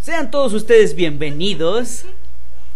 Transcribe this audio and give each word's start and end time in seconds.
Sean 0.00 0.30
todos 0.30 0.52
ustedes 0.52 0.94
bienvenidos 0.94 2.04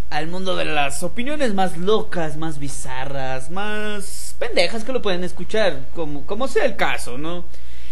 al 0.08 0.28
mundo 0.28 0.56
de 0.56 0.64
las 0.64 1.02
opiniones 1.02 1.52
más 1.52 1.76
locas, 1.76 2.38
más 2.38 2.58
bizarras, 2.58 3.50
más 3.50 4.34
pendejas 4.38 4.82
que 4.84 4.92
lo 4.92 5.02
pueden 5.02 5.24
escuchar, 5.24 5.80
como, 5.94 6.24
como 6.24 6.48
sea 6.48 6.64
el 6.64 6.76
caso, 6.76 7.18
¿no? 7.18 7.44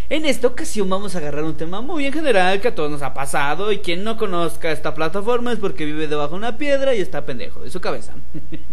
En 0.08 0.24
esta 0.24 0.46
ocasión 0.46 0.88
vamos 0.88 1.14
a 1.14 1.18
agarrar 1.18 1.44
un 1.44 1.56
tema 1.56 1.82
muy 1.82 2.06
en 2.06 2.14
general 2.14 2.62
que 2.62 2.68
a 2.68 2.74
todos 2.74 2.90
nos 2.90 3.02
ha 3.02 3.12
pasado 3.12 3.72
y 3.72 3.80
quien 3.80 4.04
no 4.04 4.16
conozca 4.16 4.72
esta 4.72 4.94
plataforma 4.94 5.52
es 5.52 5.58
porque 5.58 5.84
vive 5.84 6.08
debajo 6.08 6.30
de 6.30 6.38
una 6.38 6.56
piedra 6.56 6.94
y 6.94 7.00
está 7.00 7.26
pendejo 7.26 7.60
de 7.60 7.70
su 7.70 7.80
cabeza. 7.80 8.14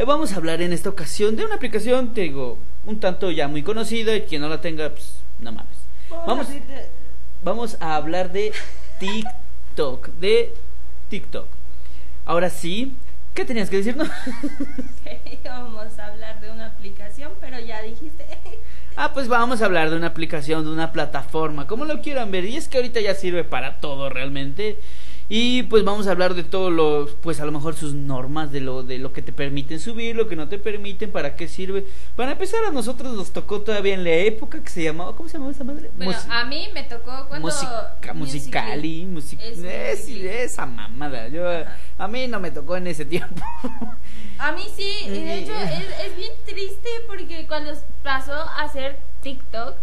Eh, 0.00 0.04
vamos 0.06 0.32
a 0.32 0.36
hablar 0.36 0.62
en 0.62 0.72
esta 0.72 0.88
ocasión 0.88 1.36
de 1.36 1.44
una 1.44 1.56
aplicación, 1.56 2.14
te 2.14 2.22
digo, 2.22 2.56
un 2.86 3.00
tanto 3.00 3.30
ya 3.30 3.48
muy 3.48 3.62
conocida 3.62 4.16
y 4.16 4.22
quien 4.22 4.40
no 4.40 4.48
la 4.48 4.58
tenga, 4.58 4.88
pues 4.88 5.16
no 5.38 5.52
mames. 5.52 5.76
Vamos, 6.26 6.46
vamos 7.44 7.76
a 7.80 7.96
hablar 7.96 8.32
de 8.32 8.50
TikTok, 8.98 10.08
de 10.18 10.54
TikTok. 11.10 11.46
Ahora 12.24 12.48
sí, 12.48 12.94
¿qué 13.34 13.44
tenías 13.44 13.68
que 13.68 13.76
decirnos? 13.76 14.08
Vamos 15.44 15.98
a 15.98 16.06
hablar 16.06 16.40
de 16.40 16.50
una 16.50 16.66
aplicación, 16.68 17.32
pero 17.38 17.58
ya 17.58 17.82
dijiste. 17.82 18.24
Ah, 18.96 19.12
pues 19.12 19.28
vamos 19.28 19.60
a 19.62 19.66
hablar 19.66 19.90
de 19.90 19.96
una 19.96 20.08
aplicación, 20.08 20.64
de 20.64 20.70
una 20.70 20.92
plataforma, 20.92 21.66
como 21.66 21.84
lo 21.84 22.00
quieran 22.00 22.30
ver. 22.30 22.44
Y 22.44 22.56
es 22.56 22.68
que 22.68 22.78
ahorita 22.78 23.00
ya 23.00 23.14
sirve 23.14 23.44
para 23.44 23.80
todo 23.80 24.08
realmente. 24.08 24.78
Y 25.32 25.62
pues 25.62 25.84
vamos 25.84 26.08
a 26.08 26.10
hablar 26.10 26.34
de 26.34 26.42
todo 26.42 26.70
lo, 26.70 27.08
pues 27.22 27.38
a 27.38 27.44
lo 27.44 27.52
mejor 27.52 27.76
sus 27.76 27.94
normas, 27.94 28.50
de 28.50 28.60
lo, 28.60 28.82
de 28.82 28.98
lo 28.98 29.12
que 29.12 29.22
te 29.22 29.32
permiten 29.32 29.78
subir, 29.78 30.16
lo 30.16 30.26
que 30.26 30.34
no 30.34 30.48
te 30.48 30.58
permiten, 30.58 31.12
para 31.12 31.36
qué 31.36 31.46
sirve. 31.46 31.86
Para 32.16 32.32
empezar, 32.32 32.64
a 32.64 32.72
nosotros 32.72 33.14
nos 33.14 33.30
tocó 33.30 33.60
todavía 33.60 33.94
en 33.94 34.02
la 34.02 34.10
época 34.10 34.60
que 34.60 34.68
se 34.68 34.82
llamaba, 34.82 35.14
¿cómo 35.14 35.28
se 35.28 35.34
llamaba 35.34 35.52
esa 35.52 35.62
madre? 35.62 35.88
Bueno, 35.96 36.10
Mus- 36.12 36.26
a 36.28 36.44
mí 36.46 36.68
me 36.74 36.82
tocó 36.82 37.26
cuando. 37.28 37.46
Música, 37.46 38.12
musicali, 38.12 39.04
music 39.06 39.38
Es 39.40 39.58
Musical.ly. 39.58 40.26
esa 40.28 40.66
mamada. 40.66 41.28
Yo, 41.28 41.48
Ajá. 41.48 41.76
a 41.98 42.08
mí 42.08 42.26
no 42.26 42.40
me 42.40 42.50
tocó 42.50 42.76
en 42.76 42.88
ese 42.88 43.04
tiempo. 43.04 43.40
A 44.40 44.52
mí 44.52 44.62
sí, 44.74 45.02
y 45.06 45.10
de 45.10 45.38
hecho 45.40 45.52
es, 45.54 46.06
es 46.10 46.16
bien 46.16 46.32
triste 46.44 46.88
porque 47.06 47.46
cuando 47.46 47.70
pasó 48.02 48.32
a 48.32 48.68
ser 48.72 48.98
TikTok, 49.22 49.74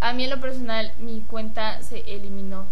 a 0.00 0.12
mí 0.14 0.24
en 0.24 0.30
lo 0.30 0.40
personal 0.40 0.92
mi 1.00 1.20
cuenta 1.20 1.82
se 1.82 1.98
eliminó. 2.06 2.64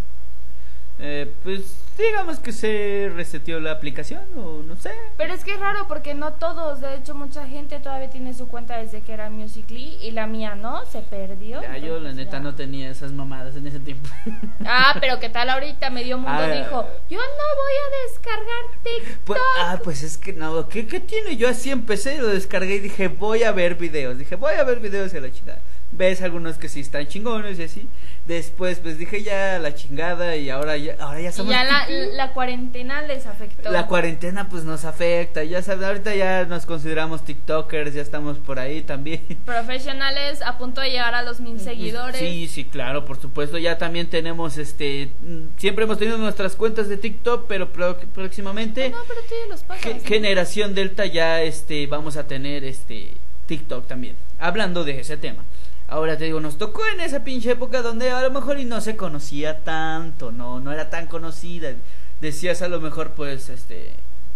Eh, 0.98 1.32
pues 1.42 1.74
digamos 1.98 2.38
que 2.38 2.52
se 2.52 3.10
reseteó 3.14 3.60
la 3.60 3.72
aplicación 3.72 4.22
o 4.36 4.62
no 4.62 4.76
sé. 4.76 4.92
Pero 5.16 5.34
es 5.34 5.44
que 5.44 5.54
es 5.54 5.60
raro 5.60 5.86
porque 5.88 6.14
no 6.14 6.34
todos, 6.34 6.80
de 6.80 6.94
hecho 6.96 7.14
mucha 7.14 7.46
gente 7.46 7.80
todavía 7.80 8.10
tiene 8.10 8.34
su 8.34 8.48
cuenta 8.48 8.76
desde 8.78 9.00
que 9.00 9.12
era 9.12 9.28
Musical.ly 9.30 9.98
y 10.00 10.10
la 10.12 10.26
mía 10.26 10.54
no, 10.54 10.84
se 10.86 11.00
perdió. 11.00 11.60
Ya, 11.62 11.76
yo 11.78 11.98
la 11.98 12.12
neta 12.12 12.32
ya. 12.38 12.40
no 12.40 12.54
tenía 12.54 12.90
esas 12.90 13.12
mamadas 13.12 13.56
en 13.56 13.66
ese 13.66 13.80
tiempo. 13.80 14.08
Ah, 14.64 14.96
pero 15.00 15.18
qué 15.18 15.28
tal 15.28 15.50
ahorita 15.50 15.90
medio 15.90 16.16
mundo 16.18 16.30
Ah. 16.42 16.46
dijo, 16.48 16.86
yo 17.10 17.18
no 17.18 17.46
voy 17.62 17.74
a 17.82 18.08
descargar 18.08 18.64
TikTok. 18.82 19.24
Pues, 19.24 19.40
ah, 19.60 19.80
pues 19.82 20.02
es 20.02 20.16
que 20.18 20.32
no, 20.32 20.68
¿qué, 20.68 20.86
¿qué 20.86 21.00
tiene? 21.00 21.36
Yo 21.36 21.48
así 21.48 21.70
empecé, 21.70 22.18
lo 22.18 22.28
descargué 22.28 22.76
y 22.76 22.80
dije, 22.80 23.08
voy 23.08 23.42
a 23.42 23.52
ver 23.52 23.74
videos. 23.74 24.18
Dije, 24.18 24.36
voy 24.36 24.54
a 24.54 24.62
ver 24.64 24.78
videos 24.80 25.12
y 25.12 25.16
a 25.16 25.20
la 25.20 25.32
chingada. 25.32 25.60
Ves 25.94 26.22
algunos 26.22 26.56
que 26.56 26.68
sí 26.70 26.80
están 26.80 27.06
chingones 27.06 27.58
y 27.58 27.64
así. 27.64 27.86
Después, 28.26 28.78
pues 28.78 28.96
dije 28.98 29.22
ya 29.22 29.58
la 29.58 29.74
chingada 29.74 30.36
y 30.36 30.48
ahora 30.48 30.76
ya, 30.76 30.96
ahora 31.00 31.20
ya 31.20 31.28
Y 31.28 31.32
somos. 31.32 31.52
ya 31.52 31.64
la, 31.64 31.86
la 31.88 32.32
cuarentena 32.32 33.02
les 33.02 33.26
afectó. 33.26 33.70
La 33.70 33.86
cuarentena 33.86 34.48
pues 34.48 34.64
nos 34.64 34.84
afecta, 34.84 35.44
ya 35.44 35.60
sabes, 35.60 35.84
ahorita 35.86 36.14
ya 36.14 36.44
nos 36.46 36.64
consideramos 36.66 37.24
TikTokers, 37.24 37.92
ya 37.94 38.00
estamos 38.00 38.38
por 38.38 38.58
ahí 38.58 38.80
también. 38.82 39.20
Profesionales 39.44 40.40
a 40.42 40.56
punto 40.58 40.80
de 40.80 40.90
llegar 40.90 41.14
a 41.14 41.22
los 41.22 41.40
mil 41.40 41.60
seguidores. 41.60 42.18
Sí, 42.20 42.48
sí, 42.48 42.64
claro, 42.64 43.04
por 43.04 43.20
supuesto. 43.20 43.58
Ya 43.58 43.76
también 43.78 44.08
tenemos, 44.08 44.56
este, 44.58 45.10
mm, 45.20 45.58
siempre 45.58 45.84
hemos 45.84 45.98
tenido 45.98 46.16
nuestras 46.19 46.56
cuentas 46.56 46.88
de 46.88 46.97
TikTok, 46.97 47.47
pero 47.48 47.72
pro- 47.72 47.98
próximamente, 48.14 48.88
No, 48.91 48.98
pero 49.06 49.20
tú 49.28 49.34
los 49.50 49.62
pasas. 49.62 49.82
ge- 49.82 49.94
¿no? 49.94 50.00
generación 50.04 50.75
Delta 50.75 51.06
ya, 51.06 51.42
este, 51.42 51.86
vamos 51.86 52.16
a 52.16 52.26
tener, 52.26 52.64
este, 52.64 53.10
TikTok 53.47 53.86
también. 53.86 54.14
Hablando 54.38 54.84
de 54.84 55.00
ese 55.00 55.16
tema. 55.16 55.44
Ahora 55.92 56.16
te 56.16 56.25
digo, 56.25 56.41
nos 56.41 56.56
tocó 56.56 56.82
en 56.86 57.00
esa 57.00 57.22
pinche 57.22 57.50
época 57.50 57.82
donde 57.82 58.10
a 58.10 58.22
lo 58.22 58.30
mejor 58.30 58.58
y 58.58 58.64
no 58.64 58.80
se 58.80 58.97
conocía 58.97 59.58
tanto, 59.60 60.32
no, 60.32 60.58
no 60.58 60.72
era 60.72 60.88
tan 60.91 61.06
conocida. 61.06 61.72
Decías 62.20 62.62
a 62.62 62.69
lo 62.69 62.80
mejor, 62.80 63.10
pues, 63.10 63.50
este, 63.50 63.92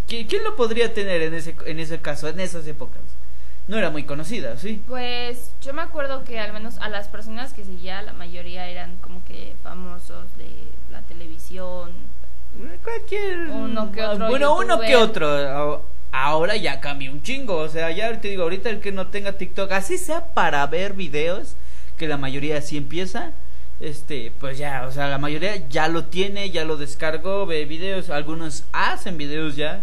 ¿qui- 0.09 0.27
¿quién 0.29 0.45
lo 0.45 0.55
podría 0.55 0.93
tener 0.93 1.23
en 1.23 1.33
ese, 1.35 1.57
en 1.65 1.79
ese 1.81 1.99
caso, 2.01 2.29
en 2.29 2.41
esas 2.41 2.67
épocas? 2.67 3.01
No 3.69 3.79
era 3.79 3.91
muy 3.91 4.05
conocida, 4.05 4.59
¿sí? 4.59 4.83
Pues 4.87 5.51
yo 5.63 5.73
me 5.73 5.83
acuerdo 5.83 6.23
que 6.25 6.39
al 6.39 6.53
menos 6.53 6.79
a 6.79 6.89
las 6.89 7.09
personas 7.09 7.53
que 7.53 7.65
seguía, 7.65 8.03
la 8.03 8.13
mayoría 8.13 8.69
eran 8.69 8.97
como 8.99 9.25
que 9.25 9.55
famosos 9.63 10.25
de 10.37 10.49
la 10.93 11.01
televisión. 11.03 11.91
Cualquier. 12.85 13.39
Uno 13.51 13.91
que 13.93 14.05
otro 14.05 14.29
Bueno, 14.29 14.57
uno 14.57 14.79
que 14.81 14.95
otro. 14.97 15.85
Ahora 16.19 16.57
ya 16.57 16.81
cambió 16.81 17.13
un 17.13 17.23
chingo. 17.23 17.57
O 17.57 17.69
sea, 17.69 17.91
ya 17.91 18.21
te 18.21 18.29
digo, 18.29 18.45
ahorita 18.45 18.71
el 18.71 18.81
que 18.81 18.91
no 18.91 19.09
tenga 19.09 19.33
TikTok, 19.33 19.71
así 19.73 19.99
sea 19.99 20.33
para 20.33 20.67
ver 20.67 20.95
videos, 20.95 21.57
que 21.99 22.09
la 22.09 22.17
mayoría 22.17 22.57
así 22.57 22.79
empieza. 22.79 23.33
Este, 23.81 24.33
pues 24.41 24.57
ya, 24.57 24.87
o 24.89 24.93
sea, 24.93 25.09
la 25.09 25.19
mayoría 25.19 25.69
ya 25.69 25.89
lo 25.89 26.07
tiene, 26.07 26.51
ya 26.51 26.65
lo 26.65 26.79
descargó, 26.79 27.45
ve 27.45 27.67
videos, 27.67 28.09
algunos 28.09 28.65
hacen 28.73 29.19
videos 29.19 29.57
ya, 29.57 29.83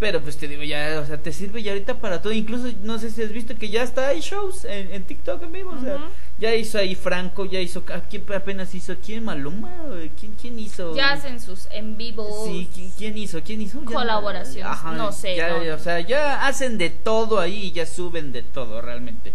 pero 0.00 0.22
pues 0.22 0.38
te 0.38 0.48
digo, 0.48 0.62
ya, 0.62 0.98
o 1.02 1.04
sea, 1.06 1.18
te 1.18 1.30
sirve 1.30 1.62
ya 1.62 1.72
ahorita 1.72 1.98
para 1.98 2.22
todo, 2.22 2.32
incluso 2.32 2.74
no 2.82 2.98
sé 2.98 3.10
si 3.10 3.22
has 3.22 3.32
visto 3.32 3.58
que 3.58 3.68
ya 3.68 3.82
está 3.82 4.08
hay 4.08 4.20
shows 4.20 4.64
en, 4.64 5.02
TikTok 5.02 5.42
en 5.42 5.66
o 5.66 5.80
sea. 5.82 5.98
Ya 6.38 6.54
hizo 6.54 6.78
ahí 6.78 6.94
Franco, 6.94 7.44
ya 7.44 7.60
hizo, 7.60 7.84
¿a 7.94 8.00
quién 8.00 8.24
apenas 8.34 8.74
hizo? 8.74 8.94
¿Quién 9.04 9.24
Maluma? 9.24 9.72
¿Quién, 10.18 10.34
quién 10.40 10.58
hizo? 10.58 10.94
Ya 10.96 11.12
hacen 11.12 11.40
sus 11.40 11.66
en 11.70 11.96
vivo. 11.96 12.44
Sí, 12.46 12.68
¿qui- 12.74 12.90
¿quién 12.98 13.16
hizo? 13.16 13.40
¿Quién 13.42 13.60
hizo? 13.62 13.80
Ya- 13.82 13.92
Colaboraciones, 13.94 14.82
no 14.96 15.12
sé, 15.12 15.36
ya, 15.36 15.48
no. 15.62 15.74
O 15.74 15.78
sea, 15.78 16.00
ya 16.00 16.46
hacen 16.46 16.76
de 16.78 16.90
todo 16.90 17.38
ahí 17.40 17.66
y 17.66 17.72
ya 17.72 17.86
suben 17.86 18.32
de 18.32 18.42
todo 18.42 18.80
realmente. 18.82 19.32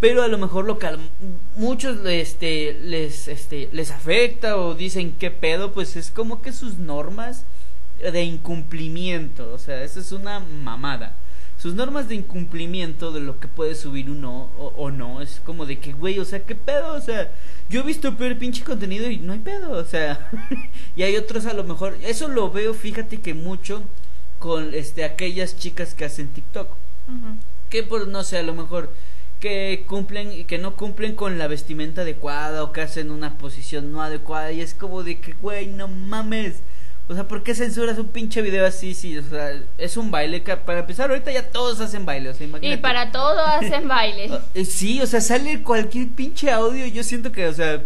Pero 0.00 0.22
a 0.22 0.28
lo 0.28 0.36
mejor 0.36 0.66
lo 0.66 0.78
que 0.78 0.86
a 0.88 0.98
muchos 1.56 2.04
este, 2.04 2.74
les, 2.82 3.26
este, 3.28 3.70
les 3.72 3.90
afecta 3.90 4.56
o 4.58 4.74
dicen 4.74 5.14
qué 5.18 5.30
pedo, 5.30 5.72
pues 5.72 5.96
es 5.96 6.10
como 6.10 6.42
que 6.42 6.52
sus 6.52 6.76
normas 6.78 7.44
de 8.00 8.22
incumplimiento. 8.22 9.50
O 9.52 9.58
sea, 9.58 9.82
eso 9.82 10.00
es 10.00 10.12
una 10.12 10.40
mamada. 10.40 11.12
Sus 11.64 11.74
normas 11.74 12.10
de 12.10 12.16
incumplimiento 12.16 13.10
de 13.10 13.20
lo 13.20 13.40
que 13.40 13.48
puede 13.48 13.74
subir 13.74 14.10
uno 14.10 14.50
o, 14.58 14.74
o 14.76 14.90
no. 14.90 15.22
Es 15.22 15.40
como 15.46 15.64
de 15.64 15.78
que, 15.78 15.94
güey, 15.94 16.18
o 16.18 16.26
sea, 16.26 16.44
qué 16.44 16.54
pedo. 16.54 16.92
O 16.92 17.00
sea, 17.00 17.32
yo 17.70 17.80
he 17.80 17.84
visto 17.84 18.18
peor 18.18 18.36
pinche 18.36 18.62
contenido 18.62 19.08
y 19.08 19.16
no 19.16 19.32
hay 19.32 19.38
pedo. 19.38 19.72
O 19.72 19.84
sea, 19.86 20.28
y 20.96 21.04
hay 21.04 21.16
otros 21.16 21.46
a 21.46 21.54
lo 21.54 21.64
mejor. 21.64 21.96
Eso 22.02 22.28
lo 22.28 22.50
veo, 22.50 22.74
fíjate 22.74 23.22
que 23.22 23.32
mucho 23.32 23.82
con 24.38 24.74
este 24.74 25.04
aquellas 25.04 25.56
chicas 25.56 25.94
que 25.94 26.04
hacen 26.04 26.28
TikTok 26.28 26.68
que 27.70 27.82
por 27.82 28.06
no 28.08 28.22
sé 28.24 28.36
a 28.36 28.42
lo 28.42 28.54
mejor 28.54 28.90
que 29.40 29.86
cumplen 29.86 30.46
que 30.46 30.58
no 30.58 30.76
cumplen 30.76 31.14
con 31.14 31.38
la 31.38 31.46
vestimenta 31.46 32.02
adecuada 32.02 32.62
o 32.62 32.70
que 32.70 32.82
hacen 32.82 33.10
una 33.10 33.38
posición 33.38 33.90
no 33.90 34.02
adecuada 34.02 34.52
y 34.52 34.60
es 34.60 34.74
como 34.74 35.02
de 35.02 35.18
que 35.18 35.32
güey 35.32 35.68
no 35.68 35.88
mames 35.88 36.56
o 37.08 37.14
sea, 37.14 37.24
¿por 37.24 37.42
qué 37.42 37.54
censuras 37.54 37.98
un 37.98 38.08
pinche 38.08 38.40
video 38.42 38.66
así? 38.66 38.94
Sí, 38.94 39.18
o 39.18 39.22
sea, 39.22 39.52
es 39.78 39.96
un 39.96 40.10
baile 40.10 40.42
que 40.42 40.56
para 40.56 40.80
empezar 40.80 41.10
ahorita 41.10 41.30
ya 41.32 41.50
todos 41.50 41.80
hacen 41.80 42.06
baile, 42.06 42.30
o 42.30 42.34
sea, 42.34 42.46
Y 42.46 42.48
imagínate. 42.50 42.78
para 42.82 43.12
todo 43.12 43.40
hacen 43.44 43.86
baile. 43.88 44.30
Eh, 44.54 44.64
Sí, 44.64 45.00
o 45.00 45.06
sea, 45.06 45.20
sale 45.20 45.62
cualquier 45.62 46.08
pinche 46.08 46.50
audio, 46.50 46.86
yo 46.86 47.02
siento 47.02 47.30
que, 47.32 47.46
o 47.46 47.52
sea, 47.52 47.82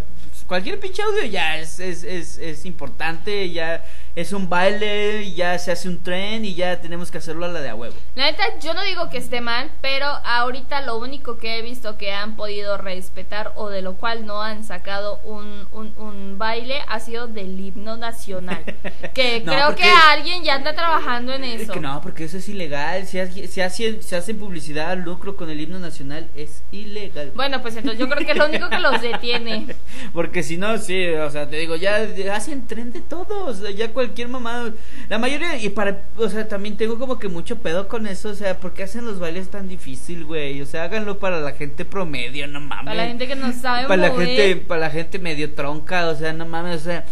cualquier 0.47 0.79
pinche 0.81 1.03
audio 1.03 1.25
ya 1.25 1.59
es, 1.59 1.81
es, 1.81 2.05
es, 2.05 2.39
es 2.39 2.65
importante, 2.65 3.51
ya 3.51 3.85
es 4.21 4.33
un 4.33 4.49
baile, 4.49 5.33
ya 5.33 5.57
se 5.61 5.71
hace 5.71 5.89
un 5.89 6.03
tren 6.03 6.45
y 6.45 6.55
ya 6.55 6.81
tenemos 6.81 7.11
que 7.13 7.19
hacerlo 7.19 7.45
a 7.45 7.49
la 7.49 7.61
de 7.61 7.69
a 7.69 7.75
huevo. 7.77 7.95
La 8.17 8.25
neta, 8.27 8.43
yo 8.61 8.75
no 8.75 8.83
digo 8.83 9.11
que 9.11 9.19
esté 9.19 9.41
mal, 9.41 9.71
pero 9.81 10.07
ahorita 10.07 10.81
lo 10.81 10.97
único 10.99 11.39
que 11.39 11.59
he 11.59 11.63
visto 11.63 11.97
que 11.97 12.13
han 12.13 12.35
podido 12.35 12.77
respetar 12.79 13.53
o 13.55 13.69
de 13.69 13.81
lo 13.83 13.95
cual 13.95 14.27
no 14.27 14.43
han 14.43 14.65
sacado 14.65 15.21
un, 15.25 15.69
un, 15.73 15.95
un 15.99 16.37
baile 16.37 16.81
ha 16.89 16.99
sido 16.99 17.29
del 17.29 17.61
himno 17.61 17.97
nacional. 17.97 18.65
Que 19.15 19.41
No, 19.45 19.53
creo 19.53 19.67
porque- 19.67 19.83
que 19.85 19.91
alguien 19.91 20.43
ya 20.43 20.55
anda 20.57 20.75
trabajando 20.75 21.33
en 21.33 21.45
Es 21.45 21.63
eso. 21.63 21.73
que 21.73 21.81
no, 21.81 22.01
porque 22.01 22.25
eso 22.25 22.39
es 22.39 22.49
ilegal. 22.49 23.07
Si, 23.07 23.19
si, 23.49 23.61
hace, 23.61 24.03
se 24.03 24.17
hace 24.17 24.35
publicidad 24.35 24.97
lucro 24.97 25.37
con 25.37 25.49
el 25.51 25.61
himno 25.61 25.79
nacional, 25.79 26.29
es 26.37 26.63
ilegal. 26.73 27.33
Bueno, 27.35 27.63
pues 27.63 27.77
entonces 27.77 27.99
yo 28.01 28.09
creo 28.09 28.25
que 28.27 28.33
es 28.33 28.39
lo 28.39 28.47
único 28.47 28.69
que 28.69 28.79
los 28.81 29.01
detiene. 29.01 29.75
Porque 30.13 30.43
si 30.43 30.57
no, 30.57 30.77
sí, 30.79 31.07
o 31.11 31.31
sea, 31.31 31.49
te 31.49 31.57
digo, 31.57 31.77
ya 31.77 32.07
hacen 32.35 32.67
tren 32.67 32.93
de 32.93 33.01
todo, 33.01 33.47
o 33.47 33.55
sea, 33.55 33.71
ya 33.71 33.89
cualquier 33.93 34.08
mamá, 34.29 34.73
la 35.09 35.19
mayoría, 35.19 35.57
y 35.57 35.69
para, 35.69 36.03
o 36.17 36.29
sea, 36.29 36.49
también 36.49 36.77
tengo 36.77 36.99
como 36.99 37.19
que 37.19 37.29
mucho 37.29 37.59
pedo 37.59 37.89
con 37.89 38.07
eso, 38.07 38.31
o 38.31 38.35
sea, 38.35 38.59
¿por 38.59 38.75
qué 38.75 38.85
hacen 38.85 39.05
los 39.05 39.19
bailes 39.19 39.51
tan 39.51 39.69
difícil, 39.69 40.25
güey? 40.25 40.61
O 40.63 40.67
sea, 40.67 40.85
háganlo 40.85 41.19
para 41.19 41.41
la 41.41 41.53
gente 41.53 41.85
promedio, 41.85 42.47
no 42.47 42.61
mames. 42.61 42.85
Para 42.85 42.95
la 42.97 43.07
gente 43.07 43.27
que 43.27 43.37
no 43.37 43.53
sabe 43.61 43.87
para 43.87 44.09
la 44.09 44.15
gente, 44.15 44.57
para 44.57 44.81
la 44.83 44.91
gente 44.91 45.19
medio 45.19 45.55
tronca, 45.55 46.09
o 46.09 46.15
sea, 46.15 46.33
no 46.33 46.47
mames, 46.47 46.83
o 46.83 46.85
sea, 46.85 47.05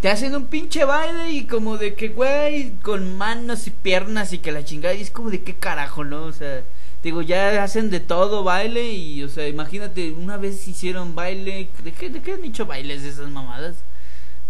te 0.00 0.08
hacen 0.08 0.34
un 0.34 0.46
pinche 0.46 0.84
baile 0.84 1.30
y 1.30 1.44
como 1.44 1.78
de 1.78 1.94
que, 1.94 2.08
güey, 2.08 2.72
con 2.82 3.16
manos 3.16 3.66
y 3.66 3.70
piernas 3.70 4.32
y 4.32 4.38
que 4.38 4.52
la 4.52 4.64
chingada, 4.64 4.94
y 4.94 5.02
es 5.02 5.10
como 5.10 5.30
de 5.30 5.42
qué 5.42 5.54
carajo, 5.54 6.04
¿no? 6.04 6.24
O 6.24 6.32
sea, 6.32 6.62
Digo, 7.04 7.20
ya 7.20 7.62
hacen 7.62 7.90
de 7.90 8.00
todo 8.00 8.44
baile 8.44 8.94
y, 8.94 9.22
o 9.22 9.28
sea, 9.28 9.46
imagínate, 9.46 10.12
una 10.12 10.38
vez 10.38 10.66
hicieron 10.66 11.14
baile, 11.14 11.68
¿de 11.84 11.92
qué, 11.92 12.08
de 12.08 12.22
qué 12.22 12.32
han 12.32 12.44
hecho 12.44 12.64
bailes 12.64 13.02
esas 13.02 13.28
mamadas? 13.28 13.76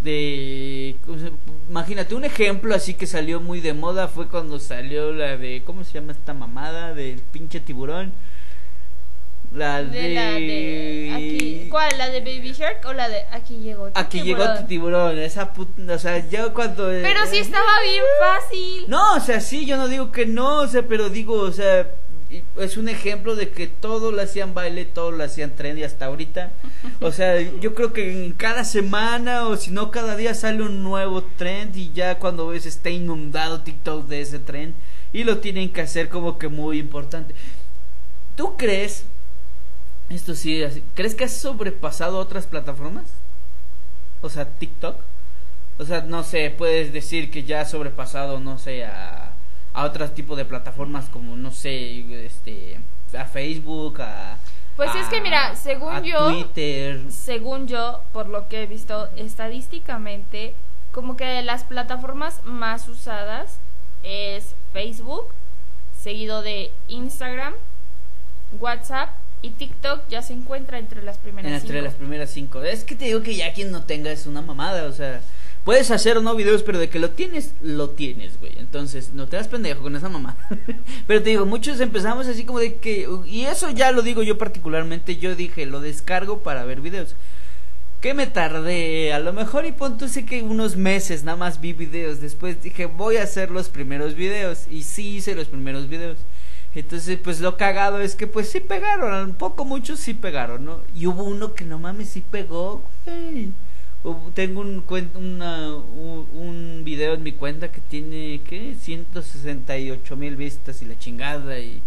De, 0.05 0.95
imagínate, 1.67 2.13
un 2.13 2.25
ejemplo 2.25 2.75
así 2.75 2.93
que 2.93 3.07
salió 3.07 3.41
muy 3.41 3.59
de 3.59 3.73
moda 3.73 4.07
fue 4.07 4.27
cuando 4.27 4.59
salió 4.59 5.11
la 5.11 5.35
de, 5.35 5.63
¿cómo 5.65 5.83
se 5.83 5.93
llama 5.93 6.11
esta 6.11 6.35
mamada? 6.35 6.93
Del 6.93 7.19
pinche 7.31 7.59
tiburón. 7.59 8.13
La 9.51 9.81
de... 9.81 10.01
De 10.01 10.13
la 10.13 10.31
de 10.33 11.11
aquí, 11.15 11.67
¿Cuál? 11.71 11.97
¿La 11.97 12.09
de 12.09 12.19
Baby 12.19 12.51
Shark 12.51 12.85
o 12.85 12.93
la 12.93 13.09
de 13.09 13.23
aquí 13.31 13.57
llegó 13.57 13.89
tu 13.89 13.99
Aquí 13.99 14.21
llegó 14.21 14.41
tiburón? 14.41 14.61
tu 14.61 14.67
tiburón, 14.67 15.17
esa 15.17 15.53
puta, 15.53 15.93
o 15.93 15.97
sea, 15.97 16.29
yo 16.29 16.53
cuando... 16.53 16.85
Pero 16.85 17.25
sí 17.25 17.39
estaba 17.39 17.81
bien 17.81 18.03
fácil. 18.19 18.85
No, 18.87 19.15
o 19.15 19.19
sea, 19.19 19.39
sí, 19.39 19.65
yo 19.65 19.75
no 19.77 19.87
digo 19.87 20.11
que 20.11 20.27
no, 20.27 20.61
o 20.61 20.67
sea, 20.67 20.83
pero 20.83 21.09
digo, 21.09 21.39
o 21.39 21.51
sea, 21.51 21.87
es 22.57 22.77
un 22.77 22.89
ejemplo 22.89 23.35
de 23.35 23.49
que 23.49 23.67
todos 23.67 24.13
lo 24.13 24.21
hacían 24.21 24.53
baile, 24.53 24.85
todos 24.85 25.13
lo 25.13 25.23
hacían 25.23 25.55
trendy 25.55 25.83
hasta 25.83 26.05
ahorita. 26.05 26.51
O 27.01 27.11
sea, 27.11 27.39
yo 27.39 27.75
creo 27.75 27.93
que 27.93 28.25
en 28.25 28.33
cada 28.33 28.63
semana 28.63 29.47
o 29.47 29.57
si 29.57 29.71
no 29.71 29.91
cada 29.91 30.15
día 30.15 30.33
sale 30.33 30.63
un 30.63 30.83
nuevo 30.83 31.23
trend 31.23 31.75
y 31.75 31.91
ya 31.93 32.17
cuando 32.17 32.47
ves 32.47 32.65
está 32.65 32.89
inundado 32.89 33.61
TikTok 33.61 34.07
de 34.07 34.21
ese 34.21 34.39
trend 34.39 34.73
y 35.13 35.23
lo 35.23 35.37
tienen 35.37 35.71
que 35.71 35.81
hacer 35.81 36.09
como 36.09 36.37
que 36.37 36.47
muy 36.47 36.79
importante. 36.79 37.35
¿Tú 38.35 38.57
crees, 38.57 39.05
esto 40.09 40.35
sí, 40.35 40.63
¿crees 40.93 41.15
que 41.15 41.25
has 41.25 41.33
sobrepasado 41.33 42.19
otras 42.19 42.47
plataformas? 42.47 43.05
O 44.21 44.29
sea, 44.29 44.45
TikTok. 44.45 44.97
O 45.77 45.85
sea, 45.85 46.01
no 46.01 46.23
sé, 46.23 46.53
puedes 46.57 46.93
decir 46.93 47.31
que 47.31 47.43
ya 47.43 47.61
ha 47.61 47.65
sobrepasado, 47.65 48.39
no 48.39 48.57
sé, 48.57 48.85
a, 48.85 49.24
a 49.75 49.83
otros 49.83 50.13
tipos 50.15 50.37
de 50.37 50.45
plataformas 50.45 51.09
como, 51.09 51.35
no 51.35 51.51
sé, 51.51 52.25
este, 52.25 52.79
a 53.17 53.25
Facebook, 53.25 54.01
a... 54.01 54.37
Pues 54.77 54.89
es 54.95 55.07
que 55.07 55.21
mira, 55.21 55.55
según 55.55 56.01
yo- 56.03 56.27
Twitter. 56.31 57.01
Según 57.09 57.67
yo, 57.67 58.01
por 58.11 58.27
lo 58.27 58.47
que 58.47 58.63
he 58.63 58.65
visto 58.67 59.09
estadísticamente, 59.15 60.53
como 60.91 61.15
que 61.17 61.41
las 61.43 61.63
plataformas 61.63 62.41
más 62.45 62.87
usadas 62.87 63.57
es 64.03 64.55
Facebook, 64.73 65.27
seguido 66.01 66.41
de 66.41 66.71
Instagram, 66.87 67.53
WhatsApp 68.59 69.09
y 69.41 69.49
TikTok 69.51 70.07
ya 70.09 70.21
se 70.21 70.33
encuentra 70.33 70.77
entre 70.79 71.01
las 71.03 71.17
primeras 71.17 71.51
Entre 71.51 71.67
cinco. 71.73 71.83
las 71.83 71.93
primeras 71.93 72.29
cinco. 72.31 72.63
Es 72.63 72.83
que 72.83 72.95
te 72.95 73.05
digo 73.05 73.21
que 73.21 73.35
ya 73.35 73.53
quien 73.53 73.71
no 73.71 73.83
tenga 73.83 74.11
es 74.11 74.25
una 74.25 74.41
mamada, 74.41 74.83
o 74.85 74.91
sea... 74.91 75.21
Puedes 75.65 75.89
hacer 75.89 76.15
o 76.15 76.21
no 76.21 76.35
videos, 76.35 76.61
pero 76.61 76.77
de 76.77 76.89
que 76.89 76.99
lo 76.99 77.09
tienes, 77.09 77.55
lo 77.59 77.89
tienes, 77.89 78.39
güey. 78.39 78.53
Entonces, 78.59 79.13
no 79.13 79.27
te 79.27 79.35
das 79.35 79.47
pendejo 79.47 79.81
con 79.81 79.95
esa 79.95 80.09
mamada. 80.09 80.37
pero 81.07 81.23
te 81.23 81.31
digo, 81.31 81.47
muchos 81.47 81.79
empezamos 81.79 82.27
así 82.27 82.45
como 82.45 82.59
de 82.59 82.75
que... 82.75 83.09
Y 83.25 83.45
eso 83.45 83.71
ya 83.71 83.91
lo 83.91 84.03
digo 84.03 84.21
yo 84.21 84.37
particularmente. 84.37 85.17
Yo 85.17 85.35
dije, 85.35 85.65
lo 85.65 85.79
descargo 85.79 86.41
para 86.41 86.65
ver 86.65 86.81
videos. 86.81 87.15
Que 87.99 88.13
me 88.13 88.27
tardé, 88.27 89.11
a 89.11 89.17
lo 89.17 89.33
mejor 89.33 89.65
y 89.65 89.71
pon 89.71 89.97
tú 89.97 90.07
sé 90.07 90.23
que 90.23 90.43
unos 90.43 90.75
meses 90.75 91.23
nada 91.23 91.35
más 91.35 91.59
vi 91.59 91.73
videos. 91.73 92.21
Después 92.21 92.61
dije, 92.61 92.85
voy 92.85 93.17
a 93.17 93.23
hacer 93.23 93.49
los 93.49 93.69
primeros 93.69 94.13
videos. 94.13 94.67
Y 94.69 94.83
sí 94.83 95.15
hice 95.15 95.33
los 95.33 95.47
primeros 95.47 95.89
videos. 95.89 96.19
Entonces, 96.75 97.17
pues 97.23 97.39
lo 97.39 97.57
cagado 97.57 98.01
es 98.01 98.15
que 98.15 98.27
pues 98.27 98.49
sí 98.49 98.59
pegaron, 98.59 99.29
un 99.29 99.33
poco 99.33 99.65
muchos 99.65 99.99
sí 99.99 100.13
pegaron, 100.13 100.65
¿no? 100.65 100.81
Y 100.93 101.07
hubo 101.07 101.23
uno 101.23 101.55
que 101.55 101.63
no 101.63 101.79
mames 101.79 102.09
sí 102.09 102.21
pegó, 102.29 102.83
güey. 103.05 103.51
Tengo 104.33 104.61
un, 104.61 104.83
una, 105.15 105.75
un, 105.75 106.27
un 106.33 106.81
video 106.83 107.13
en 107.15 107.23
mi 107.23 107.31
cuenta 107.31 107.71
que 107.71 107.81
tiene, 107.81 108.41
¿qué? 108.47 108.75
168 108.79 110.15
mil 110.15 110.35
vistas 110.35 110.81
y 110.81 110.85
la 110.85 110.97
chingada 110.99 111.57
y, 111.59 111.81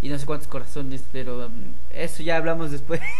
y 0.00 0.08
no 0.08 0.18
sé 0.18 0.26
cuántos 0.26 0.46
corazones, 0.46 1.02
pero 1.10 1.46
um, 1.46 1.52
eso 1.92 2.22
ya 2.22 2.36
hablamos 2.36 2.70
después. 2.70 3.00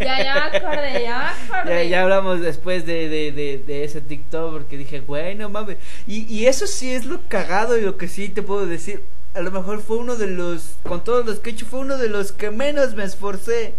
Ya, 0.00 0.24
ya 0.24 0.34
me 0.50 0.56
acordé, 0.58 0.92
ya 0.92 0.98
me 0.98 1.02
ya, 1.02 1.58
acordé. 1.58 1.88
ya 1.88 2.02
hablamos 2.02 2.40
después 2.40 2.86
de, 2.86 3.08
de, 3.08 3.32
de, 3.32 3.62
de 3.64 3.84
ese 3.84 4.00
TikTok 4.00 4.52
porque 4.52 4.76
dije, 4.76 5.00
güey, 5.00 5.34
no 5.34 5.48
mames. 5.50 5.76
Y, 6.06 6.24
y 6.32 6.46
eso 6.46 6.66
sí 6.66 6.90
es 6.92 7.04
lo 7.04 7.20
cagado 7.28 7.78
y 7.78 7.82
lo 7.82 7.96
que 7.96 8.08
sí 8.08 8.28
te 8.30 8.42
puedo 8.42 8.66
decir. 8.66 9.02
A 9.34 9.42
lo 9.42 9.52
mejor 9.52 9.80
fue 9.80 9.98
uno 9.98 10.16
de 10.16 10.26
los, 10.26 10.76
con 10.82 11.04
todos 11.04 11.24
los 11.24 11.38
que 11.38 11.50
he 11.50 11.52
hecho, 11.52 11.66
fue 11.66 11.80
uno 11.80 11.98
de 11.98 12.08
los 12.08 12.32
que 12.32 12.50
menos 12.50 12.94
me 12.94 13.04
esforcé. 13.04 13.74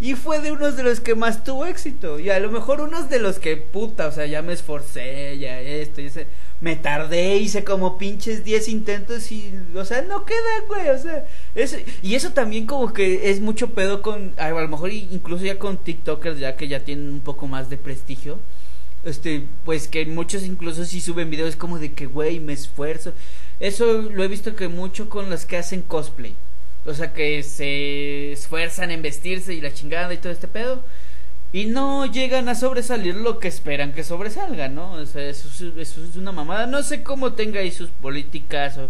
Y 0.00 0.14
fue 0.14 0.40
de 0.40 0.52
unos 0.52 0.76
de 0.76 0.82
los 0.82 1.00
que 1.00 1.14
más 1.14 1.44
tuvo 1.44 1.66
éxito. 1.66 2.18
Y 2.18 2.30
a 2.30 2.40
lo 2.40 2.50
mejor 2.50 2.80
unos 2.80 3.08
de 3.08 3.20
los 3.20 3.38
que, 3.38 3.56
puta, 3.56 4.08
o 4.08 4.12
sea, 4.12 4.26
ya 4.26 4.42
me 4.42 4.52
esforcé, 4.52 5.38
ya 5.38 5.60
esto, 5.60 6.00
y 6.00 6.06
ese, 6.06 6.26
me 6.60 6.76
tardé, 6.76 7.36
hice 7.36 7.62
como 7.62 7.98
pinches 7.98 8.44
10 8.44 8.68
intentos 8.68 9.30
y, 9.30 9.54
o 9.74 9.84
sea, 9.84 10.02
no 10.02 10.24
queda, 10.24 10.38
güey, 10.66 10.88
o 10.88 10.98
sea, 10.98 11.26
eso, 11.54 11.76
y 12.02 12.14
eso 12.14 12.32
también 12.32 12.66
como 12.66 12.92
que 12.92 13.30
es 13.30 13.40
mucho 13.40 13.70
pedo 13.70 14.02
con, 14.02 14.34
a 14.38 14.50
lo 14.50 14.68
mejor 14.68 14.92
incluso 14.92 15.44
ya 15.44 15.58
con 15.58 15.76
TikTokers, 15.78 16.38
ya 16.38 16.56
que 16.56 16.68
ya 16.68 16.80
tienen 16.80 17.08
un 17.10 17.20
poco 17.20 17.46
más 17.46 17.70
de 17.70 17.76
prestigio. 17.76 18.38
Este, 19.04 19.44
pues 19.66 19.86
que 19.86 20.06
muchos 20.06 20.44
incluso 20.44 20.86
sí 20.86 21.00
suben 21.02 21.28
videos 21.28 21.56
como 21.56 21.78
de 21.78 21.92
que, 21.92 22.06
güey, 22.06 22.40
me 22.40 22.54
esfuerzo. 22.54 23.12
Eso 23.60 24.02
lo 24.02 24.24
he 24.24 24.28
visto 24.28 24.56
que 24.56 24.68
mucho 24.68 25.10
con 25.10 25.28
los 25.28 25.44
que 25.44 25.58
hacen 25.58 25.82
cosplay. 25.82 26.34
O 26.86 26.92
sea, 26.94 27.12
que 27.12 27.42
se 27.42 28.32
esfuerzan 28.32 28.90
en 28.90 29.02
vestirse 29.02 29.54
y 29.54 29.60
la 29.60 29.72
chingada 29.72 30.12
y 30.12 30.18
todo 30.18 30.32
este 30.32 30.48
pedo. 30.48 30.82
Y 31.52 31.66
no 31.66 32.04
llegan 32.06 32.48
a 32.48 32.54
sobresalir 32.56 33.14
lo 33.14 33.38
que 33.38 33.46
esperan 33.48 33.92
que 33.92 34.02
sobresalga, 34.02 34.68
¿no? 34.68 34.92
O 34.92 35.06
sea, 35.06 35.22
eso, 35.28 35.48
es- 35.48 35.60
eso 35.78 36.04
es 36.04 36.16
una 36.16 36.32
mamada. 36.32 36.66
No 36.66 36.82
sé 36.82 37.02
cómo 37.04 37.32
tenga 37.34 37.60
ahí 37.60 37.70
sus 37.70 37.88
políticas 37.90 38.76
o... 38.78 38.88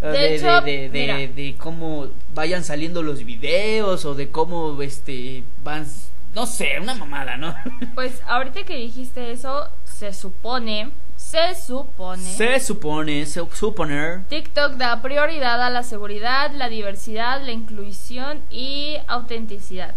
De 0.00 0.10
de, 0.10 0.34
hecho, 0.36 0.60
de, 0.60 0.88
de- 0.90 1.28
de 1.28 1.54
cómo 1.58 2.08
vayan 2.34 2.62
saliendo 2.62 3.02
los 3.02 3.24
videos 3.24 4.04
o 4.04 4.14
de 4.14 4.28
cómo 4.28 4.80
este 4.82 5.42
van 5.62 5.86
no 6.34 6.44
sé 6.46 6.78
una 6.78 6.94
mamada 6.94 7.36
no 7.38 7.54
Pues 7.94 8.20
ahorita 8.26 8.64
que 8.64 8.76
dijiste 8.76 9.30
eso, 9.30 9.68
se 9.84 10.12
supone, 10.12 10.90
se 11.34 11.60
supone. 11.60 12.22
se 12.22 12.60
supone 12.60 13.26
se 13.26 13.44
suponer 13.54 14.22
TikTok 14.28 14.74
da 14.74 15.02
prioridad 15.02 15.60
a 15.60 15.68
la 15.68 15.82
seguridad, 15.82 16.52
la 16.52 16.68
diversidad, 16.68 17.42
la 17.42 17.50
inclusión 17.50 18.40
y 18.50 18.98
autenticidad. 19.08 19.94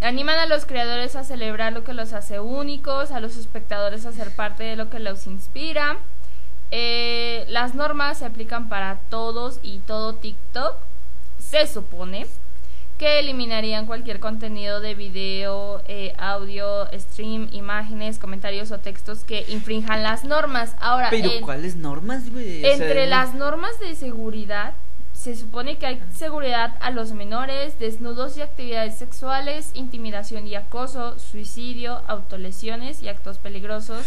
Animan 0.00 0.38
a 0.38 0.46
los 0.46 0.64
creadores 0.64 1.16
a 1.16 1.24
celebrar 1.24 1.74
lo 1.74 1.84
que 1.84 1.92
los 1.92 2.14
hace 2.14 2.40
únicos, 2.40 3.10
a 3.10 3.20
los 3.20 3.36
espectadores 3.36 4.06
a 4.06 4.12
ser 4.12 4.34
parte 4.34 4.64
de 4.64 4.76
lo 4.76 4.88
que 4.88 5.00
los 5.00 5.26
inspira. 5.26 5.98
Eh, 6.70 7.44
las 7.48 7.74
normas 7.74 8.18
se 8.18 8.24
aplican 8.24 8.70
para 8.70 9.00
todos 9.10 9.60
y 9.62 9.80
todo 9.80 10.14
TikTok. 10.14 10.76
Se 11.38 11.66
supone 11.66 12.26
que 13.04 13.18
eliminarían 13.18 13.84
cualquier 13.84 14.18
contenido 14.18 14.80
de 14.80 14.94
video, 14.94 15.82
eh, 15.88 16.14
audio, 16.16 16.88
stream, 16.98 17.50
imágenes, 17.52 18.18
comentarios 18.18 18.70
o 18.70 18.78
textos 18.78 19.24
que 19.24 19.44
infrinjan 19.48 20.02
las 20.02 20.24
normas. 20.24 20.74
Ahora, 20.80 21.10
pero 21.10 21.30
en- 21.30 21.42
cuáles 21.42 21.76
normas 21.76 22.30
güey 22.32 22.64
O 22.64 22.66
sea, 22.66 22.72
entre 22.72 23.06
las 23.06 23.34
normas 23.34 23.78
de 23.78 23.94
seguridad, 23.94 24.72
se 25.12 25.36
supone 25.36 25.76
que 25.76 25.84
hay 25.84 26.02
seguridad 26.14 26.76
a 26.80 26.90
los 26.92 27.12
menores, 27.12 27.78
desnudos 27.78 28.38
y 28.38 28.40
actividades 28.40 28.94
sexuales, 28.96 29.70
intimidación 29.74 30.46
y 30.46 30.54
acoso, 30.54 31.18
suicidio, 31.18 32.00
autolesiones 32.06 33.02
y 33.02 33.08
actos 33.08 33.36
peligrosos. 33.36 34.06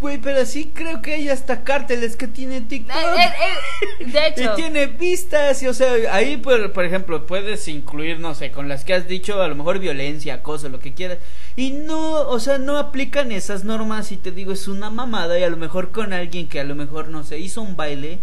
Güey 0.00 0.18
pero 0.18 0.44
sí 0.46 0.70
creo 0.74 1.02
que 1.02 1.14
hay 1.14 1.28
hasta 1.28 1.64
cárteles 1.64 2.16
que 2.16 2.28
tiene 2.28 2.60
TikTok. 2.60 2.96
Eh, 2.96 3.24
eh, 3.24 4.00
eh, 4.00 4.04
de 4.06 4.20
y 4.36 4.42
hecho, 4.42 4.54
tiene 4.54 4.86
vistas 4.86 5.62
y 5.62 5.66
o 5.66 5.74
sea 5.74 5.92
ahí 6.12 6.36
por, 6.36 6.72
por 6.72 6.84
ejemplo 6.84 7.26
puedes 7.26 7.68
incluir 7.68 8.18
no 8.20 8.34
sé 8.34 8.50
con 8.50 8.68
las 8.68 8.84
que 8.84 8.94
has 8.94 9.08
dicho 9.08 9.40
a 9.42 9.48
lo 9.48 9.54
mejor 9.54 9.78
violencia 9.78 10.34
acoso 10.34 10.68
lo 10.68 10.80
que 10.80 10.94
quieras. 10.94 11.18
Y 11.56 11.70
no 11.70 12.28
o 12.28 12.40
sea 12.40 12.58
no 12.58 12.78
aplican 12.78 13.32
esas 13.32 13.64
normas 13.64 14.12
y 14.12 14.16
te 14.16 14.30
digo 14.30 14.52
es 14.52 14.68
una 14.68 14.90
mamada 14.90 15.38
y 15.38 15.42
a 15.42 15.50
lo 15.50 15.56
mejor 15.56 15.90
con 15.90 16.12
alguien 16.12 16.48
que 16.48 16.60
a 16.60 16.64
lo 16.64 16.74
mejor 16.74 17.08
no 17.08 17.24
sé 17.24 17.38
hizo 17.38 17.62
un 17.62 17.76
baile 17.76 18.18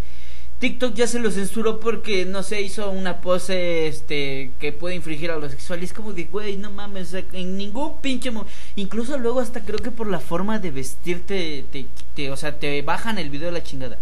TikTok 0.62 0.94
ya 0.94 1.08
se 1.08 1.20
lo 1.20 1.30
censuró 1.32 1.80
porque 1.82 2.24
no 2.26 2.44
sé 2.44 2.62
hizo 2.62 2.90
una 2.92 3.20
pose 3.20 3.88
este 3.88 4.52
que 4.60 4.72
puede 4.72 4.96
infringir 4.96 5.32
a 5.32 5.36
lo 5.38 5.50
sexual 5.50 5.82
y 5.82 5.86
es 5.86 5.92
como 5.94 6.14
de 6.14 6.26
güey 6.26 6.56
no 6.56 6.72
mames 6.72 7.14
en 7.14 7.58
ningún 7.58 8.00
pinche 8.00 8.32
incluso 8.76 9.18
luego 9.18 9.40
hasta 9.42 9.62
creo 9.66 9.80
que 9.80 9.92
por 9.92 10.08
la 10.08 10.20
forma 10.20 10.60
de 10.60 10.72
vestirte 10.72 11.66
te, 11.72 11.88
te- 12.16 12.32
o 12.32 12.38
sea 12.38 12.58
te 12.60 12.82
bajan 12.84 13.18
el 13.18 13.30
video 13.30 13.48
de 13.48 13.54
la 13.54 13.64
chingada 13.64 13.98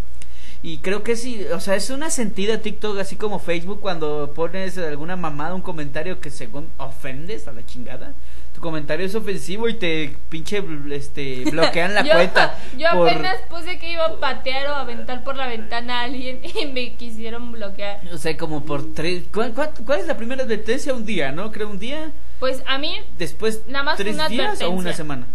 y 0.62 0.80
creo 0.80 1.04
que 1.04 1.16
sí, 1.16 1.46
o 1.54 1.62
sea, 1.62 1.76
es 1.78 1.90
una 1.90 2.10
sentida 2.10 2.58
TikTok, 2.62 3.00
así 3.00 3.16
como 3.16 3.40
Facebook, 3.40 3.80
cuando 3.80 4.34
pones 4.36 4.78
alguna 4.78 5.16
mamada, 5.16 5.56
un 5.56 5.62
comentario 5.62 6.20
que 6.20 6.30
según 6.30 6.68
ofendes 6.78 7.48
a 7.48 7.54
la 7.54 7.66
chingada. 7.66 8.14
Tu 8.60 8.64
comentario 8.64 9.06
es 9.06 9.16
ofensivo 9.16 9.70
y 9.70 9.76
te 9.76 10.18
pinche 10.28 10.62
este, 10.92 11.46
bloquean 11.50 11.94
la 11.94 12.02
yo, 12.06 12.12
cuenta. 12.12 12.58
yo 12.78 12.88
por- 12.94 13.10
apenas 13.10 13.38
puse 13.50 13.80
que 13.80 13.90
iba 13.90 14.06
a 14.06 14.20
patear 14.20 14.68
o 14.68 14.76
aventar 14.76 15.24
por 15.24 15.38
la 15.38 15.48
ventana 15.48 16.02
a 16.02 16.04
alguien 16.04 16.42
y 16.62 16.66
me 16.66 16.92
quisieron 16.96 17.54
bloquear. 17.54 18.02
O 18.12 18.18
sea, 18.18 18.36
como 18.36 18.66
por 18.66 18.94
tres. 18.94 19.24
¿cuál, 19.34 19.54
cuál, 19.54 19.72
cuál 19.86 20.02
es 20.02 20.08
la 20.08 20.18
primera 20.18 20.44
advertencia? 20.44 20.94
Un 20.94 21.06
día, 21.06 21.32
¿no? 21.32 21.54
Creo 21.54 21.70
un 21.70 21.80
día. 21.80 22.12
Pues 22.42 22.62
a 22.68 22.78
mí, 22.78 23.00
Después, 23.18 23.62
Nada 23.70 23.84
más 23.84 23.96
tres 23.98 24.16
una 24.16 24.28
días 24.28 24.62
o 24.62 24.72
una 24.72 24.92
semana. 24.92 25.26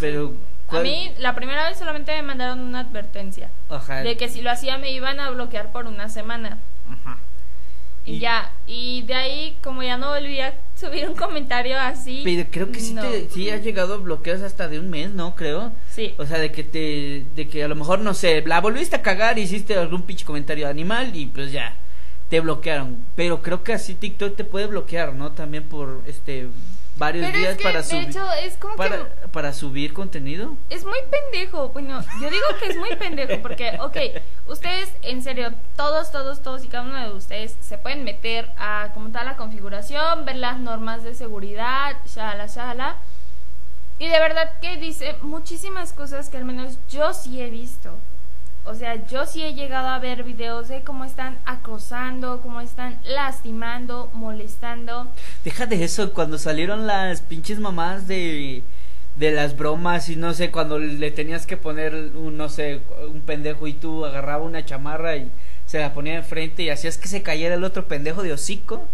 Pero. 0.00 0.34
a 0.70 0.80
mí 0.80 1.12
la 1.18 1.36
primera 1.36 1.68
vez 1.68 1.78
solamente 1.78 2.10
me 2.16 2.22
mandaron 2.22 2.58
una 2.58 2.80
advertencia 2.80 3.48
Ajá. 3.68 4.02
de 4.02 4.16
que 4.16 4.28
si 4.28 4.42
lo 4.42 4.50
hacía 4.50 4.76
me 4.76 4.90
iban 4.90 5.20
a 5.20 5.30
bloquear 5.30 5.70
por 5.70 5.86
una 5.86 6.08
semana. 6.08 6.58
Ajá. 6.90 7.18
Y, 8.04 8.18
ya, 8.18 8.50
y 8.66 9.02
de 9.02 9.14
ahí 9.14 9.56
como 9.62 9.84
ya 9.84 9.98
no 9.98 10.08
volví 10.08 10.40
a 10.40 10.54
subir 10.80 11.08
un 11.08 11.14
comentario 11.14 11.78
así. 11.78 12.22
Pero 12.24 12.48
creo 12.50 12.72
que 12.72 12.80
sí, 12.80 12.94
no. 12.94 13.02
te, 13.02 13.28
sí 13.28 13.50
has 13.50 13.62
llegado 13.62 13.94
a 13.94 13.96
bloqueos 13.98 14.40
hasta 14.42 14.68
de 14.68 14.78
un 14.78 14.88
mes, 14.88 15.12
¿no? 15.12 15.34
Creo. 15.34 15.72
Sí. 15.90 16.14
O 16.18 16.26
sea, 16.26 16.38
de 16.38 16.50
que 16.50 16.64
te, 16.64 17.24
de 17.36 17.48
que 17.48 17.62
a 17.62 17.68
lo 17.68 17.76
mejor, 17.76 18.00
no 18.00 18.14
sé, 18.14 18.42
la 18.46 18.60
volviste 18.60 18.96
a 18.96 19.02
cagar, 19.02 19.38
hiciste 19.38 19.76
algún 19.76 20.02
pinche 20.02 20.24
comentario 20.24 20.66
animal 20.68 21.14
y 21.14 21.26
pues 21.26 21.52
ya, 21.52 21.74
te 22.28 22.40
bloquearon. 22.40 22.96
Pero 23.14 23.42
creo 23.42 23.62
que 23.62 23.74
así 23.74 23.94
TikTok 23.94 24.36
te 24.36 24.44
puede 24.44 24.66
bloquear, 24.66 25.14
¿no? 25.14 25.32
También 25.32 25.64
por, 25.64 26.02
este, 26.06 26.48
varios 27.00 27.26
Pero 27.26 27.38
días 27.38 27.52
es 27.52 27.56
que, 27.56 27.64
para 27.64 27.78
de 27.78 27.84
subir. 27.84 28.08
hecho, 28.10 28.32
es 28.44 28.56
como 28.58 28.76
para, 28.76 28.98
que 28.98 29.28
para 29.32 29.52
subir 29.52 29.92
contenido. 29.92 30.56
es 30.68 30.84
muy 30.84 30.98
pendejo. 31.10 31.70
Bueno, 31.70 32.04
yo 32.20 32.30
digo 32.30 32.46
que 32.60 32.66
es 32.66 32.76
muy 32.76 32.94
pendejo 32.94 33.42
porque, 33.42 33.78
ok, 33.80 33.96
ustedes, 34.46 34.92
en 35.02 35.22
serio, 35.22 35.52
todos, 35.76 36.12
todos, 36.12 36.42
todos 36.42 36.62
y 36.62 36.68
cada 36.68 36.84
uno 36.84 37.00
de 37.00 37.12
ustedes 37.12 37.56
se 37.60 37.78
pueden 37.78 38.04
meter 38.04 38.50
a 38.58 38.90
como 38.94 39.10
tal 39.10 39.24
la 39.24 39.36
configuración, 39.36 40.24
ver 40.26 40.36
las 40.36 40.60
normas 40.60 41.02
de 41.02 41.14
seguridad, 41.14 41.96
shala, 42.06 42.46
shala. 42.46 42.96
Y 43.98 44.06
de 44.06 44.18
verdad 44.20 44.52
que 44.60 44.76
dice 44.76 45.16
muchísimas 45.22 45.92
cosas 45.92 46.28
que 46.28 46.36
al 46.36 46.44
menos 46.44 46.78
yo 46.90 47.12
sí 47.14 47.40
he 47.40 47.50
visto. 47.50 47.96
O 48.70 48.74
sea, 48.76 49.04
yo 49.08 49.26
sí 49.26 49.42
he 49.42 49.54
llegado 49.54 49.88
a 49.88 49.98
ver 49.98 50.22
videos 50.22 50.68
de 50.68 50.82
cómo 50.82 51.04
están 51.04 51.38
acosando, 51.44 52.40
cómo 52.40 52.60
están 52.60 53.00
lastimando, 53.04 54.10
molestando. 54.14 55.08
Deja 55.44 55.66
de 55.66 55.82
eso, 55.82 56.12
cuando 56.12 56.38
salieron 56.38 56.86
las 56.86 57.20
pinches 57.20 57.58
mamás 57.58 58.06
de, 58.06 58.62
de 59.16 59.32
las 59.32 59.56
bromas 59.56 60.08
y 60.08 60.14
no 60.14 60.34
sé, 60.34 60.52
cuando 60.52 60.78
le 60.78 61.10
tenías 61.10 61.46
que 61.46 61.56
poner 61.56 61.94
un, 62.14 62.36
no 62.36 62.48
sé, 62.48 62.80
un 63.12 63.22
pendejo 63.22 63.66
y 63.66 63.72
tú 63.72 64.04
agarraba 64.06 64.44
una 64.44 64.64
chamarra 64.64 65.16
y 65.16 65.32
se 65.66 65.80
la 65.80 65.92
ponía 65.92 66.14
enfrente 66.14 66.62
y 66.62 66.70
hacías 66.70 66.96
que 66.96 67.08
se 67.08 67.22
cayera 67.22 67.56
el 67.56 67.64
otro 67.64 67.88
pendejo 67.88 68.22
de 68.22 68.32
hocico. 68.32 68.86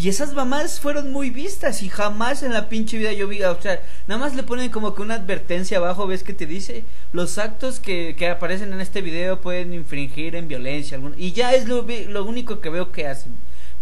Y 0.00 0.08
esas 0.08 0.32
mamás 0.32 0.78
fueron 0.78 1.10
muy 1.10 1.30
vistas 1.30 1.82
y 1.82 1.88
jamás 1.88 2.44
en 2.44 2.52
la 2.52 2.68
pinche 2.68 2.96
vida 2.98 3.12
yo 3.12 3.26
vi, 3.26 3.42
o 3.42 3.60
sea, 3.60 3.82
nada 4.06 4.20
más 4.20 4.36
le 4.36 4.44
ponen 4.44 4.70
como 4.70 4.94
que 4.94 5.02
una 5.02 5.14
advertencia 5.14 5.78
abajo, 5.78 6.06
ves 6.06 6.22
que 6.22 6.32
te 6.32 6.46
dice, 6.46 6.84
los 7.12 7.36
actos 7.38 7.80
que, 7.80 8.14
que 8.16 8.28
aparecen 8.28 8.72
en 8.72 8.80
este 8.80 9.00
video 9.00 9.40
pueden 9.40 9.74
infringir 9.74 10.36
en 10.36 10.46
violencia 10.46 11.00
y 11.16 11.32
ya 11.32 11.52
es 11.52 11.66
lo, 11.66 11.84
lo 12.08 12.24
único 12.24 12.60
que 12.60 12.70
veo 12.70 12.92
que 12.92 13.08
hacen. 13.08 13.32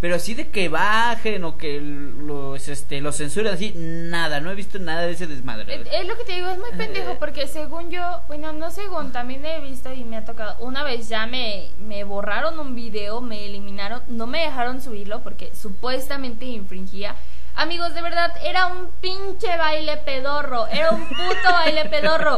Pero 0.00 0.16
así 0.16 0.34
de 0.34 0.48
que 0.48 0.68
bajen 0.68 1.42
o 1.44 1.56
que 1.56 1.80
los, 1.80 2.68
este, 2.68 3.00
los 3.00 3.16
censuren 3.16 3.54
así, 3.54 3.72
nada, 3.74 4.40
no 4.40 4.50
he 4.50 4.54
visto 4.54 4.78
nada 4.78 5.02
de 5.02 5.12
ese 5.12 5.26
desmadre. 5.26 5.74
Es, 5.74 5.88
es 5.90 6.06
lo 6.06 6.16
que 6.18 6.24
te 6.24 6.32
digo, 6.32 6.48
es 6.48 6.58
muy 6.58 6.70
pendejo 6.76 7.16
porque 7.18 7.48
según 7.48 7.90
yo, 7.90 8.20
bueno, 8.28 8.52
no 8.52 8.70
según, 8.70 9.12
también 9.12 9.44
he 9.46 9.60
visto 9.60 9.92
y 9.94 10.04
me 10.04 10.18
ha 10.18 10.24
tocado, 10.26 10.56
una 10.58 10.84
vez 10.84 11.08
ya 11.08 11.26
me, 11.26 11.70
me 11.78 12.04
borraron 12.04 12.58
un 12.58 12.74
video, 12.74 13.22
me 13.22 13.46
eliminaron, 13.46 14.02
no 14.08 14.26
me 14.26 14.40
dejaron 14.40 14.82
subirlo 14.82 15.22
porque 15.22 15.54
supuestamente 15.54 16.44
infringía. 16.44 17.16
Amigos, 17.54 17.94
de 17.94 18.02
verdad, 18.02 18.34
era 18.44 18.66
un 18.66 18.90
pinche 19.00 19.56
baile 19.56 19.96
pedorro, 19.96 20.66
era 20.66 20.90
un 20.90 21.08
puto 21.08 21.52
baile 21.52 21.86
pedorro. 21.86 22.36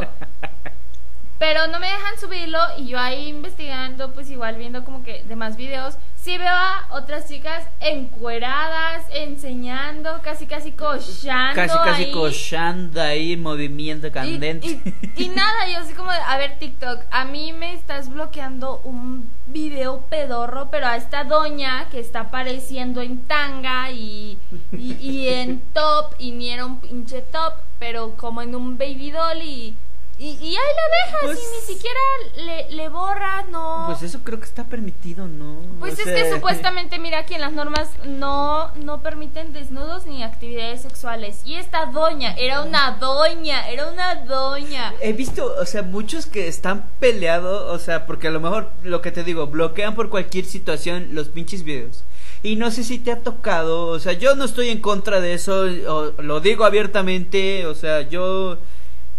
Pero 1.39 1.67
no 1.67 1.79
me 1.79 1.87
dejan 1.87 2.19
subirlo 2.19 2.59
y 2.77 2.87
yo 2.87 2.99
ahí 2.99 3.27
investigando, 3.27 4.11
pues 4.13 4.29
igual 4.29 4.55
viendo 4.55 4.83
como 4.83 5.03
que 5.03 5.23
demás 5.23 5.55
videos, 5.55 5.95
sí 6.29 6.37
veo 6.37 6.47
a 6.53 6.85
otras 6.91 7.27
chicas 7.27 7.65
encueradas, 7.79 9.03
enseñando, 9.11 10.21
casi 10.21 10.45
casi 10.45 10.71
cochando 10.73 11.55
Casi, 11.55 11.75
casi 11.77 12.03
ahí. 12.03 12.11
cochando 12.11 13.01
ahí, 13.01 13.35
movimiento 13.35 14.07
Y- 14.07 14.11
candente. 14.11 14.67
Y, 15.15 15.23
y 15.23 15.29
nada, 15.35 15.67
yo 15.71 15.79
así 15.79 15.93
como, 15.93 16.11
de, 16.11 16.17
a 16.19 16.37
ver 16.37 16.59
TikTok, 16.59 17.01
a 17.09 17.25
mí 17.25 17.51
me 17.53 17.73
estás 17.73 18.09
bloqueando 18.09 18.79
un 18.83 19.27
video 19.47 20.01
pedorro, 20.09 20.69
pero 20.69 20.85
a 20.85 20.97
esta 20.97 21.23
doña 21.23 21.87
que 21.89 21.99
está 21.99 22.19
apareciendo 22.21 23.01
en 23.01 23.21
tanga 23.25 23.89
y, 23.89 24.37
y, 24.71 24.93
y 25.01 25.29
en 25.29 25.59
top, 25.73 26.13
y 26.19 26.31
ni 26.31 26.51
era 26.51 26.65
un 26.65 26.79
pinche 26.79 27.21
top, 27.21 27.53
pero 27.79 28.15
como 28.17 28.43
en 28.43 28.53
un 28.55 28.77
baby 28.77 29.09
doll 29.11 29.41
y... 29.41 29.75
Y, 30.19 30.31
y 30.31 30.47
ahí 30.47 30.53
la 30.53 31.05
dejas 31.05 31.21
Pues- 31.23 31.39
y 31.39 31.55
ni 31.71 31.73
siquiera 31.75 31.99
le, 32.35 32.71
le 32.75 32.89
borras, 32.89 33.47
no. 33.49 33.85
Pues 33.87 34.03
eso 34.03 34.19
creo 34.25 34.37
que 34.37 34.45
está 34.45 34.65
permitido, 34.65 35.27
¿no? 35.29 35.61
Pues 35.79 35.97
O 35.97 36.01
es 36.01 36.05
que 36.05 36.29
supuestamente, 36.33 36.99
mira, 36.99 37.19
aquí 37.19 37.35
en 37.35 37.41
las 37.41 37.53
normas 37.53 37.87
no, 38.05 38.69
no 38.75 39.01
permiten 39.01 39.53
desnudos 39.53 40.05
ni 40.05 40.21
actividades 40.21 40.81
sexuales. 40.81 41.39
Y 41.45 41.55
esta 41.55 41.85
doña, 41.85 42.33
era 42.37 42.61
una 42.63 42.97
doña, 42.99 43.69
era 43.69 43.87
una 43.87 44.15
doña. 44.25 44.93
He 45.01 45.13
visto, 45.13 45.55
o 45.57 45.65
sea, 45.65 45.83
muchos 45.83 46.25
que 46.25 46.49
están 46.49 46.83
peleados, 46.99 47.71
o 47.73 47.79
sea, 47.79 48.05
porque 48.05 48.27
a 48.27 48.31
lo 48.31 48.41
mejor, 48.41 48.69
lo 48.83 49.01
que 49.01 49.11
te 49.13 49.23
digo, 49.23 49.47
bloquean 49.47 49.95
por 49.95 50.09
cualquier 50.09 50.43
situación 50.43 51.09
los 51.13 51.29
pinches 51.29 51.63
videos. 51.63 52.03
Y 52.43 52.57
no 52.57 52.71
sé 52.71 52.83
si 52.83 52.99
te 52.99 53.11
ha 53.13 53.19
tocado, 53.21 53.87
o 53.87 53.99
sea, 53.99 54.11
yo 54.13 54.35
no 54.35 54.43
estoy 54.43 54.67
en 54.69 54.81
contra 54.81 55.21
de 55.21 55.33
eso, 55.33 55.61
o- 55.87 56.21
lo 56.21 56.41
digo 56.41 56.65
abiertamente, 56.65 57.65
o 57.65 57.73
sea, 57.75 58.01
yo, 58.01 58.57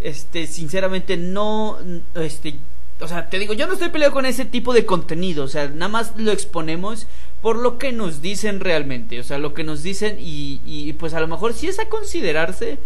este, 0.00 0.46
sinceramente 0.46 1.16
no, 1.16 1.78
este, 2.14 2.54
o 3.00 3.08
sea, 3.08 3.28
te 3.28 3.38
digo, 3.38 3.54
yo 3.54 3.66
no 3.66 3.74
estoy 3.74 3.90
peleado 3.90 4.12
con 4.12 4.26
ese 4.26 4.44
tipo 4.44 4.72
de 4.72 4.86
contenido, 4.86 5.44
o 5.44 5.48
sea, 5.48 5.68
nada 5.68 5.88
más 5.88 6.12
lo 6.16 6.32
exponemos 6.32 7.06
por 7.42 7.56
lo 7.56 7.78
que 7.78 7.92
nos 7.92 8.22
dicen 8.22 8.60
realmente, 8.60 9.20
o 9.20 9.24
sea, 9.24 9.38
lo 9.38 9.54
que 9.54 9.64
nos 9.64 9.82
dicen 9.82 10.18
y, 10.20 10.60
y 10.66 10.92
pues 10.94 11.14
a 11.14 11.20
lo 11.20 11.28
mejor 11.28 11.54
sí 11.54 11.66
es 11.66 11.78
a 11.78 11.88
considerarse, 11.88 12.78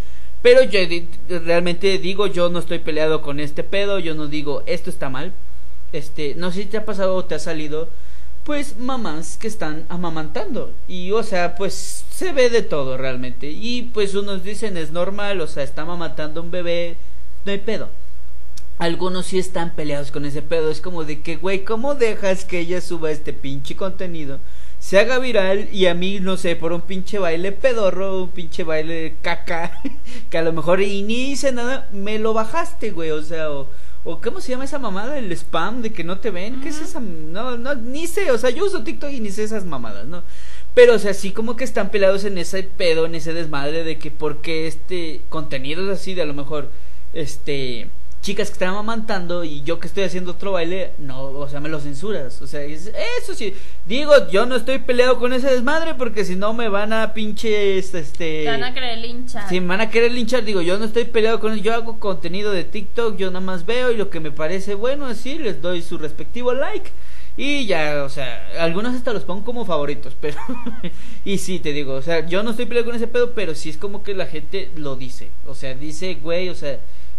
pero 0.43 0.63
yo 0.63 0.79
realmente 1.29 1.99
digo, 1.99 2.27
yo 2.27 2.51
no 2.51 2.59
estoy 2.59 2.79
peleado 2.79 3.23
con 3.23 3.41
este 3.41 3.65
pedo, 3.65 3.99
yo 3.99 4.15
no 4.15 4.27
digo, 4.27 4.63
esto 4.67 4.91
está 4.91 5.09
mal, 5.09 5.33
este, 5.93 6.35
no 6.35 6.51
sé 6.51 6.63
si 6.63 6.67
te 6.67 6.77
ha 6.77 6.85
pasado 6.85 7.15
o 7.15 7.25
te 7.25 7.35
ha 7.35 7.39
salido, 7.39 7.89
pues 8.45 8.77
mamás 8.79 9.37
que 9.39 9.49
están 9.49 9.85
amamantando. 9.89 10.73
Y 10.89 11.11
o 11.13 11.23
sea 11.23 11.57
pues 11.57 12.05
se 12.11 12.33
ve 12.33 12.51
de 12.51 12.63
todo 12.63 12.97
realmente. 12.97 13.51
Y 13.51 13.83
pues 13.83 14.15
unos 14.15 14.45
dicen 14.45 14.77
es 14.77 14.91
normal 14.93 15.41
o 15.41 15.47
sea 15.47 15.63
está 15.63 15.83
amamantando 15.83 16.43
un 16.43 16.51
bebé 16.51 16.97
no 17.45 17.53
hay 17.53 17.59
pedo 17.59 17.89
algunos 18.79 19.27
sí 19.27 19.39
están 19.39 19.75
peleados 19.75 20.11
con 20.11 20.25
ese 20.25 20.43
pedo. 20.43 20.71
Es 20.71 20.81
como 20.81 21.05
de 21.05 21.21
que 21.21 21.37
güey 21.37 21.65
cómo 21.65 21.95
dejas 21.95 22.45
que 22.45 22.61
ella 22.61 22.81
suba 22.81 23.11
este 23.11 23.33
pinche 23.33 23.77
contenido 23.77 24.41
se 24.85 24.99
haga 24.99 25.19
viral 25.19 25.71
y 25.73 25.87
a 25.87 25.95
mí 25.95 26.21
no 26.21 26.37
sé 26.37 26.57
por 26.57 26.75
un 26.75 26.83
pinche 26.83 27.19
baile 27.19 27.53
pedorro 27.53 28.25
un 28.25 28.29
pinche 28.29 28.65
baile 28.65 29.15
caca 29.23 29.81
que 30.31 30.37
a 30.37 30.43
lo 30.43 30.53
mejor 30.53 30.83
y 30.83 31.03
ni 31.03 31.31
hice 31.31 31.53
nada 31.53 31.89
me 31.91 32.19
lo 32.19 32.35
bajaste 32.35 32.91
güey 32.91 33.11
o 33.11 33.23
sea 33.23 33.51
o 33.51 33.69
o 34.05 34.21
cómo 34.21 34.41
se 34.41 34.51
llama 34.51 34.65
esa 34.65 34.79
mamada 34.79 35.19
el 35.19 35.33
spam 35.33 35.83
de 35.83 35.93
que 35.93 36.05
no 36.05 36.19
te 36.19 36.31
ven. 36.31 36.61
Qué 36.61 36.69
es 36.69 36.81
esa 36.81 37.01
no 37.01 37.57
no 37.57 37.75
ni 37.75 38.07
sé. 38.07 38.31
O 38.31 38.39
sea 38.39 38.51
yo 38.51 38.65
uso 38.65 38.85
TikTok 38.85 39.11
y 39.11 39.21
ni 39.21 39.31
sé 39.31 39.45
esas 39.45 39.65
mamadas 39.65 40.07
no 40.07 40.23
pero 40.75 40.95
o 40.95 40.99
sea 40.99 41.15
sí 41.15 41.31
como 41.31 41.57
que 41.57 41.65
están 41.65 41.91
pelados 41.91 42.25
en 42.25 42.37
ese 42.37 42.63
pedo 42.65 43.07
en 43.07 43.15
ese 43.15 43.33
desmadre 43.33 43.85
de 43.85 43.99
que 43.99 44.11
porque 44.11 44.67
este 44.67 45.21
contenido 45.29 45.91
es 45.91 46.01
así 46.01 46.15
de 46.15 46.23
a 46.23 46.27
lo 46.27 46.35
mejor 46.35 46.69
este 47.13 47.89
chicas 48.25 48.49
que 48.49 48.55
están 48.55 48.71
amamantando 48.71 49.45
y 49.45 49.63
yo 49.65 49.79
que 49.79 49.87
estoy 49.87 50.05
haciendo 50.05 50.31
otro 50.31 50.53
baile, 50.53 50.93
no, 50.99 51.25
o 51.25 51.47
sea, 51.47 51.61
me 51.61 51.69
lo 51.69 51.79
censuras. 51.79 52.41
O 52.41 52.47
sea, 52.47 52.63
es- 52.63 52.91
eso 53.23 53.35
sí, 53.35 53.53
digo, 53.87 54.13
yo 54.31 54.47
no 54.47 54.57
estoy 54.57 54.79
peleado 54.79 55.19
con 55.19 55.35
ese 55.35 55.51
desmadre 55.51 55.95
porque 55.95 56.25
si 56.25 56.35
no 56.35 56.55
me 56.55 56.71
van 56.71 56.95
a 56.95 57.13
pinches, 57.13 57.95
este... 57.95 58.45
Te 58.45 58.47
van 58.47 58.65
a 58.65 58.73
querer 58.73 58.97
linchar. 58.97 59.47
Si 59.51 59.61
me 59.61 59.67
van 59.67 59.83
a 59.83 59.91
querer 59.91 60.11
linchar, 60.11 60.43
digo, 60.43 60.63
yo 60.63 60.79
no 60.79 60.87
estoy 60.87 61.05
peleado 61.05 61.39
con 61.39 61.55
yo 61.61 61.75
hago 61.75 62.01
contenido 62.01 62.51
de 62.51 62.65
TikTok, 62.65 63.19
yo 63.19 63.27
nada 63.31 63.45
más 63.45 63.67
veo 63.67 63.93
y 63.93 63.97
lo 63.99 64.09
que 64.09 64.21
me 64.21 64.31
parece 64.31 64.75
bueno, 64.75 65.05
así, 65.05 65.39
les 65.39 65.61
doy 65.61 65.83
su 65.83 65.99
respectivo 65.99 66.55
like. 66.55 66.91
Y 67.37 67.67
ya, 67.67 68.05
o 68.05 68.09
sea, 68.09 68.49
algunos 68.59 68.95
hasta 68.95 69.13
los 69.13 69.25
pongo 69.25 69.45
como 69.45 69.67
favoritos, 69.67 70.17
pero... 70.21 70.39
y 71.27 71.37
sí, 71.37 71.59
te 71.59 71.75
digo, 71.75 71.93
o 71.93 72.01
sea, 72.03 72.25
yo 72.27 72.43
no 72.43 72.53
estoy 72.53 72.65
peleado 72.65 72.87
con 72.87 72.97
ese 72.97 73.07
pedo, 73.07 73.33
pero 73.35 73.55
sí 73.55 73.69
es 73.69 73.77
como 73.77 74.03
que 74.03 74.15
la 74.15 74.25
gente 74.25 74.71
lo 74.77 74.97
dice. 74.97 75.29
O 75.47 75.55
sea, 75.55 75.75
dice, 75.75 76.15
güey, 76.23 76.49
o 76.49 76.55
sea, 76.55 76.79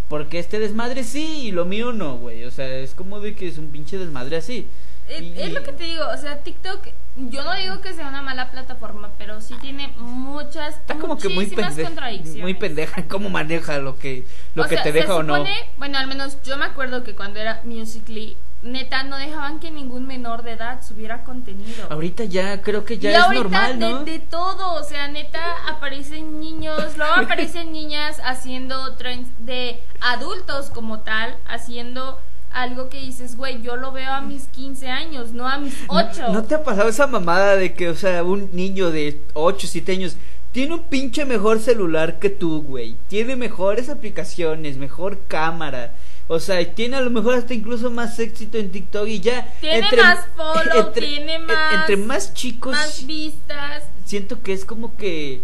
porque 0.09 0.39
este 0.39 0.59
desmadre 0.59 1.03
sí 1.03 1.47
y 1.47 1.51
lo 1.51 1.65
mío 1.65 1.91
no, 1.93 2.17
güey. 2.17 2.43
O 2.45 2.51
sea, 2.51 2.67
es 2.67 2.93
como 2.93 3.19
de 3.19 3.35
que 3.35 3.47
es 3.47 3.57
un 3.57 3.67
pinche 3.71 3.97
desmadre 3.97 4.37
así. 4.37 4.67
Es, 5.09 5.21
Y- 5.21 5.33
es 5.37 5.53
lo 5.53 5.61
que 5.61 5.71
te 5.71 5.83
digo, 5.83 6.03
o 6.11 6.17
sea, 6.17 6.39
TikTok, 6.39 6.87
yo 7.29 7.43
no 7.43 7.53
digo 7.55 7.79
que 7.79 7.93
sea 7.93 8.07
una 8.07 8.23
mala 8.23 8.49
plataforma, 8.49 9.11
pero 9.19 9.39
sí 9.39 9.53
tiene 9.61 9.89
muchas, 9.97 10.77
Está 10.77 10.95
como 10.95 11.17
que 11.17 11.29
muy 11.29 11.45
pendeja, 11.45 11.83
contradicciones. 11.89 12.41
muy 12.41 12.53
pendeja 12.55 13.07
cómo 13.07 13.29
maneja 13.29 13.77
lo 13.77 13.99
que 13.99 14.23
lo 14.55 14.63
O 14.63 14.67
que 14.67 14.75
sea, 14.75 14.83
te 14.83 14.91
deja 14.91 15.15
o 15.15 15.21
no. 15.23 15.35
supone- 15.35 15.65
Bueno, 15.77 15.99
al 15.99 16.07
menos 16.07 16.37
yo 16.43 16.57
me 16.57 16.65
acuerdo 16.65 17.03
que 17.03 17.13
cuando 17.13 17.39
era 17.39 17.61
Musically, 17.65 18.35
neta, 18.65 19.03
no 19.03 19.17
dejaban 19.17 19.59
que 19.59 19.71
ningún 19.71 20.07
menor 20.07 20.43
de 20.43 20.51
edad 20.51 20.81
subiera 20.83 21.23
contenido. 21.23 21.87
Ahorita 21.89 22.25
ya 22.25 22.61
creo 22.61 22.83
que 22.83 22.97
ya 22.97 23.11
y 23.11 23.13
es 23.13 23.19
ahorita 23.19 23.43
normal, 23.43 23.79
de, 23.79 23.89
¿no? 23.89 24.03
de 24.03 24.19
todo, 24.19 24.73
o 24.73 24.83
sea, 24.83 25.07
neta, 25.07 25.39
aparecen 25.69 26.39
niños, 26.39 26.97
luego 26.97 27.13
aparecen 27.13 27.71
niñas 27.73 28.19
haciendo 28.23 28.95
trends 28.95 29.29
de 29.39 29.79
adultos 30.01 30.69
como 30.71 30.99
tal, 30.99 31.37
haciendo 31.47 32.19
algo 32.51 32.89
que 32.89 32.99
dices, 32.99 33.35
güey, 33.35 33.61
yo 33.61 33.75
lo 33.75 33.91
veo 33.91 34.11
a 34.11 34.21
mis 34.21 34.45
15 34.47 34.89
años, 34.89 35.31
no 35.33 35.47
a 35.47 35.57
mis 35.57 35.75
8. 35.87 36.29
¿No 36.31 36.43
te 36.43 36.55
ha 36.55 36.63
pasado 36.63 36.89
esa 36.89 37.05
mamada 37.05 37.57
de 37.57 37.73
que, 37.73 37.89
o 37.89 37.95
sea, 37.95 38.23
un 38.23 38.49
niño 38.53 38.91
de 38.91 39.21
8, 39.33 39.67
7 39.67 39.91
años 39.91 40.17
tiene 40.55 40.75
un 40.75 40.83
pinche 40.83 41.25
mejor 41.25 41.59
celular 41.59 42.17
que 42.17 42.29
tú, 42.29 42.61
güey. 42.61 42.95
Tiene 43.09 43.35
mejores 43.35 43.89
aplicaciones, 43.89 44.77
mejor 44.77 45.19
cámara. 45.27 45.93
O 46.27 46.39
sea, 46.39 46.63
tiene 46.73 46.97
a 46.97 47.01
lo 47.01 47.11
mejor 47.11 47.35
hasta 47.35 47.53
incluso 47.53 47.91
más 47.91 48.17
éxito 48.19 48.57
en 48.57 48.71
TikTok 48.71 49.07
y 49.07 49.19
ya. 49.19 49.53
Tiene 49.61 49.87
más 49.95 50.25
follow, 50.35 50.91
tiene 50.93 51.39
más. 51.39 51.75
Entre 51.75 51.97
más 51.97 52.33
chicos. 52.33 52.71
Más 52.71 53.05
vistas. 53.05 53.83
Siento 54.05 54.41
que 54.41 54.53
es 54.53 54.65
como 54.65 54.97
que. 54.97 55.41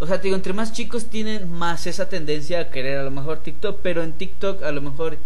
O 0.00 0.06
sea, 0.06 0.18
te 0.18 0.24
digo, 0.24 0.36
entre 0.36 0.52
más 0.52 0.72
chicos 0.72 1.06
tienen 1.06 1.50
más 1.50 1.86
esa 1.86 2.08
tendencia 2.08 2.60
a 2.60 2.70
querer 2.70 2.98
a 2.98 3.04
lo 3.04 3.12
mejor 3.12 3.38
TikTok, 3.38 3.78
pero 3.80 4.02
en 4.02 4.12
TikTok 4.12 4.64
a 4.64 4.72
lo 4.72 4.82
mejor 4.82 5.18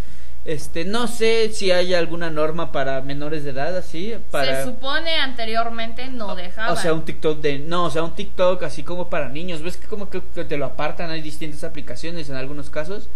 este, 0.49 0.87
no 0.87 1.09
sé 1.09 1.51
si 1.53 1.73
hay 1.73 1.93
alguna 1.93 2.31
norma 2.31 2.73
para 2.73 3.03
menores 3.03 3.45
de 3.45 3.51
edad 3.51 3.77
así, 3.77 4.15
para 4.31 4.65
Se 4.65 4.65
supone 4.65 5.17
anteriormente 5.17 6.07
no 6.09 6.35
dejaba. 6.35 6.73
O 6.73 6.77
sea, 6.77 6.95
un 6.95 7.05
TikTok 7.05 7.41
de 7.41 7.59
no, 7.59 7.85
o 7.85 7.91
sea, 7.91 8.03
un 8.03 8.15
TikTok 8.15 8.63
así 8.63 8.83
como 8.83 9.11
para 9.11 9.29
niños, 9.29 9.63
ves 9.63 9.77
que 9.77 9.87
como 9.87 10.09
que 10.09 10.21
te 10.21 10.57
lo 10.57 10.65
apartan, 10.65 11.11
hay 11.11 11.21
distintas 11.21 11.65
aplicaciones 11.65 12.31
en 12.31 12.37
algunos 12.37 12.71
casos. 12.71 13.11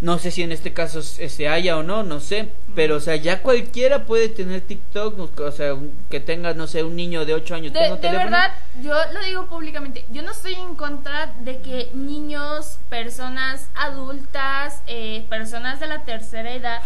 No 0.00 0.18
sé 0.18 0.30
si 0.30 0.42
en 0.42 0.50
este 0.50 0.72
caso 0.72 1.02
se 1.02 1.48
haya 1.48 1.76
o 1.76 1.82
no, 1.82 2.02
no 2.02 2.20
sé. 2.20 2.48
Pero, 2.74 2.96
o 2.96 3.00
sea, 3.00 3.16
ya 3.16 3.42
cualquiera 3.42 4.04
puede 4.04 4.28
tener 4.28 4.62
TikTok. 4.62 5.38
O 5.40 5.52
sea, 5.52 5.76
que 6.08 6.20
tenga, 6.20 6.54
no 6.54 6.66
sé, 6.66 6.82
un 6.84 6.96
niño 6.96 7.26
de 7.26 7.34
8 7.34 7.54
años. 7.54 7.72
De, 7.74 7.80
de 7.80 8.10
verdad, 8.10 8.52
yo 8.82 8.94
lo 9.12 9.22
digo 9.22 9.46
públicamente. 9.46 10.06
Yo 10.10 10.22
no 10.22 10.30
estoy 10.30 10.54
en 10.54 10.74
contra 10.74 11.32
de 11.40 11.58
que 11.58 11.90
niños, 11.92 12.78
personas 12.88 13.68
adultas, 13.74 14.80
eh, 14.86 15.26
personas 15.28 15.80
de 15.80 15.86
la 15.86 16.04
tercera 16.04 16.52
edad 16.52 16.82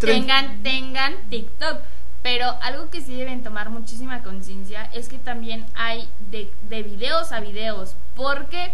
tengan, 0.00 0.62
tengan 0.62 1.14
TikTok. 1.28 1.80
Pero 2.22 2.56
algo 2.62 2.90
que 2.90 3.00
sí 3.00 3.14
deben 3.14 3.42
tomar 3.42 3.70
muchísima 3.70 4.22
conciencia 4.22 4.90
es 4.92 5.08
que 5.08 5.18
también 5.18 5.64
hay 5.74 6.08
de, 6.30 6.50
de 6.68 6.82
videos 6.82 7.30
a 7.32 7.40
videos. 7.40 7.94
Porque 8.16 8.72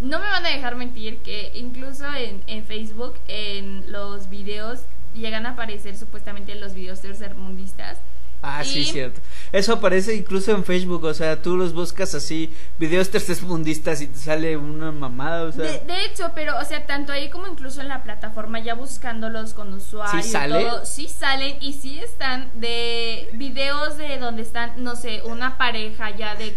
no 0.00 0.18
me 0.18 0.26
van 0.26 0.44
a 0.44 0.50
dejar 0.50 0.76
mentir 0.76 1.18
que 1.18 1.52
incluso 1.54 2.04
en, 2.14 2.42
en 2.46 2.64
Facebook, 2.64 3.14
en 3.28 3.90
los 3.90 4.28
videos, 4.28 4.80
llegan 5.14 5.46
a 5.46 5.50
aparecer 5.50 5.96
supuestamente 5.96 6.54
los 6.54 6.74
videos 6.74 7.00
tercermundistas. 7.00 7.98
Ah, 8.42 8.62
sí, 8.62 8.84
cierto. 8.84 9.20
Eso 9.50 9.72
aparece 9.72 10.14
incluso 10.14 10.52
en 10.52 10.62
Facebook, 10.64 11.02
o 11.04 11.14
sea, 11.14 11.40
tú 11.40 11.56
los 11.56 11.72
buscas 11.72 12.14
así, 12.14 12.52
videos 12.78 13.10
tercermundistas 13.10 14.00
y 14.02 14.06
te 14.06 14.18
sale 14.18 14.56
una 14.56 14.92
mamada, 14.92 15.44
o 15.44 15.52
sea. 15.52 15.64
De, 15.64 16.04
hecho, 16.04 16.30
pero, 16.34 16.56
o 16.58 16.64
sea, 16.64 16.86
tanto 16.86 17.12
ahí 17.12 17.28
como 17.30 17.48
incluso 17.48 17.80
en 17.80 17.88
la 17.88 18.02
plataforma, 18.02 18.60
ya 18.60 18.74
buscándolos 18.74 19.54
con 19.54 19.72
usuarios. 19.72 20.24
¿Sí 20.24 20.30
sale? 20.30 20.66
sí 20.84 21.08
salen 21.08 21.56
y 21.60 21.72
sí 21.72 21.98
están 21.98 22.50
de 22.54 23.28
videos 23.32 23.96
de 23.96 24.18
donde 24.18 24.42
están, 24.42 24.84
no 24.84 24.94
sé, 24.94 25.22
una 25.24 25.58
pareja 25.58 26.10
ya 26.10 26.36
de 26.36 26.56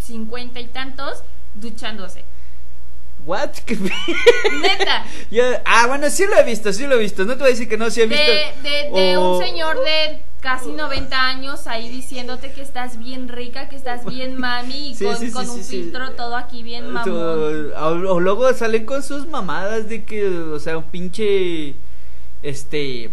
cincuenta 0.00 0.58
y 0.58 0.66
tantos 0.66 1.22
duchándose. 1.54 2.24
¿What? 3.30 3.50
Neta. 4.60 5.04
ah, 5.64 5.86
bueno, 5.86 6.10
sí 6.10 6.24
lo 6.26 6.36
he 6.36 6.42
visto, 6.42 6.72
sí 6.72 6.84
lo 6.84 6.96
he 6.96 6.98
visto. 6.98 7.24
No 7.24 7.34
te 7.34 7.38
voy 7.38 7.46
a 7.46 7.50
decir 7.50 7.68
que 7.68 7.76
no, 7.76 7.88
sí 7.88 8.00
he 8.00 8.06
visto. 8.06 8.32
De, 8.64 8.90
de, 8.92 9.18
un 9.18 9.40
señor 9.40 9.78
de 9.84 10.18
casi 10.40 10.72
90 10.72 11.16
años 11.16 11.68
ahí 11.68 11.88
diciéndote 11.88 12.50
que 12.50 12.60
estás 12.60 12.98
bien 12.98 13.28
rica, 13.28 13.68
que 13.68 13.76
estás 13.76 14.04
bien 14.04 14.36
mami 14.36 14.90
y 14.90 14.94
con, 15.32 15.48
un 15.48 15.62
filtro 15.62 16.10
todo 16.12 16.36
aquí 16.36 16.64
bien 16.64 16.90
mamón. 16.90 17.72
O, 17.78 18.18
luego 18.18 18.52
salen 18.52 18.84
con 18.84 19.04
sus 19.04 19.28
mamadas 19.28 19.88
de 19.88 20.02
que, 20.02 20.26
o 20.26 20.58
sea, 20.58 20.76
un 20.78 20.84
pinche, 20.90 21.76
este, 22.42 23.10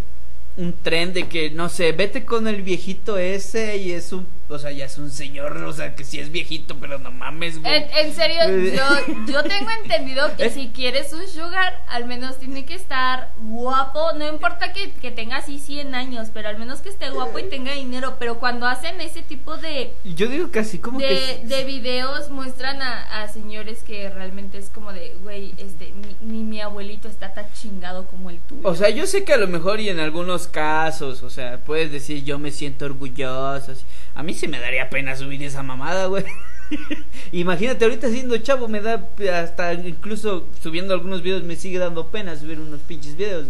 un 0.56 0.74
tren 0.82 1.14
de 1.14 1.28
que, 1.28 1.52
no 1.52 1.70
sé, 1.70 1.92
vete 1.92 2.26
con 2.26 2.48
el 2.48 2.64
viejito 2.64 3.20
ese 3.20 3.78
y 3.78 3.92
es 3.92 4.12
un 4.14 4.26
o 4.50 4.58
sea, 4.58 4.72
ya 4.72 4.86
es 4.86 4.98
un 4.98 5.12
señor, 5.12 5.58
o 5.58 5.74
sea, 5.74 5.96
que 5.96 6.04
sí 6.04 6.20
es 6.20 6.32
viejito, 6.32 6.78
pero 6.80 7.00
no 7.00 7.12
mames, 7.12 7.62
güey. 7.62 7.86
En, 7.98 8.14
serio, 8.14 8.40
yo, 8.76 9.16
yo 9.32 9.44
tengo 9.44 9.70
entendido 9.84 10.36
que 10.38 10.50
si 10.50 10.70
quieres 10.70 11.12
un 11.14 11.28
sugar, 11.28 11.82
al 11.90 12.06
menos 12.06 12.38
tiene 12.38 12.66
que 12.66 12.74
estar 12.74 13.32
guapo, 13.42 14.14
no 14.14 14.28
importa 14.28 14.72
que, 14.72 14.92
que 14.92 15.12
tenga 15.12 15.38
así 15.38 15.60
100 15.60 15.96
años, 15.96 16.30
pero 16.34 16.48
al 16.48 16.58
menos 16.58 16.80
que 16.80 16.90
esté 16.90 17.10
guapo 17.10 17.40
y 17.40 17.44
tenga 17.44 17.74
dinero, 17.74 18.16
pero 18.20 18.40
cuando 18.40 18.68
hacen 18.68 19.02
ese 19.02 19.22
tipo 19.22 19.58
de... 19.58 19.94
Yo 20.04 20.28
digo 20.28 20.50
casi 20.50 20.80
como 20.80 21.00
de, 21.00 21.08
que... 21.08 21.42
De 21.44 21.66
videos 21.66 22.30
muestran 22.30 22.82
a, 22.82 23.22
a 23.22 23.28
señores 23.28 23.84
que 23.84 24.10
realmente 24.10 24.58
es 24.58 24.70
como 24.70 24.94
de, 24.94 25.16
güey, 25.24 25.54
este, 25.58 25.94
ni, 26.22 26.44
mi 26.44 26.62
abuelito 26.62 27.10
está 27.10 27.34
tan 27.34 27.52
chingado 27.54 28.06
como 28.08 28.30
el 28.30 28.40
tuyo. 28.40 28.62
O 28.64 28.76
sea, 28.76 28.90
yo 28.90 29.06
sé 29.08 29.26
que 29.26 29.34
a 29.34 29.38
lo 29.38 29.48
mejor 29.48 29.82
y 29.82 29.90
en 29.90 30.00
algunos 30.00 30.48
casos, 30.48 31.22
o 31.24 31.30
sea, 31.30 31.58
puedes 31.58 31.92
decir 31.92 32.24
yo 32.24 32.40
me 32.40 32.52
siento 32.52 32.86
orgulloso, 32.86 33.74
así 33.74 33.84
a 34.18 34.24
mí 34.24 34.34
se 34.34 34.48
me 34.48 34.60
daría 34.60 34.90
pena 34.90 35.16
subir 35.16 35.44
esa 35.44 35.62
mamada, 35.62 36.08
güey. 36.08 36.26
Imagínate, 37.32 37.86
ahorita 37.86 38.10
siendo 38.10 38.36
chavo 38.38 38.68
me 38.68 38.82
da 38.82 39.08
hasta 39.32 39.74
incluso 39.76 40.48
subiendo 40.60 40.96
algunos 40.96 41.22
videos 41.22 41.44
me 41.44 41.56
sigue 41.56 41.78
dando 41.78 42.08
pena 42.08 42.36
subir 42.36 42.60
unos 42.60 42.80
pinches 42.82 43.16
videos. 43.16 43.46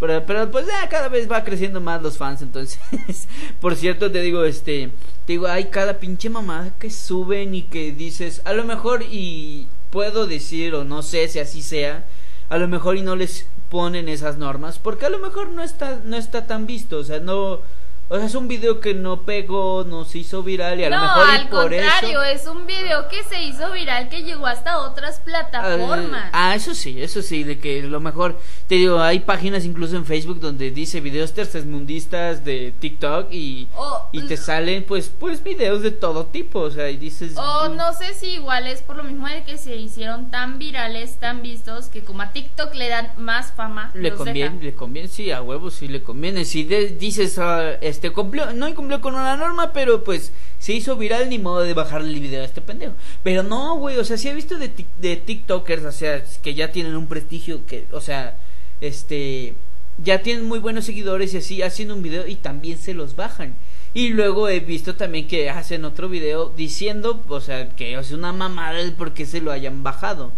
Pero, 0.00 0.24
pero 0.24 0.50
pues 0.50 0.66
ya 0.66 0.88
cada 0.88 1.08
vez 1.08 1.30
va 1.30 1.44
creciendo 1.44 1.82
más 1.82 2.00
los 2.02 2.16
fans, 2.16 2.40
entonces. 2.40 2.78
por 3.60 3.76
cierto, 3.76 4.10
te 4.10 4.22
digo, 4.22 4.44
este, 4.44 4.90
te 5.26 5.34
digo, 5.34 5.48
hay 5.48 5.66
cada 5.66 5.98
pinche 5.98 6.30
mamada 6.30 6.72
que 6.78 6.90
suben 6.90 7.54
y 7.54 7.64
que 7.64 7.92
dices, 7.92 8.40
a 8.46 8.54
lo 8.54 8.64
mejor 8.64 9.02
y 9.02 9.66
puedo 9.90 10.26
decir 10.26 10.74
o 10.74 10.84
no 10.84 11.02
sé 11.02 11.28
si 11.28 11.40
así 11.40 11.60
sea, 11.60 12.06
a 12.48 12.56
lo 12.56 12.68
mejor 12.68 12.96
y 12.96 13.02
no 13.02 13.16
les 13.16 13.46
ponen 13.68 14.08
esas 14.08 14.38
normas, 14.38 14.78
porque 14.78 15.04
a 15.04 15.10
lo 15.10 15.18
mejor 15.18 15.50
no 15.50 15.62
está 15.62 16.00
no 16.04 16.16
está 16.16 16.46
tan 16.46 16.66
visto, 16.66 16.96
o 16.98 17.04
sea, 17.04 17.20
no 17.20 17.60
o 18.08 18.16
sea, 18.16 18.26
es 18.26 18.34
un 18.36 18.46
video 18.46 18.78
que 18.78 18.94
no 18.94 19.22
pegó, 19.22 19.84
no 19.84 20.04
se 20.04 20.18
hizo 20.18 20.44
viral 20.44 20.78
y 20.78 20.84
a 20.84 20.90
lo 20.90 21.00
mejor 21.00 21.28
al 21.28 21.48
contrario, 21.48 22.22
es 22.22 22.46
un 22.46 22.64
video 22.64 23.08
que 23.08 23.24
se 23.24 23.42
hizo 23.42 23.72
viral 23.72 24.08
que 24.08 24.22
llegó 24.22 24.46
hasta 24.46 24.78
otras 24.78 25.18
plataformas. 25.18 26.30
ah, 26.32 26.54
eso 26.54 26.72
sí, 26.74 27.02
eso 27.02 27.20
sí, 27.20 27.42
de 27.42 27.58
que 27.58 27.82
lo 27.82 27.98
mejor, 27.98 28.38
te 28.68 28.76
digo, 28.76 29.00
hay 29.00 29.20
páginas 29.20 29.64
incluso 29.64 29.96
en 29.96 30.04
Facebook 30.04 30.38
donde 30.38 30.70
dice 30.70 31.00
videos 31.00 31.32
tercermundistas 31.32 32.44
de 32.44 32.72
TikTok 32.78 33.32
y, 33.32 33.66
y 34.12 34.20
te 34.22 34.36
salen 34.36 34.84
pues 34.84 35.10
pues 35.18 35.42
videos 35.42 35.82
de 35.82 35.90
todo 35.90 36.26
tipo, 36.26 36.60
o 36.60 36.70
sea, 36.70 36.88
y 36.90 36.96
dices... 36.96 37.36
O 37.36 37.68
no 37.70 37.92
sé 37.92 38.14
si 38.14 38.34
igual 38.34 38.68
es 38.68 38.82
por 38.82 38.96
lo 38.96 39.02
mismo 39.02 39.26
de 39.26 39.42
que 39.42 39.58
se 39.58 39.74
hicieron 39.76 40.30
tan 40.30 40.58
virales, 40.60 41.16
tan 41.16 41.42
vistos, 41.42 41.86
que 41.86 42.02
como 42.02 42.22
a 42.22 42.32
TikTok 42.32 42.72
le 42.74 42.88
dan 42.88 43.10
más 43.18 43.52
fama. 43.52 43.90
Le 43.94 44.12
conviene, 44.12 44.62
le 44.62 44.74
conviene, 44.74 45.08
sí, 45.08 45.32
a 45.32 45.42
huevos 45.42 45.74
sí 45.74 45.88
le 45.88 46.02
conviene. 46.02 46.44
Si 46.44 46.62
dices... 46.64 47.36
Uh, 47.38 47.76
este 47.96 48.12
cumplió, 48.12 48.52
no 48.52 48.68
incumplió 48.68 49.00
con 49.00 49.14
una 49.14 49.36
norma, 49.36 49.72
pero 49.72 50.04
pues 50.04 50.32
se 50.58 50.74
hizo 50.74 50.96
viral 50.96 51.28
ni 51.28 51.38
modo 51.38 51.60
de 51.60 51.74
bajarle 51.74 52.12
el 52.12 52.20
video 52.20 52.42
a 52.42 52.44
este 52.44 52.60
pendejo. 52.60 52.92
Pero 53.22 53.42
no, 53.42 53.76
güey, 53.76 53.96
o 53.96 54.04
sea, 54.04 54.16
sí 54.16 54.28
he 54.28 54.34
visto 54.34 54.58
de, 54.58 54.70
de 55.00 55.16
TikTokers, 55.16 55.84
o 55.84 55.92
sea, 55.92 56.22
que 56.42 56.54
ya 56.54 56.70
tienen 56.72 56.94
un 56.94 57.08
prestigio 57.08 57.66
que, 57.66 57.86
o 57.92 58.00
sea, 58.00 58.36
este, 58.80 59.54
ya 60.02 60.22
tienen 60.22 60.44
muy 60.44 60.58
buenos 60.58 60.84
seguidores 60.84 61.32
y 61.34 61.38
así 61.38 61.62
hacen 61.62 61.90
un 61.90 62.02
video 62.02 62.26
y 62.26 62.36
también 62.36 62.78
se 62.78 62.94
los 62.94 63.16
bajan. 63.16 63.54
Y 63.94 64.10
luego 64.10 64.48
he 64.50 64.60
visto 64.60 64.94
también 64.94 65.26
que 65.26 65.48
hacen 65.48 65.86
otro 65.86 66.10
video 66.10 66.52
diciendo, 66.54 67.24
o 67.28 67.40
sea, 67.40 67.70
que 67.70 67.98
es 67.98 68.12
una 68.12 68.32
mamada 68.32 68.78
el 68.78 68.92
por 68.92 69.14
qué 69.14 69.24
se 69.24 69.40
lo 69.40 69.52
hayan 69.52 69.82
bajado. 69.82 70.32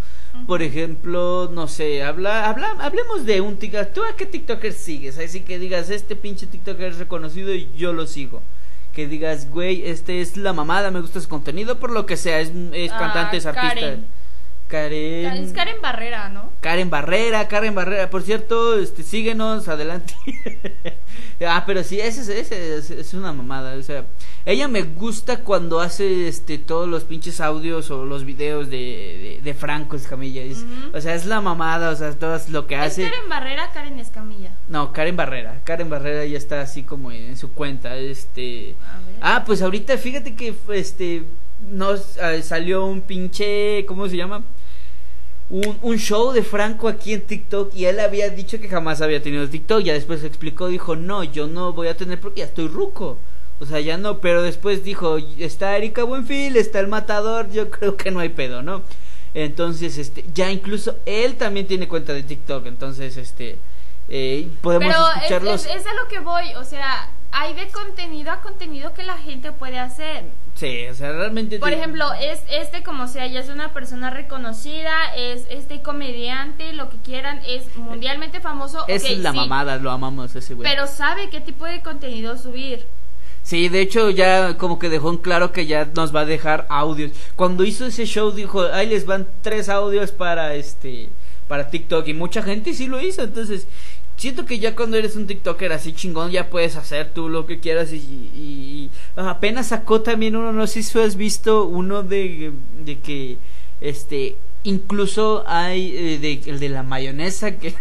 Por 0.47 0.63
ejemplo, 0.63 1.51
no 1.53 1.69
sé, 1.69 2.03
habla, 2.03 2.49
habla, 2.49 2.77
hablemos 2.81 3.27
de 3.27 3.41
un 3.41 3.57
TikTok. 3.57 3.93
¿Tú 3.93 4.03
a 4.05 4.17
qué 4.17 4.27
TikToker 4.27 4.73
sigues? 4.73 5.19
Así 5.19 5.41
que 5.41 5.59
digas, 5.59 5.91
este 5.91 6.17
pinche 6.17 6.47
TikToker 6.47 6.93
es 6.93 6.99
reconocido 6.99 7.55
y 7.55 7.69
yo 7.77 7.93
lo 7.93 8.07
sigo. 8.07 8.43
Que 8.93 9.07
digas, 9.07 9.51
güey, 9.51 9.87
este 9.87 10.21
es 10.21 10.37
la 10.37 10.53
mamada, 10.53 10.91
me 10.91 11.01
gusta 11.01 11.21
su 11.21 11.29
contenido, 11.29 11.79
por 11.79 11.91
lo 11.91 12.07
que 12.07 12.17
sea, 12.17 12.41
es, 12.41 12.53
es 12.73 12.93
ah, 12.93 12.99
cantante, 12.99 13.37
es 13.37 13.47
artista. 13.47 13.75
Karen. 13.75 14.18
Es 14.71 15.53
Karen 15.53 15.81
Barrera, 15.81 16.29
¿no? 16.29 16.51
Karen 16.61 16.91
Barrera, 16.91 17.49
Karen 17.49 17.75
Barrera. 17.75 18.11
Por 18.11 18.23
cierto, 18.23 18.79
este, 18.79 19.03
síguenos, 19.03 19.67
adelante. 19.67 20.15
ah, 21.47 21.65
pero 21.67 21.83
sí, 21.83 21.99
ese, 21.99 22.39
ese, 22.39 23.01
es 23.01 23.15
una 23.15 23.33
mamada. 23.33 23.75
O 23.77 23.83
sea, 23.83 24.05
ella 24.45 24.69
me 24.69 24.83
gusta 24.83 25.39
cuando 25.39 25.81
hace 25.81 26.29
este 26.29 26.59
todos 26.59 26.87
los 26.87 27.05
pinches 27.05 27.41
audios 27.41 27.91
o 27.91 28.05
los 28.05 28.25
videos 28.25 28.69
de, 28.69 29.41
de, 29.43 29.55
Franco 29.55 29.97
Escamilla. 29.97 30.43
O 30.93 31.01
sea, 31.01 31.15
es 31.15 31.25
la 31.25 31.41
mamada, 31.41 31.91
o 31.91 31.97
sea, 31.97 32.13
todo 32.13 32.39
lo 32.51 32.67
que 32.67 32.77
hace. 32.77 33.05
¿Es 33.05 33.11
Karen 33.11 33.29
Barrera 33.29 33.71
Karen 33.73 33.99
Escamilla? 33.99 34.51
No, 34.69 34.93
Karen 34.93 35.17
Barrera. 35.17 35.61
Karen 35.65 35.89
Barrera 35.89 36.27
ya 36.27 36.37
está 36.37 36.61
así 36.61 36.83
como 36.83 37.11
en 37.11 37.39
su 37.39 37.53
cuenta. 37.53 37.97
Este. 37.97 38.75
Ah, 39.23 39.45
pues 39.47 39.63
ahorita 39.63 39.97
fíjate 39.97 40.35
que 40.35 40.55
este 40.75 41.25
nos 41.71 42.19
ah, 42.19 42.41
salió 42.43 42.85
un 42.85 43.01
pinche, 43.01 43.85
¿cómo 43.87 44.09
se 44.09 44.17
llama? 44.17 44.43
Un, 45.51 45.79
un, 45.83 45.99
show 45.99 46.33
de 46.33 46.43
Franco 46.43 46.89
aquí 46.89 47.15
en 47.15 47.23
TikTok 47.23 47.75
y 47.75 47.87
él 47.87 48.01
había 48.01 48.29
dicho 48.29 48.61
que 48.61 48.69
jamás 48.69 49.01
había 49.01 49.23
tenido 49.23 49.49
TikTok. 49.49 49.83
Ya 49.83 49.95
después 49.95 50.23
explicó, 50.25 50.69
dijo, 50.69 50.97
no, 50.97 51.25
yo 51.25 51.47
no 51.47 51.73
voy 51.73 51.89
a 51.89 51.97
tener 51.97 52.21
porque 52.21 52.41
ya 52.41 52.47
estoy 52.47 52.69
ruco. 52.69 53.19
O 53.61 53.67
sea, 53.67 53.81
ya 53.81 53.97
no, 53.97 54.19
pero 54.19 54.43
después 54.43 54.85
dijo, 54.85 55.19
está 55.39 55.77
Erika 55.77 56.05
Buenfil, 56.05 56.57
está 56.57 56.79
el 56.81 56.87
matador, 56.87 57.51
yo 57.51 57.71
creo 57.71 57.97
que 57.97 58.11
no 58.11 58.21
hay 58.21 58.29
pedo, 58.29 58.63
¿no? 58.63 58.83
Entonces, 59.35 59.99
este, 59.99 60.25
ya 60.33 60.51
incluso 60.51 60.97
él 61.07 61.35
también 61.37 61.67
tiene 61.67 61.89
cuenta 61.89 62.13
de 62.13 62.23
TikTok, 62.23 62.67
entonces, 62.67 63.17
este, 63.17 63.59
eh, 64.09 64.49
podemos 64.61 64.89
pero 64.89 65.09
escucharlos. 65.09 65.67
Es, 65.67 65.71
es, 65.71 65.81
es 65.81 65.87
a 65.87 65.95
lo 65.95 66.09
que 66.09 66.21
voy, 66.21 66.55
o 66.55 66.65
sea, 66.65 67.11
hay 67.33 67.55
de 67.55 67.69
contenido 67.69 68.31
a 68.31 68.41
contenido 68.41 68.95
que 68.95 69.03
la 69.03 69.19
gente 69.19 69.53
puede 69.53 69.79
hacer. 69.79 70.25
Sí, 70.59 70.87
o 70.91 70.95
sea, 70.95 71.13
realmente. 71.13 71.61
Por 71.61 71.73
ejemplo, 71.73 72.05
es 72.15 72.41
este 72.51 72.83
como 72.83 73.07
sea, 73.07 73.29
ya 73.29 73.39
es 73.39 73.49
una 73.49 73.73
persona 73.73 74.11
reconocida, 74.11 75.15
es 75.17 75.45
este 75.51 75.83
comediante, 75.83 76.73
lo 76.73 76.91
que 76.91 76.97
quieran, 76.97 77.41
es 77.47 77.63
mundialmente 77.77 78.41
famoso. 78.41 78.85
Es 78.89 79.05
la 79.19 79.31
sí, 79.31 79.37
mamada, 79.37 79.77
lo 79.77 79.93
amamos 79.93 80.35
ese 80.35 80.55
güey. 80.55 80.69
Pero 80.69 80.89
sabe 80.89 81.31
qué 81.31 81.41
tipo 81.41 81.65
de 81.65 81.81
contenido 81.81 82.37
subir. 82.37 82.85
Sí, 83.45 83.69
de 83.69 83.81
hecho 83.81 84.11
ya 84.11 84.59
como 84.59 84.81
que 84.81 84.89
dejó 84.89 85.11
en 85.11 85.19
claro 85.19 85.53
que 85.53 85.67
ya 85.67 85.89
nos 85.95 86.15
va 86.15 86.21
a 86.23 86.27
dejar 86.27 86.67
audios. 86.71 87.13
Cuando 87.37 87.65
hizo 87.65 87.87
ese 87.87 88.05
show 88.05 88.33
dijo, 88.33 88.63
ahí 88.73 88.89
les 88.89 89.07
van 89.07 89.29
tres 89.43 89.69
audios 89.69 90.11
para 90.11 90.55
este, 90.55 91.09
para 91.47 91.71
TikTok 91.71 92.09
y 92.09 92.15
mucha 92.15 92.43
gente 92.43 92.75
sí 92.75 92.89
lo 92.89 93.01
hizo. 93.01 93.23
Entonces 93.23 93.67
siento 94.19 94.45
que 94.45 94.59
ya 94.59 94.75
cuando 94.75 94.97
eres 94.97 95.15
un 95.17 95.27
TikToker 95.29 95.73
así 95.73 95.93
chingón 95.95 96.31
ya 96.33 96.51
puedes 96.51 96.75
hacer 96.77 97.11
tú 97.15 97.29
lo 97.29 97.47
que 97.47 97.61
quieras 97.61 97.93
y, 97.93 97.97
y- 97.97 98.33
y 98.35 98.91
apenas 99.27 99.69
sacó 99.69 100.01
también 100.01 100.37
uno, 100.37 100.53
no 100.53 100.67
sé 100.67 100.83
si 100.83 100.99
has 100.99 101.17
visto 101.17 101.65
uno 101.65 102.03
de, 102.03 102.53
de 102.85 102.99
que 102.99 103.39
este 103.81 104.37
incluso 104.65 105.45
hay 105.47 105.97
eh, 105.97 106.19
de, 106.19 106.51
el 106.51 106.59
de 106.59 106.69
la 106.69 106.83
mayonesa 106.83 107.59
que 107.59 107.75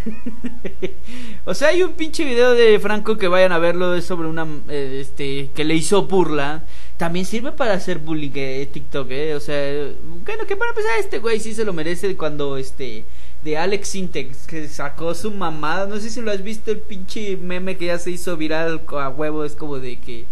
o 1.46 1.54
sea 1.54 1.70
hay 1.70 1.82
un 1.82 1.94
pinche 1.94 2.24
video 2.24 2.54
de 2.54 2.80
Franco 2.80 3.18
que 3.18 3.28
vayan 3.28 3.52
a 3.52 3.58
verlo 3.58 3.96
es 3.96 4.06
sobre 4.06 4.28
una 4.28 4.48
eh, 4.70 5.00
este 5.02 5.50
que 5.54 5.64
le 5.64 5.76
hizo 5.76 6.04
burla. 6.04 6.64
También 6.98 7.26
sirve 7.26 7.52
para 7.52 7.74
hacer 7.74 8.00
bullying 8.00 8.32
eh, 8.36 8.68
TikTok 8.72 9.08
eh 9.12 9.36
o 9.36 9.40
sea 9.40 9.88
bueno 10.26 10.46
que 10.48 10.56
para 10.56 10.72
empezar 10.72 10.98
este 11.00 11.20
güey 11.20 11.40
sí 11.40 11.54
se 11.54 11.66
lo 11.66 11.74
merece 11.74 12.16
cuando 12.16 12.58
este 12.58 13.04
de 13.44 13.58
Alex 13.58 13.90
Sintex 13.90 14.48
que 14.48 14.68
sacó 14.68 15.14
su 15.14 15.32
mamada. 15.32 15.88
No 15.88 16.00
sé 16.00 16.10
si 16.10 16.22
lo 16.22 16.32
has 16.32 16.44
visto 16.44 16.72
el 16.72 16.80
pinche 16.80 17.38
meme 17.38 17.78
que 17.78 17.88
ya 17.88 18.00
se 18.00 18.12
hizo 18.12 18.38
viral 18.38 18.82
a 18.90 19.10
huevo 19.10 19.46
es 19.46 19.56
como 19.56 19.80
de 19.80 19.98
que 20.00 20.26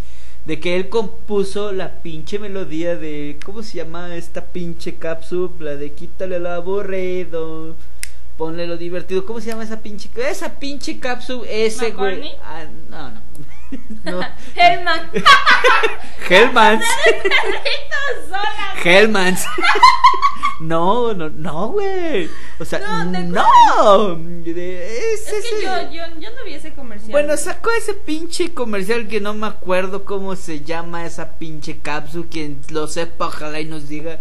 de 0.46 0.60
que 0.60 0.76
él 0.76 0.90
compuso 0.90 1.72
la 1.72 2.02
pinche 2.02 2.38
melodía 2.40 2.96
de 2.96 3.38
¿cómo 3.44 3.64
se 3.64 3.78
llama 3.78 4.16
esta 4.16 4.46
pinche 4.46 4.96
cápsula 4.96 5.76
de 5.76 5.94
quítale 5.94 6.40
lo 6.40 6.52
aburrido 6.52 7.76
ponle 8.38 8.68
lo 8.68 8.78
divertido 8.78 9.26
¿cómo 9.26 9.42
se 9.42 9.50
llama 9.50 9.64
esa 9.64 9.82
pinche 9.82 10.10
esa 10.30 10.60
pinche 10.60 11.00
cápsula 11.00 11.50
ese 11.50 11.92
güey 11.92 12.32
ah, 12.44 12.66
no 12.90 13.10
no 13.12 13.22
no. 14.04 14.22
Hellmans 18.84 19.46
no 20.68 21.14
no 21.14 21.30
no 21.30 21.70
güey 21.70 22.30
o 22.60 22.66
sea 22.66 22.80
No, 22.80 23.12
¿te 23.12 23.20
no 23.24 23.44
es, 24.46 25.28
Es 25.28 25.44
que 25.44 25.64
yo, 25.64 25.92
yo, 25.92 26.20
yo 26.20 26.30
no 26.32 26.46
vi 26.46 26.54
ese 26.54 26.74
comercial. 26.74 27.12
Bueno, 27.12 27.36
sacó 27.38 27.72
ese 27.72 27.94
pinche 27.94 28.54
comercial 28.54 29.08
que 29.08 29.20
no 29.20 29.34
me 29.34 29.48
acuerdo 29.48 30.06
cómo 30.06 30.36
se 30.36 30.62
llama 30.62 31.06
esa 31.06 31.38
pinche 31.38 31.78
cápsula. 31.80 32.26
Quien 32.30 32.60
lo 32.70 32.88
sepa, 32.88 33.28
ojalá 33.28 33.60
y 33.60 33.66
nos 33.66 33.88
diga. 33.88 34.20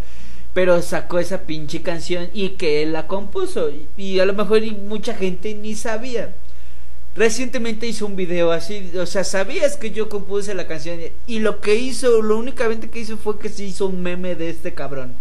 Pero 0.53 0.81
sacó 0.83 1.19
esa 1.19 1.43
pinche 1.43 1.83
canción 1.83 2.31
y 2.33 2.51
que 2.51 2.83
él 2.83 2.93
la 2.93 3.07
compuso. 3.07 3.71
Y, 3.71 3.89
y 3.97 4.21
a 4.21 4.27
lo 4.27 4.33
mejor 4.35 4.63
mucha 4.73 5.15
gente 5.15 5.55
ni 5.55 5.75
sabía. 5.75 6.35
Recientemente 7.17 7.87
hizo 7.87 8.07
un 8.07 8.17
video 8.17 8.51
así, 8.51 8.91
o 8.99 9.07
sea, 9.07 9.23
sabías 9.23 9.77
que 9.77 9.93
yo 9.93 10.09
compuse 10.09 10.53
la 10.53 10.67
canción 10.67 10.99
y 11.29 11.39
lo 11.39 11.61
que 11.61 11.77
hizo, 11.77 12.23
lo 12.23 12.37
únicamente 12.37 12.91
que 12.91 12.99
hizo 12.99 13.17
fue 13.17 13.39
que 13.39 13.49
se 13.51 13.63
hizo 13.63 13.87
un 13.87 14.03
meme 14.03 14.35
de 14.35 14.51
este 14.51 14.75
cabrón. 14.75 15.15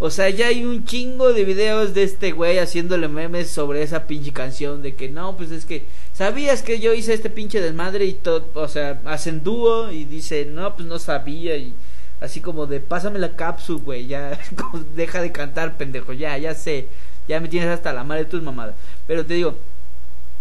O 0.00 0.10
sea, 0.10 0.30
ya 0.30 0.46
hay 0.46 0.64
un 0.64 0.84
chingo 0.84 1.32
de 1.32 1.44
videos 1.44 1.92
de 1.92 2.04
este 2.04 2.30
güey 2.30 2.58
haciéndole 2.58 3.08
memes 3.08 3.50
sobre 3.50 3.82
esa 3.82 4.06
pinche 4.06 4.32
canción 4.32 4.80
de 4.80 4.94
que 4.94 5.08
no, 5.08 5.36
pues 5.36 5.50
es 5.50 5.64
que 5.64 5.86
sabías 6.12 6.62
que 6.62 6.78
yo 6.78 6.94
hice 6.94 7.14
este 7.14 7.30
pinche 7.30 7.60
desmadre 7.60 8.04
y 8.06 8.12
todo, 8.12 8.44
o 8.54 8.68
sea, 8.68 9.00
hacen 9.06 9.42
dúo 9.42 9.90
y 9.90 10.04
dice, 10.04 10.44
no, 10.44 10.76
pues 10.76 10.86
no 10.86 11.00
sabía 11.00 11.56
y 11.56 11.72
así 12.20 12.40
como 12.40 12.66
de 12.66 12.78
pásame 12.78 13.18
la 13.18 13.34
cápsula, 13.34 13.82
güey, 13.84 14.06
ya 14.06 14.38
deja 14.96 15.20
de 15.20 15.32
cantar, 15.32 15.76
pendejo, 15.76 16.12
ya, 16.12 16.38
ya 16.38 16.54
sé, 16.54 16.86
ya 17.26 17.40
me 17.40 17.48
tienes 17.48 17.68
hasta 17.70 17.92
la 17.92 18.04
madre 18.04 18.24
de 18.24 18.30
tus 18.30 18.42
mamadas. 18.42 18.76
Pero 19.08 19.26
te 19.26 19.34
digo, 19.34 19.54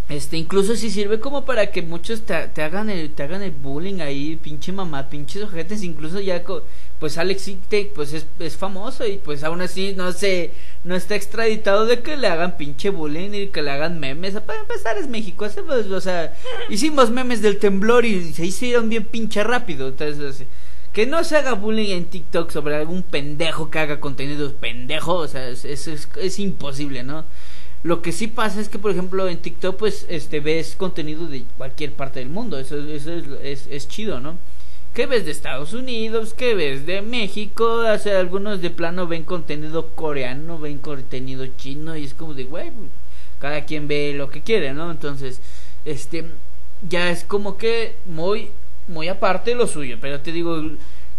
este, 0.10 0.38
incluso 0.38 0.76
si 0.76 0.90
sirve 0.90 1.20
como 1.20 1.44
para 1.44 1.70
que 1.70 1.82
muchos 1.82 2.22
te, 2.22 2.48
te 2.48 2.62
hagan 2.64 2.90
el, 2.90 3.12
te 3.12 3.24
hagan 3.24 3.42
el 3.42 3.52
bullying 3.52 4.00
ahí, 4.00 4.38
pinche 4.42 4.72
mamá, 4.72 5.10
pinches 5.10 5.44
ojetes, 5.44 5.84
incluso 5.84 6.22
ya 6.22 6.44
co- 6.44 6.64
pues 7.00 7.18
Alex 7.18 7.48
Intec, 7.48 7.94
pues 7.94 8.14
es, 8.14 8.26
es 8.40 8.58
famoso 8.58 9.06
y 9.06 9.18
pues 9.18 9.44
aún 9.44 9.62
así 9.62 9.94
no 9.96 10.12
sé, 10.12 10.52
no 10.84 10.96
está 10.96 11.16
extraditado 11.16 11.86
de 11.86 12.02
que 12.02 12.18
le 12.18 12.28
hagan 12.28 12.58
pinche 12.58 12.90
bullying 12.90 13.32
y 13.34 13.48
que 13.48 13.62
le 13.62 13.72
hagan 13.72 14.00
memes. 14.00 14.34
Para 14.42 14.62
empezar 14.62 14.98
es 14.98 15.08
México, 15.08 15.46
hacemos, 15.46 15.86
o 15.86 16.02
sea, 16.02 16.36
hicimos 16.70 17.12
memes 17.12 17.42
del 17.42 17.60
temblor 17.60 18.06
y 18.06 18.34
se 18.34 18.46
hicieron 18.46 18.90
bien 18.90 19.06
pinche 19.06 19.44
rápido, 19.44 19.90
entonces 19.90 20.46
que 20.98 21.06
no 21.06 21.24
se 21.24 21.38
haga 21.38 21.54
bullying 21.54 21.92
en 21.92 22.06
TikTok 22.06 22.50
sobre 22.50 22.76
algún 22.76 23.04
pendejo 23.04 23.70
que 23.70 23.78
haga 23.78 24.00
contenidos 24.00 24.54
pendejo, 24.54 25.14
o 25.14 25.28
sea, 25.28 25.48
es, 25.48 25.64
es, 25.64 25.88
es, 25.88 26.40
imposible, 26.40 27.04
¿no? 27.04 27.24
Lo 27.84 28.02
que 28.02 28.12
sí 28.12 28.26
pasa 28.26 28.60
es 28.60 28.68
que, 28.68 28.80
por 28.80 28.90
ejemplo, 28.90 29.28
en 29.28 29.38
TikTok, 29.38 29.78
pues, 29.78 30.08
este, 30.10 30.40
ves 30.40 30.76
contenido 30.76 31.28
de 31.28 31.44
cualquier 31.56 31.94
parte 31.94 32.18
del 32.18 32.30
mundo. 32.30 32.58
Eso, 32.58 32.80
eso 32.80 33.12
es, 33.14 33.26
es, 33.44 33.68
es 33.70 33.88
chido, 33.88 34.20
¿no? 34.20 34.38
¿Qué 34.98 35.06
ves 35.06 35.26
de 35.26 35.32
Estados 35.32 35.74
Unidos? 35.74 36.34
¿Qué 36.34 36.56
ves 36.56 36.88
de 36.88 37.04
México? 37.04 37.84
O 37.84 38.10
algunos 38.18 38.64
de 38.64 38.72
plano 38.72 39.06
ven 39.06 39.26
contenido 39.26 39.90
coreano, 39.90 40.58
ven 40.58 40.80
contenido 40.80 41.46
chino 41.56 41.96
y 41.96 42.04
es 42.04 42.16
como 42.16 42.34
de, 42.34 42.46
güey, 42.46 42.72
pues, 42.72 42.90
cada 43.38 43.64
quien 43.64 43.88
ve 43.88 44.16
lo 44.18 44.32
que 44.32 44.42
quiere, 44.42 44.74
¿no? 44.74 44.90
Entonces, 44.90 45.40
este, 45.86 46.26
ya 46.90 47.12
es 47.12 47.24
como 47.24 47.60
que 47.60 47.96
muy, 48.08 48.50
muy 48.88 49.08
aparte 49.08 49.54
lo 49.54 49.68
suyo. 49.68 50.00
Pero 50.02 50.22
te 50.22 50.32
digo, 50.32 50.60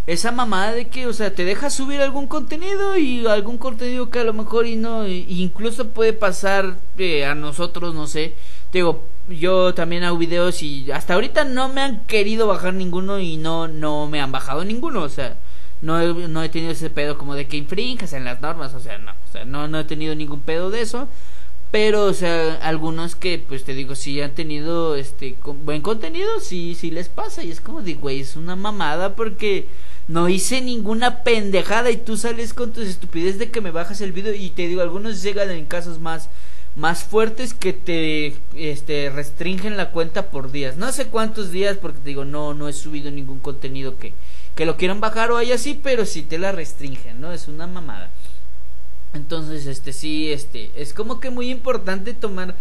esa 0.09 0.33
mamada 0.33 0.73
de 0.73 0.89
que, 0.89 1.07
o 1.07 1.13
sea, 1.13 1.33
te 1.33 1.45
deja 1.45 1.71
subir 1.71 2.01
algún 2.01 2.27
contenido 2.27 2.97
y 2.97 3.25
algún 3.29 3.59
contenido 3.59 4.11
que 4.11 4.19
a 4.19 4.25
lo 4.25 4.33
mejor 4.33 4.67
y 4.67 4.75
no, 4.75 5.07
y 5.07 5.25
incluso 5.29 5.91
puede 5.91 6.15
pasar 6.15 6.79
eh, 6.97 7.27
a 7.27 7.37
nosotros, 7.37 7.95
no 7.95 8.09
sé. 8.09 8.35
Te 8.73 8.79
digo, 8.79 9.05
yo 9.29 9.75
también 9.75 10.05
hago 10.05 10.19
videos 10.19 10.63
y 10.63 10.91
hasta 10.93 11.15
ahorita 11.15 11.45
no 11.45 11.69
me 11.69 11.81
han 11.83 12.05
querido 12.07 12.47
bajar 12.47 12.75
ninguno 12.75 13.19
y 13.19 13.37
no, 13.37 13.69
no 13.69 14.07
me 14.09 14.21
han 14.21 14.33
bajado 14.33 14.65
ninguno, 14.65 15.03
o 15.03 15.09
sea, 15.09 15.37
no 15.83 16.01
he, 16.01 16.13
no 16.29 16.43
he 16.43 16.49
tenido 16.49 16.73
ese 16.73 16.91
pedo 16.91 17.19
como 17.19 17.35
de 17.35 17.47
que 17.47 17.57
infrinjas 17.57 18.13
en 18.13 18.25
las 18.25 18.41
normas, 18.41 18.75
o 18.75 18.81
sea, 18.81 18.99
no, 18.99 19.13
o 19.13 19.33
sea, 19.33 19.45
no, 19.45 19.69
no 19.69 19.79
he 19.81 19.85
tenido 19.85 20.15
ningún 20.15 20.41
pedo 20.41 20.71
de 20.71 20.81
eso. 20.83 21.09
Pero, 21.71 22.05
o 22.07 22.15
sea, 22.15 22.55
algunos 22.63 23.15
que, 23.15 23.39
pues 23.47 23.63
te 23.65 23.75
digo, 23.75 23.95
sí 23.95 24.23
han 24.23 24.35
tenido 24.35 24.95
este 24.95 25.35
con- 25.35 25.67
buen 25.67 25.83
contenido, 25.83 26.41
sí, 26.41 26.75
sí 26.75 26.91
les 26.91 27.11
pasa. 27.11 27.45
Y 27.45 27.51
es 27.51 27.61
como 27.61 27.83
de, 27.83 27.93
güey, 27.93 28.21
es 28.21 28.37
una 28.37 28.57
mamada 28.57 29.15
porque 29.15 29.67
no 30.09 30.31
hice 30.31 30.63
ninguna 30.63 31.23
pendejada 31.25 31.91
y 31.91 31.99
tú 31.99 32.17
sales 32.17 32.55
con 32.55 32.73
tus 32.73 32.87
estupidez 32.89 33.39
de 33.39 33.51
que 33.51 33.61
me 33.61 33.71
bajas 33.71 34.01
el 34.01 34.13
video. 34.13 34.33
Y 34.33 34.49
te 34.49 34.67
digo, 34.67 34.81
algunos 34.81 35.23
llegan 35.23 35.51
en 35.51 35.67
casos 35.67 35.99
más, 35.99 36.31
más 36.79 37.03
fuertes 37.03 37.55
que 37.55 37.73
te 37.73 38.37
este, 38.55 39.11
restringen 39.11 39.77
la 39.77 39.91
cuenta 39.91 40.31
por 40.31 40.53
días. 40.53 40.77
No 40.77 40.93
sé 40.93 41.09
cuántos 41.09 41.51
días 41.51 41.77
porque 41.77 41.99
te 41.99 42.09
digo, 42.11 42.25
no, 42.25 42.55
no 42.55 42.69
he 42.69 42.73
subido 42.73 43.11
ningún 43.11 43.41
contenido 43.41 43.99
que, 43.99 44.15
que 44.55 44.65
lo 44.65 44.77
quieran 44.77 45.01
bajar 45.01 45.33
o 45.33 45.37
hay 45.37 45.51
así, 45.51 45.79
pero 45.83 46.07
sí 46.07 46.23
te 46.23 46.39
la 46.39 46.53
restringen, 46.53 47.21
¿no? 47.21 47.33
Es 47.33 47.49
una 47.49 47.67
mamada. 47.67 48.11
Entonces, 49.13 49.67
este 49.67 49.93
sí, 49.93 50.33
este, 50.33 50.71
es 50.77 50.93
como 50.95 51.19
que 51.19 51.31
muy 51.31 51.51
importante 51.51 52.15
tomar, 52.15 52.55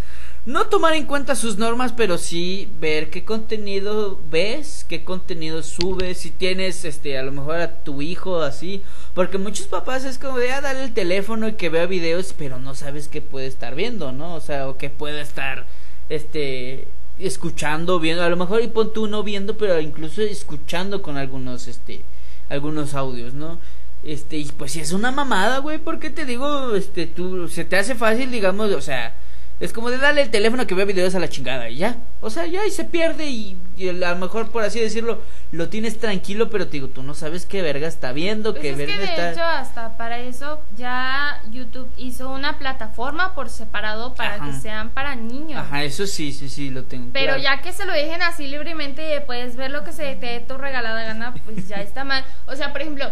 no 0.46 0.66
tomar 0.66 0.94
en 0.94 1.06
cuenta 1.06 1.36
sus 1.36 1.58
normas, 1.58 1.94
pero 1.94 2.18
sí 2.18 2.70
ver 2.80 3.12
qué 3.12 3.24
contenido 3.24 4.20
ves, 4.32 4.86
qué 4.90 5.04
contenido 5.04 5.62
subes, 5.62 6.20
si 6.20 6.32
tienes, 6.32 6.86
este, 6.86 7.18
a 7.20 7.24
lo 7.24 7.32
mejor 7.34 7.58
a 7.58 7.84
tu 7.84 8.02
hijo 8.02 8.42
así, 8.42 8.82
porque 9.18 9.40
muchos 9.40 9.66
papás 9.66 10.06
es 10.06 10.20
como 10.20 10.38
de, 10.38 10.52
ah, 10.52 10.62
dale 10.62 10.84
el 10.84 10.94
teléfono 10.94 11.48
y 11.48 11.54
que 11.54 11.70
vea 11.70 11.88
videos, 11.88 12.36
pero 12.38 12.60
no 12.60 12.76
sabes 12.76 13.08
qué 13.08 13.20
puede 13.20 13.48
estar 13.48 13.74
viendo, 13.74 14.12
¿no? 14.12 14.36
O 14.36 14.42
sea, 14.42 14.70
o 14.70 14.78
qué 14.78 14.92
puede 14.92 15.22
estar, 15.22 15.66
este, 16.08 16.88
escuchando, 17.18 18.00
viendo, 18.00 18.22
a 18.22 18.30
lo 18.30 18.38
mejor 18.38 18.62
y 18.62 18.68
pon 18.68 18.94
tú 18.94 19.08
no 19.08 19.24
viendo, 19.24 19.58
pero 19.58 19.80
incluso 19.80 20.22
escuchando 20.22 21.02
con 21.02 21.18
algunos, 21.18 21.68
este, 21.68 22.02
algunos 22.48 22.94
audios, 22.94 23.34
¿no? 23.34 23.58
Este, 24.04 24.38
y 24.38 24.46
pues 24.46 24.74
si 24.74 24.82
es 24.82 24.92
una 24.92 25.12
mamada, 25.12 25.58
güey, 25.58 25.80
porque 25.80 26.12
te 26.12 26.24
digo, 26.24 26.76
este, 26.76 27.08
tú, 27.08 27.48
se 27.48 27.66
te 27.66 27.76
hace 27.76 27.96
fácil, 27.96 28.30
digamos, 28.30 28.72
o 28.72 28.82
sea, 28.82 29.16
es 29.60 29.74
como 29.74 29.90
de 29.90 29.98
darle 29.98 30.22
el 30.22 30.30
teléfono 30.30 30.68
que 30.68 30.76
vea 30.76 30.86
videos 30.86 31.16
a 31.16 31.20
la 31.20 31.30
chingada 31.30 31.70
y 31.70 31.78
ya, 31.78 31.98
o 32.22 32.30
sea, 32.30 32.46
ya 32.46 32.66
y 32.66 32.70
se 32.72 32.84
pierde 32.84 33.26
y, 33.26 33.58
y 33.76 33.90
a 33.90 33.94
lo 33.94 34.16
mejor, 34.18 34.50
por 34.50 34.64
así 34.64 34.80
decirlo, 34.80 35.22
lo 35.52 35.70
tienes 35.70 35.98
tranquilo, 36.00 36.50
pero 36.50 36.66
te 36.66 36.74
digo, 36.74 36.90
tú 36.90 37.02
no 37.02 37.16
sabes 37.16 37.46
qué 37.48 37.64
verga 37.64 37.88
está 37.88 38.12
viendo, 38.12 38.52
Pues 38.52 38.62
qué 38.62 38.70
es 38.70 38.78
que 38.78 38.86
verga 38.86 38.98
de 38.98 39.04
está... 39.06 39.32
hecho 39.32 39.44
hasta 39.44 39.98
para 39.98 40.20
eso 40.20 40.62
ya 40.78 41.42
YouTube 41.50 41.90
hizo 41.98 42.30
una 42.30 42.60
plataforma 42.60 43.34
por 43.34 43.50
separado 43.50 44.14
para 44.14 44.36
Ajá. 44.36 44.46
que 44.46 44.54
sean 44.54 44.90
para 44.90 45.16
niños. 45.16 45.60
Ajá, 45.60 45.84
eso 45.84 46.06
sí, 46.06 46.34
sí, 46.34 46.50
sí, 46.50 46.70
lo 46.70 46.84
tengo. 46.84 47.10
Pero 47.14 47.36
claro. 47.36 47.42
ya 47.42 47.62
que 47.62 47.74
se 47.74 47.86
lo 47.86 47.94
dejen 47.94 48.22
así 48.22 48.48
libremente 48.48 49.16
y 49.16 49.20
puedes 49.22 49.56
ver 49.56 49.72
lo 49.72 49.84
que 49.84 49.92
se 49.92 50.16
te 50.18 50.26
dé 50.28 50.40
tu 50.40 50.58
regalada 50.58 51.04
gana, 51.04 51.34
pues 51.46 51.68
ya 51.68 51.78
está 51.78 52.04
mal. 52.04 52.24
O 52.46 52.56
sea, 52.56 52.72
por 52.72 52.82
ejemplo, 52.82 53.10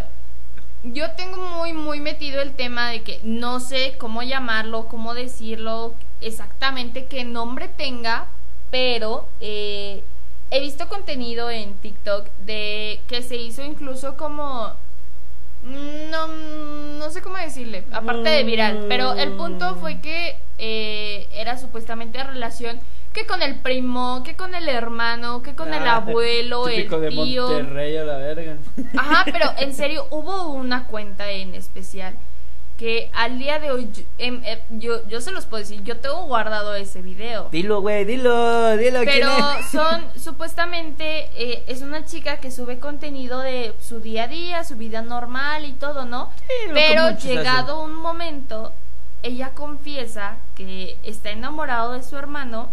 yo 0.84 1.10
tengo 1.12 1.38
muy, 1.38 1.72
muy 1.72 1.98
metido 2.00 2.40
el 2.40 2.52
tema 2.52 2.90
de 2.90 3.02
que 3.02 3.20
no 3.24 3.58
sé 3.58 3.96
cómo 3.98 4.22
llamarlo, 4.22 4.86
cómo 4.86 5.14
decirlo, 5.14 5.94
exactamente 6.20 7.06
qué 7.06 7.24
nombre 7.24 7.68
tenga, 7.68 8.26
pero 8.70 9.26
eh, 9.40 10.02
he 10.50 10.60
visto 10.60 10.88
contenido 10.88 11.50
en 11.50 11.74
TikTok 11.74 12.26
de 12.44 13.00
que 13.08 13.22
se 13.22 13.36
hizo 13.36 13.62
incluso 13.62 14.16
como 14.16 14.72
No, 15.64 16.28
no 16.28 17.10
sé 17.10 17.22
cómo 17.22 17.36
decirle, 17.38 17.84
aparte 17.92 18.28
de 18.28 18.44
viral, 18.44 18.84
pero 18.88 19.14
el 19.14 19.32
punto 19.32 19.74
fue 19.76 20.00
que 20.00 20.36
eh, 20.58 21.26
era 21.32 21.58
supuestamente 21.58 22.22
relación 22.22 22.78
que 23.12 23.26
con 23.26 23.42
el 23.42 23.56
primo, 23.56 24.22
que 24.24 24.36
con 24.36 24.54
el 24.54 24.68
hermano, 24.68 25.42
que 25.42 25.54
con 25.56 25.72
el 25.74 25.82
Ah, 25.88 25.96
abuelo, 25.96 26.68
el 26.68 26.76
típico 26.76 27.00
de 27.00 27.08
tío. 27.08 27.48
Monterrey 27.48 27.96
a 27.96 28.04
la 28.04 28.16
verga. 28.18 28.56
Ajá, 28.96 29.24
pero 29.24 29.46
en 29.58 29.74
serio, 29.74 30.06
hubo 30.10 30.50
una 30.52 30.84
cuenta 30.86 31.30
en 31.30 31.54
especial 31.54 32.14
que 32.78 33.10
al 33.14 33.38
día 33.38 33.58
de 33.58 33.70
hoy, 33.70 33.88
yo, 33.92 34.02
em, 34.18 34.42
yo, 34.70 35.06
yo 35.08 35.20
se 35.22 35.30
los 35.30 35.46
puedo 35.46 35.62
decir, 35.62 35.82
yo 35.82 35.96
tengo 35.98 36.24
guardado 36.26 36.74
ese 36.74 37.00
video. 37.00 37.48
Dilo, 37.50 37.80
güey, 37.80 38.04
dilo, 38.04 38.76
dilo. 38.76 39.00
¿quién 39.00 39.20
Pero 39.20 39.30
es? 39.58 39.66
son, 39.72 40.04
supuestamente, 40.22 41.28
eh, 41.36 41.64
es 41.66 41.82
una 41.82 42.04
chica 42.04 42.36
que 42.38 42.50
sube 42.50 42.78
contenido 42.78 43.40
de 43.40 43.74
su 43.80 44.00
día 44.00 44.24
a 44.24 44.28
día, 44.28 44.64
su 44.64 44.76
vida 44.76 45.02
normal 45.02 45.64
y 45.64 45.72
todo, 45.72 46.04
¿no? 46.04 46.30
Sí, 46.46 46.52
Pero 46.74 47.10
llegado 47.18 47.80
un 47.82 47.94
momento, 47.94 48.72
ella 49.22 49.50
confiesa 49.54 50.36
que 50.54 50.96
está 51.02 51.30
enamorado 51.30 51.92
de 51.94 52.02
su 52.02 52.16
hermano 52.16 52.68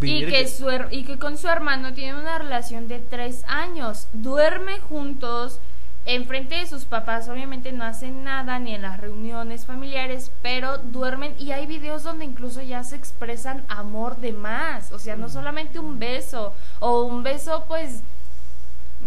y 0.00 0.24
que, 0.26 0.46
su, 0.48 0.66
her- 0.70 0.88
y 0.90 1.04
que 1.04 1.18
con 1.18 1.36
su 1.38 1.48
hermano 1.48 1.92
tiene 1.92 2.18
una 2.18 2.38
relación 2.38 2.88
de 2.88 2.98
tres 2.98 3.44
años. 3.46 4.08
Duermen 4.12 4.80
juntos, 4.82 5.58
enfrente 6.04 6.56
de 6.56 6.66
sus 6.66 6.84
papás, 6.84 7.28
obviamente 7.28 7.72
no 7.72 7.84
hacen 7.84 8.24
nada, 8.24 8.58
ni 8.58 8.74
en 8.74 8.82
las 8.82 9.00
reuniones 9.00 9.66
familiares, 9.66 10.32
pero 10.42 10.78
duermen 10.78 11.34
y 11.38 11.52
hay 11.52 11.66
videos 11.66 12.02
donde 12.02 12.24
incluso 12.24 12.60
ya 12.62 12.82
se 12.82 12.96
expresan 12.96 13.64
amor 13.68 14.16
de 14.16 14.32
más. 14.32 14.92
O 14.92 14.98
sea, 14.98 15.16
no 15.16 15.28
solamente 15.28 15.78
un 15.78 15.98
beso, 15.98 16.52
o 16.80 17.02
un 17.04 17.22
beso 17.22 17.64
pues... 17.68 18.02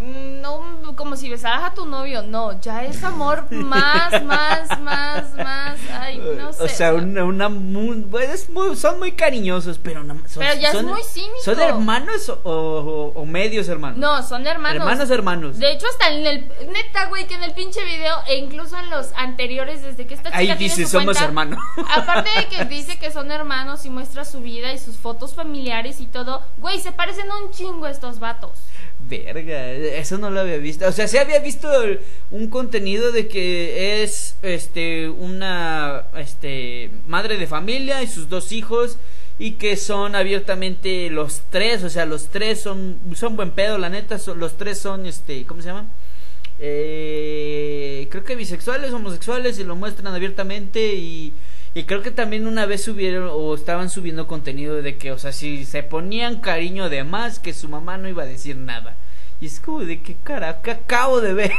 No 0.00 0.94
como 0.94 1.16
si 1.16 1.28
besaras 1.28 1.62
a 1.64 1.74
tu 1.74 1.86
novio, 1.86 2.22
no, 2.22 2.60
ya 2.60 2.84
es 2.84 3.02
amor 3.02 3.46
más, 3.50 4.22
más, 4.24 4.80
más, 4.80 5.34
más, 5.34 5.78
ay, 5.92 6.18
no 6.38 6.52
sé. 6.52 6.62
O 6.62 6.68
sea, 6.68 6.94
una, 6.94 7.24
una 7.24 7.48
muy, 7.48 8.06
es 8.22 8.48
muy- 8.50 8.76
son 8.76 8.98
muy 8.98 9.12
cariñosos, 9.12 9.78
pero 9.78 10.04
no, 10.04 10.14
son, 10.28 10.42
Pero 10.42 10.54
ya 10.60 10.68
es 10.68 10.74
son- 10.74 10.86
muy 10.86 11.02
cínico. 11.02 11.34
¿Son 11.44 11.58
hermanos 11.60 12.28
o, 12.28 12.36
o- 12.44 13.12
o 13.20 13.26
medios 13.26 13.68
hermanos? 13.68 13.98
No, 13.98 14.22
son 14.22 14.46
hermanos. 14.46 14.80
Hermanos, 14.82 15.10
hermanos. 15.10 15.58
De 15.58 15.72
hecho, 15.72 15.86
hasta 15.92 16.10
en 16.10 16.26
el. 16.26 16.48
Neta, 16.72 17.06
güey, 17.06 17.26
que 17.26 17.34
en 17.34 17.42
el 17.42 17.52
pinche 17.54 17.82
video, 17.84 18.16
e 18.26 18.36
incluso 18.36 18.78
en 18.78 18.90
los 18.90 19.08
anteriores, 19.16 19.82
desde 19.82 20.06
que 20.06 20.14
esta 20.14 20.28
chica 20.30 20.38
Ahí 20.38 20.46
tiene 20.46 20.58
dice, 20.62 20.84
su 20.84 20.90
somos 20.98 21.20
hermanos. 21.20 21.58
Aparte 21.94 22.30
de 22.38 22.46
que 22.48 22.64
dice 22.66 22.98
que 22.98 23.10
son 23.10 23.30
hermanos 23.32 23.84
y 23.86 23.90
muestra 23.90 24.24
su 24.24 24.40
vida 24.40 24.72
y 24.72 24.78
sus 24.78 24.96
fotos 24.96 25.34
familiares 25.34 26.00
y 26.00 26.06
todo, 26.06 26.42
güey, 26.58 26.80
se 26.80 26.92
parecen 26.92 27.26
un 27.44 27.50
chingo 27.50 27.86
estos 27.86 28.18
vatos. 28.18 28.52
Verga, 29.08 29.72
eso 29.72 30.18
no 30.18 30.30
lo 30.30 30.40
había 30.40 30.56
visto. 30.56 30.86
O 30.86 30.92
sea, 30.92 31.06
sí 31.06 31.18
había 31.18 31.38
visto 31.38 31.70
un 32.30 32.48
contenido 32.48 33.12
de 33.12 33.28
que 33.28 34.02
es 34.02 34.36
este 34.42 35.08
una 35.08 36.04
este 36.16 36.90
madre 37.06 37.38
de 37.38 37.46
familia 37.46 38.02
y 38.02 38.08
sus 38.08 38.28
dos 38.28 38.50
hijos 38.52 38.98
y 39.38 39.52
que 39.52 39.76
son 39.76 40.14
abiertamente 40.14 41.10
los 41.10 41.42
tres, 41.50 41.84
o 41.84 41.90
sea, 41.90 42.06
los 42.06 42.28
tres 42.28 42.60
son 42.60 42.98
son 43.14 43.36
buen 43.36 43.50
pedo, 43.52 43.78
la 43.78 43.90
neta, 43.90 44.18
son, 44.18 44.40
los 44.40 44.56
tres 44.56 44.78
son 44.78 45.06
este, 45.06 45.44
¿cómo 45.44 45.62
se 45.62 45.68
llama? 45.68 45.86
Eh, 46.58 48.08
creo 48.10 48.24
que 48.24 48.34
bisexuales, 48.34 48.92
homosexuales 48.92 49.58
y 49.58 49.64
lo 49.64 49.76
muestran 49.76 50.14
abiertamente 50.14 50.94
y 50.94 51.32
y 51.78 51.84
creo 51.84 52.02
que 52.02 52.10
también 52.10 52.46
una 52.46 52.64
vez 52.66 52.82
subieron 52.84 53.28
o 53.30 53.54
estaban 53.54 53.90
subiendo 53.90 54.26
contenido 54.26 54.80
de 54.82 54.96
que, 54.96 55.12
o 55.12 55.18
sea, 55.18 55.32
si 55.32 55.64
se 55.66 55.82
ponían 55.82 56.40
cariño 56.40 56.88
de 56.88 57.04
más, 57.04 57.38
que 57.38 57.52
su 57.52 57.68
mamá 57.68 57.98
no 57.98 58.08
iba 58.08 58.22
a 58.22 58.26
decir 58.26 58.56
nada. 58.56 58.94
Y 59.38 59.46
es 59.46 59.60
como 59.60 59.80
de 59.80 60.00
qué 60.00 60.16
carajo, 60.24 60.62
que 60.62 60.70
acabo 60.70 61.20
de 61.20 61.34
ver. 61.34 61.52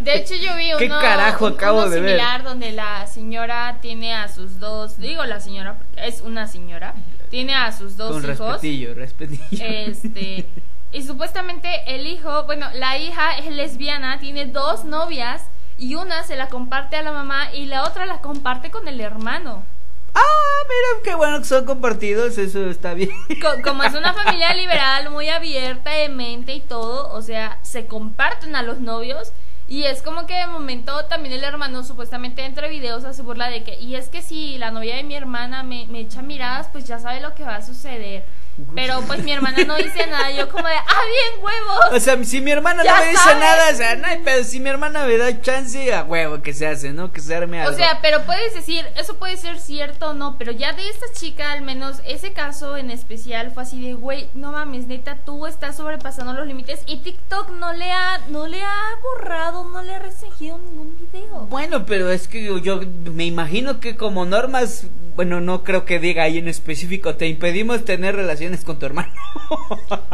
De 0.00 0.16
hecho, 0.16 0.34
yo 0.34 0.54
vi 0.56 0.68
uno, 0.68 0.78
¿Qué 0.78 0.88
carajo 0.88 1.46
un- 1.46 1.52
acabo 1.54 1.78
uno 1.80 1.88
de 1.88 2.00
ver? 2.00 2.10
similar 2.10 2.44
donde 2.44 2.72
la 2.72 3.06
señora 3.06 3.78
tiene 3.80 4.14
a 4.14 4.28
sus 4.28 4.60
dos, 4.60 4.98
digo 4.98 5.24
la 5.24 5.40
señora, 5.40 5.76
es 5.96 6.20
una 6.20 6.46
señora, 6.46 6.94
tiene 7.30 7.54
a 7.54 7.72
sus 7.72 7.96
dos 7.96 8.12
Con 8.12 8.24
hijos. 8.24 8.38
respetillo, 8.38 8.92
respetillo. 8.94 9.64
Este, 9.64 10.44
y 10.92 11.02
supuestamente 11.02 11.68
el 11.86 12.06
hijo, 12.06 12.44
bueno, 12.44 12.66
la 12.74 12.98
hija 12.98 13.38
es 13.38 13.46
lesbiana, 13.50 14.18
tiene 14.20 14.44
dos 14.44 14.84
novias 14.84 15.42
y 15.78 15.94
una 15.94 16.22
se 16.24 16.36
la 16.36 16.48
comparte 16.48 16.96
a 16.96 17.02
la 17.02 17.12
mamá 17.12 17.52
y 17.52 17.66
la 17.66 17.84
otra 17.84 18.06
la 18.06 18.20
comparte 18.20 18.70
con 18.70 18.88
el 18.88 19.00
hermano. 19.00 19.62
Ah, 20.14 20.62
mira, 20.68 21.02
qué 21.04 21.14
bueno 21.14 21.38
que 21.40 21.44
son 21.44 21.66
compartidos, 21.66 22.38
eso 22.38 22.70
está 22.70 22.94
bien. 22.94 23.10
Co- 23.40 23.62
como 23.62 23.82
es 23.82 23.94
una 23.94 24.14
familia 24.14 24.54
liberal, 24.56 25.10
muy 25.10 25.28
abierta 25.28 25.90
de 25.90 26.08
mente 26.08 26.54
y 26.54 26.60
todo, 26.60 27.12
o 27.12 27.20
sea, 27.20 27.58
se 27.62 27.86
comparten 27.86 28.56
a 28.56 28.62
los 28.62 28.80
novios. 28.80 29.32
Y 29.68 29.82
es 29.82 30.00
como 30.00 30.26
que 30.26 30.34
de 30.34 30.46
momento 30.46 31.06
también 31.06 31.34
el 31.34 31.42
hermano 31.44 31.82
supuestamente 31.82 32.44
entre 32.44 32.68
videos 32.68 33.04
hace 33.04 33.22
burla 33.22 33.50
de 33.50 33.64
que, 33.64 33.74
y 33.80 33.96
es 33.96 34.08
que 34.08 34.22
si 34.22 34.58
la 34.58 34.70
novia 34.70 34.94
de 34.96 35.02
mi 35.02 35.16
hermana 35.16 35.64
me, 35.64 35.86
me 35.88 36.00
echa 36.00 36.22
miradas, 36.22 36.68
pues 36.70 36.86
ya 36.86 36.98
sabe 37.00 37.20
lo 37.20 37.34
que 37.34 37.42
va 37.42 37.56
a 37.56 37.62
suceder. 37.66 38.24
Pero 38.74 39.02
pues 39.02 39.22
mi 39.22 39.32
hermana 39.32 39.64
no 39.64 39.76
dice 39.76 40.06
nada, 40.06 40.30
yo 40.30 40.48
como 40.48 40.66
de, 40.66 40.74
ah, 40.74 41.00
bien, 41.08 41.44
huevos. 41.44 41.80
O 41.92 42.00
sea, 42.00 42.22
si 42.24 42.40
mi 42.40 42.50
hermana 42.50 42.82
no 42.84 42.94
me 42.94 43.06
dice 43.10 43.22
sabes. 43.22 43.38
nada, 43.38 43.70
o 43.70 43.74
sea, 43.74 43.96
no 43.96 44.06
hay 44.06 44.18
pedo. 44.18 44.44
Si 44.44 44.60
mi 44.60 44.70
hermana 44.70 45.04
me 45.04 45.18
da 45.18 45.40
chance, 45.42 45.92
a 45.92 46.04
huevo 46.04 46.40
que 46.40 46.54
se 46.54 46.66
hace, 46.66 46.92
¿no? 46.92 47.12
Que 47.12 47.20
se 47.20 47.34
arme 47.34 47.60
algo. 47.60 47.74
O 47.74 47.76
sea, 47.76 47.98
pero 48.00 48.22
puedes 48.24 48.54
decir, 48.54 48.84
eso 48.96 49.16
puede 49.16 49.36
ser 49.36 49.58
cierto 49.58 50.10
o 50.10 50.14
no, 50.14 50.36
pero 50.38 50.52
ya 50.52 50.72
de 50.72 50.88
esta 50.88 51.06
chica, 51.12 51.52
al 51.52 51.62
menos 51.62 51.98
ese 52.06 52.32
caso 52.32 52.76
en 52.76 52.90
especial 52.90 53.50
fue 53.52 53.64
así 53.64 53.80
de, 53.86 53.94
güey, 53.94 54.28
no 54.34 54.52
mames, 54.52 54.86
neta, 54.86 55.18
tú 55.24 55.46
estás 55.46 55.76
sobrepasando 55.76 56.32
los 56.32 56.46
límites 56.46 56.80
y 56.86 56.98
TikTok 56.98 57.50
no 57.50 57.74
le 57.74 57.90
ha, 57.92 58.18
no 58.30 58.46
le 58.46 58.62
ha 58.62 58.80
borrado, 59.02 59.64
no 59.64 59.82
le 59.82 59.94
ha 59.94 59.98
restringido 59.98 60.58
ningún 60.58 60.96
video. 61.12 61.46
Bueno, 61.46 61.84
pero 61.84 62.10
es 62.10 62.26
que 62.26 62.42
yo, 62.42 62.58
yo 62.58 62.80
me 63.12 63.24
imagino 63.24 63.80
que 63.80 63.96
como 63.96 64.24
normas, 64.24 64.86
bueno, 65.14 65.40
no 65.40 65.64
creo 65.64 65.84
que 65.84 65.98
diga 65.98 66.24
ahí 66.24 66.38
en 66.38 66.48
específico, 66.48 67.16
te 67.16 67.26
impedimos 67.26 67.84
tener 67.84 68.16
relaciones 68.16 68.45
con 68.64 68.78
tu 68.78 68.86
hermano. 68.86 69.12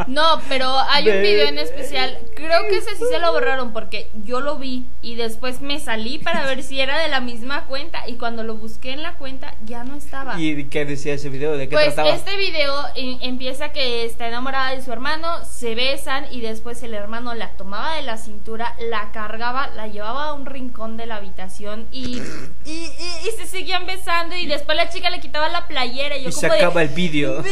No, 0.07 0.39
pero 0.49 0.69
hay 0.89 1.09
un 1.09 1.21
video 1.21 1.47
en 1.47 1.57
especial, 1.57 2.19
creo 2.35 2.61
que 2.69 2.77
ese 2.77 2.95
sí 2.97 3.03
se 3.09 3.19
lo 3.19 3.31
borraron 3.31 3.73
porque 3.73 4.09
yo 4.25 4.41
lo 4.41 4.57
vi 4.57 4.85
y 5.01 5.15
después 5.15 5.61
me 5.61 5.79
salí 5.79 6.19
para 6.19 6.45
ver 6.45 6.61
si 6.61 6.79
era 6.79 6.99
de 6.99 7.07
la 7.07 7.19
misma 7.21 7.63
cuenta 7.65 8.07
y 8.07 8.15
cuando 8.15 8.43
lo 8.43 8.55
busqué 8.55 8.91
en 8.91 9.01
la 9.01 9.13
cuenta 9.13 9.55
ya 9.65 9.83
no 9.83 9.95
estaba. 9.95 10.39
¿Y 10.39 10.65
qué 10.65 10.85
decía 10.85 11.13
ese 11.13 11.29
video? 11.29 11.57
¿De 11.57 11.67
qué 11.69 11.73
Pues 11.75 11.95
trataba? 11.95 12.13
este 12.15 12.35
video 12.37 12.73
em- 12.95 13.17
empieza 13.21 13.69
que 13.71 14.05
está 14.05 14.27
enamorada 14.27 14.75
de 14.75 14.81
su 14.83 14.91
hermano, 14.91 15.43
se 15.45 15.73
besan 15.73 16.25
y 16.31 16.41
después 16.41 16.83
el 16.83 16.93
hermano 16.93 17.33
la 17.33 17.49
tomaba 17.51 17.95
de 17.95 18.03
la 18.03 18.17
cintura, 18.17 18.75
la 18.89 19.11
cargaba, 19.13 19.67
la 19.67 19.87
llevaba 19.87 20.25
a 20.29 20.33
un 20.33 20.45
rincón 20.45 20.97
de 20.97 21.05
la 21.07 21.15
habitación 21.15 21.87
y, 21.91 22.17
y, 22.65 22.71
y- 22.71 23.27
y 23.27 23.31
se 23.37 23.47
seguían 23.47 23.85
besando 23.87 24.35
y 24.35 24.45
después 24.47 24.75
la 24.77 24.89
chica 24.89 25.09
le 25.09 25.19
quitaba 25.21 25.49
la 25.49 25.65
playera 25.67 26.17
y 26.17 26.23
yo 26.23 26.29
Y 26.29 26.31
se 26.33 26.41
como 26.41 26.53
de, 26.53 26.59
acaba 26.59 26.81
el 26.83 26.89
vídeo. 26.89 27.43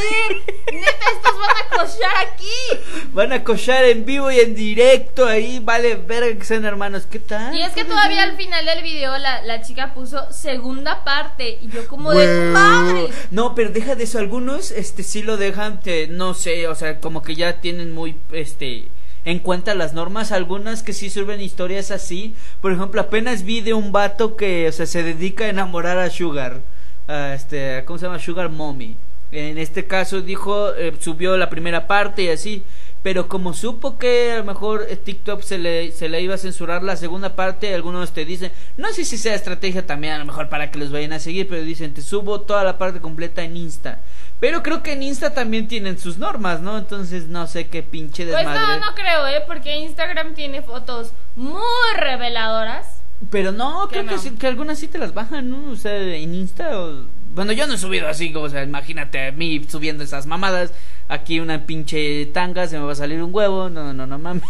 "Ver, 0.71 0.79
neta, 0.79 1.05
estos 1.15 1.33
van 1.39 1.49
a 1.57 1.69
cochar 1.69 2.27
aquí. 2.27 3.07
Van 3.13 3.33
a 3.33 3.43
cochar 3.43 3.85
en 3.85 4.05
vivo 4.05 4.31
y 4.31 4.39
en 4.39 4.55
directo 4.55 5.25
ahí, 5.25 5.59
vale 5.59 5.95
verga 5.95 6.37
que 6.37 6.45
sean 6.45 6.65
hermanos. 6.65 7.05
¿Qué 7.09 7.19
tal? 7.19 7.55
Y 7.55 7.61
es 7.61 7.71
que 7.73 7.81
¿Cómo 7.83 7.93
todavía 7.95 8.23
al 8.23 8.37
final 8.37 8.65
del 8.65 8.83
video 8.83 9.17
la, 9.17 9.41
la 9.43 9.61
chica 9.61 9.93
puso 9.93 10.31
segunda 10.31 11.03
parte 11.03 11.59
y 11.61 11.67
yo 11.69 11.87
como 11.87 12.11
de 12.11 12.25
Huevo. 12.25 12.53
madre. 12.53 13.07
No, 13.31 13.53
pero 13.55 13.69
deja 13.69 13.95
de 13.95 14.03
eso. 14.05 14.19
Algunos, 14.19 14.71
este, 14.71 15.03
sí 15.03 15.23
lo 15.23 15.37
dejan, 15.37 15.81
te- 15.81 16.07
no 16.07 16.33
sé, 16.33 16.67
o 16.67 16.75
sea, 16.75 16.99
como 16.99 17.21
que 17.21 17.35
ya 17.35 17.59
tienen 17.61 17.93
muy, 17.93 18.15
este, 18.31 18.85
en 19.25 19.39
cuenta 19.39 19.75
las 19.75 19.93
normas. 19.93 20.31
Algunas 20.31 20.83
que 20.83 20.93
sí 20.93 21.09
suben 21.09 21.41
historias 21.41 21.91
así. 21.91 22.33
Por 22.61 22.71
ejemplo, 22.71 23.01
apenas 23.01 23.43
vi 23.43 23.61
de 23.61 23.73
un 23.73 23.91
vato 23.91 24.35
que, 24.37 24.67
o 24.67 24.71
sea, 24.71 24.85
se 24.85 25.03
dedica 25.03 25.45
a 25.45 25.49
enamorar 25.49 25.97
a 25.97 26.09
Sugar. 26.09 26.61
A 27.07 27.33
este, 27.33 27.83
¿cómo 27.85 27.99
se 27.99 28.05
llama? 28.05 28.19
Sugar 28.19 28.49
Mommy. 28.49 28.95
En 29.31 29.57
este 29.57 29.85
caso 29.87 30.21
dijo, 30.21 30.73
eh, 30.75 30.93
subió 30.99 31.37
la 31.37 31.49
primera 31.49 31.87
parte 31.87 32.23
y 32.23 32.29
así. 32.29 32.63
Pero 33.03 33.27
como 33.27 33.53
supo 33.55 33.97
que 33.97 34.31
a 34.33 34.37
lo 34.37 34.43
mejor 34.43 34.85
TikTok 34.85 35.41
se 35.41 35.57
le, 35.57 35.91
se 35.91 36.07
le 36.07 36.21
iba 36.21 36.35
a 36.35 36.37
censurar 36.37 36.83
la 36.83 36.95
segunda 36.95 37.35
parte, 37.35 37.73
algunos 37.73 38.11
te 38.11 38.25
dicen, 38.25 38.51
no 38.77 38.89
sé 38.93 39.05
si 39.05 39.17
sea 39.17 39.33
estrategia 39.33 39.87
también 39.87 40.13
a 40.13 40.19
lo 40.19 40.25
mejor 40.25 40.49
para 40.49 40.69
que 40.69 40.77
los 40.77 40.91
vayan 40.91 41.11
a 41.13 41.19
seguir, 41.19 41.47
pero 41.49 41.63
dicen, 41.63 41.95
te 41.95 42.03
subo 42.03 42.41
toda 42.41 42.63
la 42.63 42.77
parte 42.77 42.99
completa 42.99 43.41
en 43.41 43.57
Insta. 43.57 44.01
Pero 44.39 44.61
creo 44.61 44.83
que 44.83 44.93
en 44.93 45.01
Insta 45.01 45.33
también 45.33 45.67
tienen 45.67 45.97
sus 45.97 46.19
normas, 46.19 46.61
¿no? 46.61 46.77
Entonces 46.77 47.27
no 47.27 47.47
sé 47.47 47.67
qué 47.69 47.81
pinche 47.81 48.23
Pues 48.25 48.37
desmadre. 48.37 48.79
no, 48.79 48.85
no 48.85 48.93
creo, 48.95 49.27
¿eh? 49.27 49.41
Porque 49.47 49.77
Instagram 49.79 50.35
tiene 50.35 50.61
fotos 50.61 51.11
muy 51.35 51.59
reveladoras. 51.95 53.01
Pero 53.31 53.51
no, 53.51 53.87
¿Qué 53.87 53.99
creo 54.03 54.19
que, 54.19 54.29
no? 54.29 54.37
que 54.37 54.47
algunas 54.47 54.77
sí 54.79 54.87
te 54.87 54.97
las 54.99 55.13
bajan, 55.13 55.49
¿no? 55.49 55.71
O 55.71 55.75
sea, 55.75 55.95
en 55.97 56.35
Insta. 56.35 56.79
o- 56.79 57.05
Bueno, 57.33 57.53
yo 57.53 57.65
no 57.65 57.73
he 57.75 57.77
subido 57.77 58.07
así, 58.09 58.33
o 58.35 58.49
sea, 58.49 58.63
imagínate 58.63 59.27
a 59.27 59.31
mí 59.31 59.65
subiendo 59.67 60.03
esas 60.03 60.25
mamadas. 60.25 60.73
Aquí 61.11 61.41
una 61.41 61.65
pinche 61.65 62.25
tanga, 62.27 62.67
se 62.67 62.79
me 62.79 62.85
va 62.85 62.93
a 62.93 62.95
salir 62.95 63.21
un 63.21 63.35
huevo. 63.35 63.69
No, 63.69 63.93
no, 63.93 64.07
no 64.07 64.17
mames. 64.17 64.43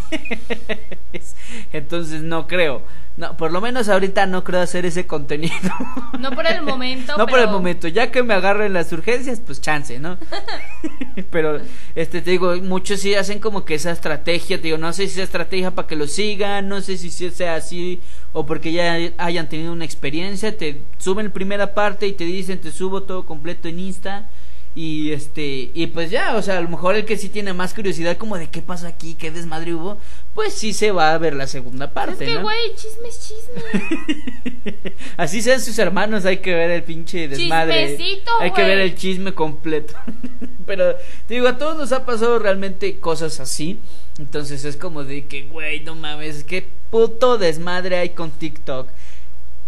Entonces 1.73 2.21
no 2.21 2.47
creo. 2.47 2.83
No, 3.17 3.35
por 3.35 3.51
lo 3.51 3.59
menos 3.59 3.89
ahorita 3.89 4.25
no 4.25 4.43
creo 4.43 4.61
hacer 4.61 4.85
ese 4.85 5.05
contenido. 5.05 5.53
No 6.19 6.31
por 6.31 6.45
el 6.45 6.61
momento. 6.61 7.15
no 7.17 7.27
por 7.27 7.39
el 7.39 7.49
momento, 7.49 7.87
ya 7.87 8.09
que 8.09 8.23
me 8.23 8.33
agarren 8.33 8.73
las 8.73 8.93
urgencias, 8.93 9.41
pues 9.45 9.59
chance, 9.59 9.99
¿no? 9.99 10.17
pero, 11.29 11.59
este, 11.95 12.21
te 12.21 12.31
digo, 12.31 12.55
muchos 12.57 13.01
sí 13.01 13.15
hacen 13.15 13.39
como 13.39 13.65
que 13.65 13.75
esa 13.75 13.91
estrategia, 13.91 14.57
te 14.57 14.63
digo, 14.63 14.77
no 14.77 14.93
sé 14.93 15.07
si 15.07 15.15
sea 15.15 15.23
estrategia 15.25 15.71
para 15.71 15.87
que 15.87 15.95
lo 15.95 16.07
sigan, 16.07 16.69
no 16.69 16.79
sé 16.81 16.97
si 16.97 17.09
sea 17.09 17.55
así 17.55 17.99
o 18.33 18.45
porque 18.45 18.71
ya 18.71 18.97
hayan 19.17 19.49
tenido 19.49 19.73
una 19.73 19.83
experiencia, 19.83 20.55
te 20.55 20.81
suben 20.97 21.27
la 21.27 21.33
primera 21.33 21.73
parte 21.73 22.07
y 22.07 22.13
te 22.13 22.23
dicen, 22.23 22.61
te 22.61 22.71
subo 22.71 23.03
todo 23.03 23.25
completo 23.25 23.67
en 23.67 23.79
Insta. 23.79 24.29
Y 24.73 25.11
este, 25.11 25.69
y 25.73 25.87
pues 25.87 26.11
ya, 26.11 26.37
o 26.37 26.41
sea, 26.41 26.57
a 26.57 26.61
lo 26.61 26.69
mejor 26.69 26.95
el 26.95 27.03
que 27.03 27.17
sí 27.17 27.27
tiene 27.27 27.53
más 27.53 27.73
curiosidad 27.73 28.15
como 28.15 28.37
de 28.37 28.49
qué 28.49 28.61
pasó 28.61 28.87
aquí, 28.87 29.15
qué 29.15 29.29
desmadre 29.29 29.73
hubo, 29.73 29.97
pues 30.33 30.53
sí 30.53 30.71
se 30.71 30.91
va 30.91 31.13
a 31.13 31.17
ver 31.17 31.33
la 31.35 31.45
segunda 31.45 31.91
parte, 31.91 32.23
Es 32.23 32.29
que, 32.29 32.35
¿no? 32.35 32.43
güey, 32.43 32.73
chisme 32.75 33.09
es 33.09 33.27
chisme. 33.27 34.93
Así 35.17 35.41
sean 35.41 35.59
sus 35.59 35.77
hermanos, 35.77 36.23
hay 36.23 36.37
que 36.37 36.53
ver 36.53 36.71
el 36.71 36.83
pinche 36.83 37.27
desmadre. 37.27 37.97
Chismecito, 37.97 38.31
hay 38.39 38.51
que 38.51 38.63
ver 38.63 38.79
el 38.79 38.95
chisme 38.95 39.33
completo. 39.33 39.93
Pero 40.65 40.95
te 41.27 41.33
digo, 41.33 41.49
a 41.49 41.57
todos 41.57 41.75
nos 41.75 41.91
ha 41.91 42.05
pasado 42.05 42.39
realmente 42.39 42.97
cosas 42.97 43.41
así. 43.41 43.77
Entonces 44.19 44.63
es 44.63 44.77
como 44.77 45.03
de 45.03 45.25
que, 45.25 45.43
güey, 45.47 45.81
no 45.81 45.95
mames, 45.95 46.45
qué 46.45 46.65
puto 46.89 47.37
desmadre 47.37 47.97
hay 47.97 48.09
con 48.11 48.31
TikTok. 48.31 48.87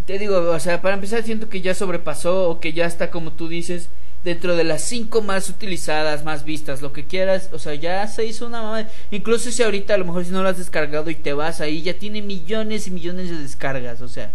Te 0.05 0.17
digo, 0.17 0.37
o 0.49 0.59
sea, 0.61 0.81
para 0.81 0.95
empezar 0.95 1.23
siento 1.23 1.49
que 1.49 1.59
ya 1.59 1.73
sobrepasó 1.73 2.49
o 2.49 2.61
que 2.61 2.71
ya 2.71 2.85
está 2.85 3.11
como 3.11 3.33
tú 3.33 3.49
dices 3.49 3.89
dentro 4.23 4.55
de 4.55 4.63
las 4.63 4.81
cinco 4.81 5.21
más 5.21 5.49
utilizadas, 5.49 6.23
más 6.23 6.45
vistas, 6.45 6.81
lo 6.81 6.93
que 6.93 7.05
quieras, 7.05 7.49
o 7.51 7.59
sea, 7.59 7.75
ya 7.75 8.07
se 8.07 8.25
hizo 8.25 8.47
una 8.47 8.61
mamá, 8.61 8.87
incluso 9.11 9.51
si 9.51 9.63
ahorita 9.63 9.93
a 9.93 9.97
lo 9.97 10.05
mejor 10.05 10.23
si 10.25 10.31
no 10.31 10.41
lo 10.43 10.49
has 10.49 10.57
descargado 10.57 11.09
y 11.09 11.15
te 11.15 11.33
vas 11.33 11.59
ahí, 11.61 11.81
ya 11.81 11.93
tiene 11.95 12.21
millones 12.21 12.87
y 12.87 12.91
millones 12.91 13.29
de 13.29 13.37
descargas, 13.37 14.01
o 14.01 14.07
sea, 14.07 14.31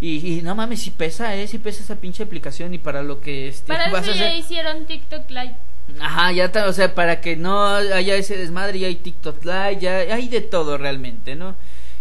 y, 0.00 0.38
y 0.38 0.42
no 0.42 0.54
mames, 0.54 0.80
si 0.82 0.90
pesa, 0.90 1.34
eh, 1.36 1.46
si 1.46 1.58
pesa 1.58 1.82
esa 1.82 1.96
pinche 1.96 2.22
aplicación 2.22 2.74
y 2.74 2.78
para 2.78 3.02
lo 3.02 3.20
que 3.20 3.48
este, 3.48 3.66
Para 3.66 3.90
vas 3.90 4.02
eso 4.06 4.12
a 4.12 4.16
ya 4.16 4.34
hicieron 4.36 4.86
TikTok 4.86 5.30
Live. 5.30 5.54
ajá, 6.00 6.32
ya 6.32 6.44
está, 6.46 6.66
o 6.68 6.72
sea, 6.72 6.94
para 6.94 7.20
que 7.20 7.36
no 7.36 7.66
haya 7.74 8.14
ese 8.16 8.36
desmadre, 8.36 8.78
ya 8.78 8.88
hay 8.88 8.96
TikTok 8.96 9.44
Live, 9.44 9.78
ya 9.80 9.98
hay 9.98 10.28
de 10.28 10.40
todo 10.40 10.78
realmente, 10.78 11.34
¿no? 11.34 11.54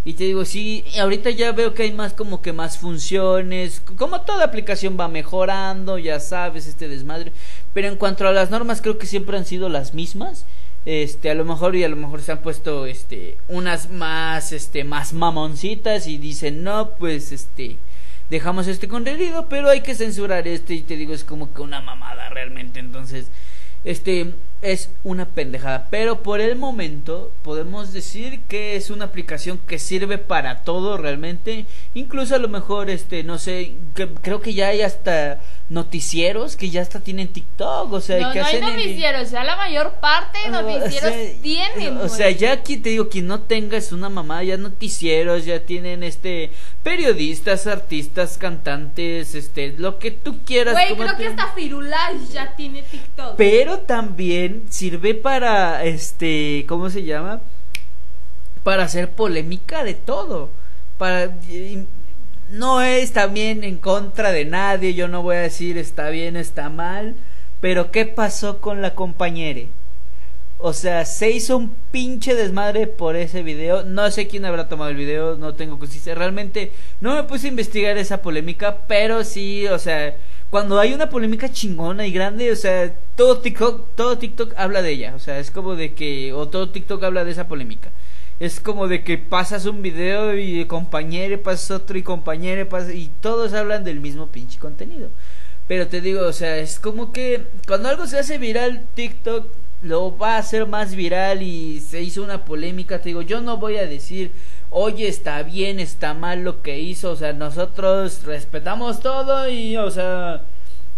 Y 0.08 0.14
te 0.14 0.24
digo, 0.24 0.46
sí, 0.46 0.86
ahorita 1.02 1.32
ya 1.32 1.52
veo 1.52 1.74
que 1.74 1.84
hay 1.84 1.92
más 1.92 2.14
como 2.14 2.42
que 2.42 2.54
más 2.54 2.78
funciones, 2.78 3.82
como 3.98 4.22
toda 4.22 4.46
aplicación 4.46 4.98
va 4.98 5.10
mejorando, 5.10 5.98
ya 5.98 6.22
sabes, 6.22 6.66
este 6.66 6.88
desmadre. 6.88 7.34
Pero 7.74 7.90
en 7.90 7.98
cuanto 7.98 8.26
a 8.26 8.32
las 8.32 8.50
normas, 8.50 8.82
creo 8.82 8.98
que 8.98 9.06
siempre 9.06 9.36
han 9.38 9.44
sido 9.44 9.68
las 9.68 9.94
mismas. 9.94 10.46
Este, 10.86 11.30
a 11.30 11.34
lo 11.34 11.44
mejor 11.44 11.76
y 11.76 11.84
a 11.84 11.90
lo 11.90 11.98
mejor 11.98 12.22
se 12.22 12.32
han 12.32 12.38
puesto 12.38 12.86
este 12.86 13.36
unas 13.50 13.90
más 13.90 14.54
este 14.54 14.86
más 14.86 15.12
mamoncitas 15.12 16.08
y 16.08 16.18
dicen, 16.18 16.64
"No, 16.64 16.92
pues 16.92 17.34
este 17.34 17.76
dejamos 18.30 18.68
este 18.68 18.88
contenido, 18.88 19.50
pero 19.50 19.68
hay 19.68 19.82
que 19.82 19.94
censurar 19.94 20.48
este" 20.48 20.76
y 20.76 20.84
te 20.84 20.96
digo, 20.96 21.14
es 21.14 21.26
como 21.26 21.54
que 21.54 21.62
una 21.62 21.82
mamada 21.82 22.30
realmente. 22.30 22.80
Entonces, 22.80 23.28
este 23.84 24.34
es 24.62 24.90
una 25.04 25.26
pendejada, 25.26 25.88
pero 25.90 26.24
por 26.24 26.42
el 26.42 26.56
momento 26.56 27.32
podemos 27.44 27.94
decir 27.94 28.42
que 28.48 28.76
es 28.76 28.90
una 28.90 29.06
aplicación 29.06 29.60
que 29.68 29.80
sirve 29.80 30.18
para 30.18 30.62
todo 30.64 30.98
realmente, 30.98 31.66
incluso 31.94 32.36
a 32.36 32.40
lo 32.40 32.48
mejor 32.48 32.90
este 32.90 33.24
no 33.24 33.38
sé, 33.38 33.74
creo 34.22 34.42
que 34.42 34.54
ya 34.54 34.70
hay 34.70 34.82
hasta 34.82 35.42
noticieros 35.70 36.56
que 36.56 36.70
ya 36.70 36.82
hasta 36.82 37.02
tienen 37.02 37.28
TikTok, 37.28 37.92
o 37.92 38.00
sea, 38.00 38.20
no, 38.20 38.32
que 38.32 38.40
no 38.40 38.46
hay 38.46 38.56
en- 38.56 38.62
noticieros, 38.62 39.32
ya 39.32 39.44
la 39.44 39.58
mayor 39.58 39.96
parte 39.96 40.40
de 40.40 40.48
o 40.48 40.62
noticieros 40.62 41.12
sea, 41.14 41.42
tienen. 41.42 41.98
O 41.98 42.08
sea, 42.08 42.30
ya 42.32 42.54
aquí 42.54 42.78
te 42.78 42.90
digo, 42.90 43.10
quien 43.10 43.28
no 43.28 43.42
tenga 43.42 43.76
es 43.78 43.92
una 43.92 44.08
mamá, 44.08 44.44
ya 44.44 44.56
noticieros, 44.56 45.44
ya 45.44 45.60
tienen 45.60 46.04
este 46.04 46.52
periodistas, 46.84 47.68
artistas, 47.68 48.38
cantantes, 48.38 49.36
este, 49.36 49.74
lo 49.78 50.00
que 50.00 50.12
tú 50.12 50.40
quieras. 50.46 50.74
Güey, 50.74 50.96
creo 50.96 51.18
que 51.18 51.28
hasta 51.28 51.52
Firulais 51.54 52.32
ya 52.32 52.56
tiene 52.56 52.84
TikTok. 52.84 53.36
Pero 53.36 53.80
también 53.80 54.64
sirve 54.70 55.16
para, 55.16 55.84
este, 55.84 56.66
¿cómo 56.70 56.90
se 56.90 57.04
llama? 57.04 57.42
Para 58.64 58.84
hacer 58.84 59.12
polémica 59.12 59.84
de 59.84 59.96
todo. 59.96 60.50
Para 60.98 61.36
no 62.52 62.82
es 62.82 63.14
también 63.14 63.64
en 63.64 63.78
contra 63.78 64.32
de 64.32 64.46
nadie, 64.46 64.94
yo 64.94 65.08
no 65.08 65.22
voy 65.22 65.36
a 65.36 65.42
decir 65.42 65.78
está 65.78 66.10
bien, 66.10 66.36
está 66.36 66.70
mal, 66.70 67.16
pero 67.62 67.92
¿qué 67.92 68.06
pasó 68.06 68.60
con 68.60 68.82
la 68.82 68.96
compañera? 68.96 69.62
O 70.60 70.74
sea, 70.74 71.06
se 71.06 71.30
hizo 71.30 71.56
un 71.56 71.76
pinche 71.92 72.34
desmadre 72.34 72.88
por 72.88 73.16
ese 73.16 73.44
video. 73.44 73.84
No 73.84 74.10
sé 74.10 74.28
quién 74.28 74.44
habrá 74.46 74.68
tomado 74.68 74.90
el 74.90 74.98
video, 74.98 75.36
no 75.38 75.54
tengo 75.54 75.78
consistencia. 75.78 76.16
Realmente 76.16 76.72
no 77.00 77.16
me 77.16 77.24
puse 77.24 77.46
a 77.48 77.50
investigar 77.52 77.98
esa 77.98 78.24
polémica, 78.24 78.80
pero 78.88 79.24
sí, 79.24 79.68
o 79.68 79.78
sea, 79.78 80.16
cuando 80.50 80.80
hay 80.80 80.94
una 80.94 81.10
polémica 81.10 81.52
chingona 81.52 82.08
y 82.08 82.12
grande, 82.12 82.52
o 82.52 82.56
sea, 82.56 82.92
todo 83.16 83.38
TikTok, 83.40 83.96
todo 83.96 84.18
TikTok 84.18 84.54
habla 84.58 84.82
de 84.82 84.92
ella. 84.92 85.14
O 85.16 85.20
sea, 85.20 85.38
es 85.38 85.52
como 85.52 85.76
de 85.76 85.94
que, 85.94 86.34
o 86.34 86.48
todo 86.48 86.70
TikTok 86.70 87.04
habla 87.04 87.24
de 87.24 87.32
esa 87.32 87.48
polémica. 87.48 87.92
Es 88.40 88.60
como 88.60 88.88
de 88.88 89.04
que 89.04 89.18
pasas 89.18 89.66
un 89.66 89.82
video 89.82 90.38
y 90.38 90.66
compañero, 90.66 91.42
pasas 91.42 91.72
otro 91.72 91.98
y 91.98 92.04
compañero, 92.04 92.70
pasas, 92.70 92.94
y 92.94 93.10
todos 93.22 93.54
hablan 93.54 93.84
del 93.84 94.00
mismo 94.00 94.28
pinche 94.28 94.60
contenido. 94.60 95.10
Pero 95.68 95.88
te 95.88 96.02
digo, 96.02 96.22
o 96.26 96.34
sea, 96.34 96.58
es 96.58 96.80
como 96.80 97.12
que 97.12 97.46
cuando 97.68 97.90
algo 97.90 98.08
se 98.08 98.20
hace 98.20 98.38
viral, 98.38 98.86
TikTok 98.94 99.48
lo 99.82 100.18
va 100.18 100.36
a 100.36 100.40
hacer 100.40 100.68
más 100.68 100.96
viral 100.96 101.42
y 101.42 101.82
se 101.82 102.02
hizo 102.02 102.24
una 102.24 102.46
polémica. 102.46 103.00
Te 103.00 103.10
digo, 103.10 103.22
yo 103.22 103.42
no 103.42 103.58
voy 103.58 103.78
a 103.78 103.86
decir, 103.86 104.32
oye, 104.70 105.08
está 105.08 105.44
bien, 105.44 105.80
está 105.80 106.14
mal 106.14 106.44
lo 106.44 106.62
que 106.62 106.80
hizo. 106.80 107.12
O 107.12 107.16
sea, 107.16 107.34
nosotros 107.34 108.24
respetamos 108.24 109.02
todo 109.02 109.50
y, 109.50 109.78
o 109.78 109.92
sea, 109.92 110.44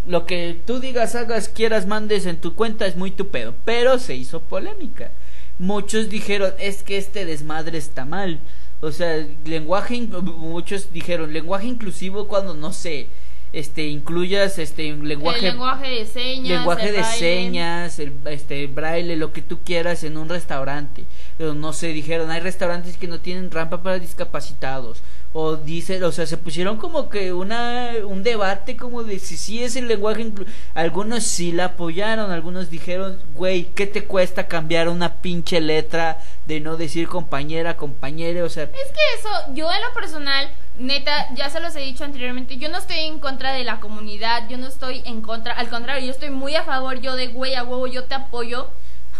lo 0.07 0.25
que 0.25 0.57
tú 0.65 0.79
digas, 0.79 1.15
hagas, 1.15 1.49
quieras, 1.49 1.87
mandes 1.87 2.25
en 2.25 2.37
tu 2.37 2.55
cuenta 2.55 2.85
es 2.85 2.95
muy 2.95 3.11
tu 3.11 3.29
pedo. 3.29 3.53
Pero 3.65 3.97
se 3.97 4.15
hizo 4.15 4.41
polémica. 4.41 5.11
Muchos 5.59 6.09
dijeron, 6.09 6.53
es 6.57 6.83
que 6.83 6.97
este 6.97 7.25
desmadre 7.25 7.77
está 7.77 8.05
mal. 8.05 8.39
O 8.81 8.91
sea, 8.91 9.27
lenguaje, 9.45 9.99
muchos 10.01 10.91
dijeron, 10.93 11.33
lenguaje 11.33 11.67
inclusivo 11.67 12.27
cuando 12.27 12.53
no 12.53 12.71
sé, 12.71 13.07
este, 13.51 13.87
incluyas 13.87 14.59
este 14.59 14.93
lenguaje 14.93 15.39
el 15.47 15.53
lenguaje 15.53 15.89
de 15.89 16.05
señas. 16.05 16.59
lenguaje 16.59 16.87
el 16.87 16.93
de 16.93 16.99
braille. 16.99 17.19
señas, 17.19 17.99
el 17.99 18.13
este 18.25 18.67
braille, 18.67 19.15
lo 19.15 19.33
que 19.33 19.41
tú 19.41 19.59
quieras 19.65 20.03
en 20.03 20.17
un 20.17 20.29
restaurante. 20.29 21.03
Pero 21.37 21.53
no 21.53 21.73
sé, 21.73 21.87
dijeron, 21.87 22.29
hay 22.29 22.39
restaurantes 22.41 22.97
que 22.97 23.07
no 23.07 23.19
tienen 23.19 23.51
rampa 23.51 23.81
para 23.81 23.99
discapacitados. 23.99 25.01
O 25.31 25.57
dice, 25.57 26.03
o 26.03 26.11
sea, 26.11 26.25
se 26.25 26.37
pusieron 26.37 26.77
como 26.77 27.07
que 27.07 27.33
una 27.33 27.91
un 28.03 28.23
debate 28.23 28.75
como 28.75 29.03
de 29.03 29.19
si 29.19 29.37
sí 29.37 29.63
es 29.63 29.75
el 29.75 29.87
lenguaje 29.87 30.31
algunos 30.73 31.23
sí 31.23 31.51
la 31.51 31.65
apoyaron, 31.65 32.31
algunos 32.31 32.71
dijeron, 32.71 33.19
"Güey, 33.35 33.65
¿qué 33.75 33.85
te 33.85 34.05
cuesta 34.05 34.47
cambiar 34.47 34.89
una 34.89 35.21
pinche 35.21 35.61
letra 35.61 36.17
de 36.47 36.59
no 36.61 36.77
decir 36.77 37.07
compañera, 37.07 37.77
compañere?" 37.77 38.41
O 38.41 38.49
sea, 38.49 38.63
Es 38.63 38.71
que 38.71 39.19
eso, 39.19 39.53
yo 39.53 39.71
en 39.71 39.81
lo 39.83 39.93
personal, 39.93 40.49
neta, 40.79 41.27
ya 41.35 41.49
se 41.51 41.59
los 41.59 41.75
he 41.75 41.81
dicho 41.81 42.03
anteriormente, 42.03 42.57
yo 42.57 42.69
no 42.69 42.79
estoy 42.79 42.97
en 42.97 43.19
contra 43.19 43.53
de 43.53 43.63
la 43.63 43.79
comunidad, 43.79 44.49
yo 44.49 44.57
no 44.57 44.65
estoy 44.65 45.03
en 45.05 45.21
contra, 45.21 45.53
al 45.53 45.69
contrario, 45.69 46.05
yo 46.05 46.11
estoy 46.11 46.31
muy 46.31 46.55
a 46.55 46.63
favor, 46.63 47.01
yo 47.01 47.15
de 47.15 47.27
güey 47.27 47.53
a 47.53 47.63
huevo, 47.63 47.85
yo 47.85 48.05
te 48.05 48.15
apoyo, 48.15 48.69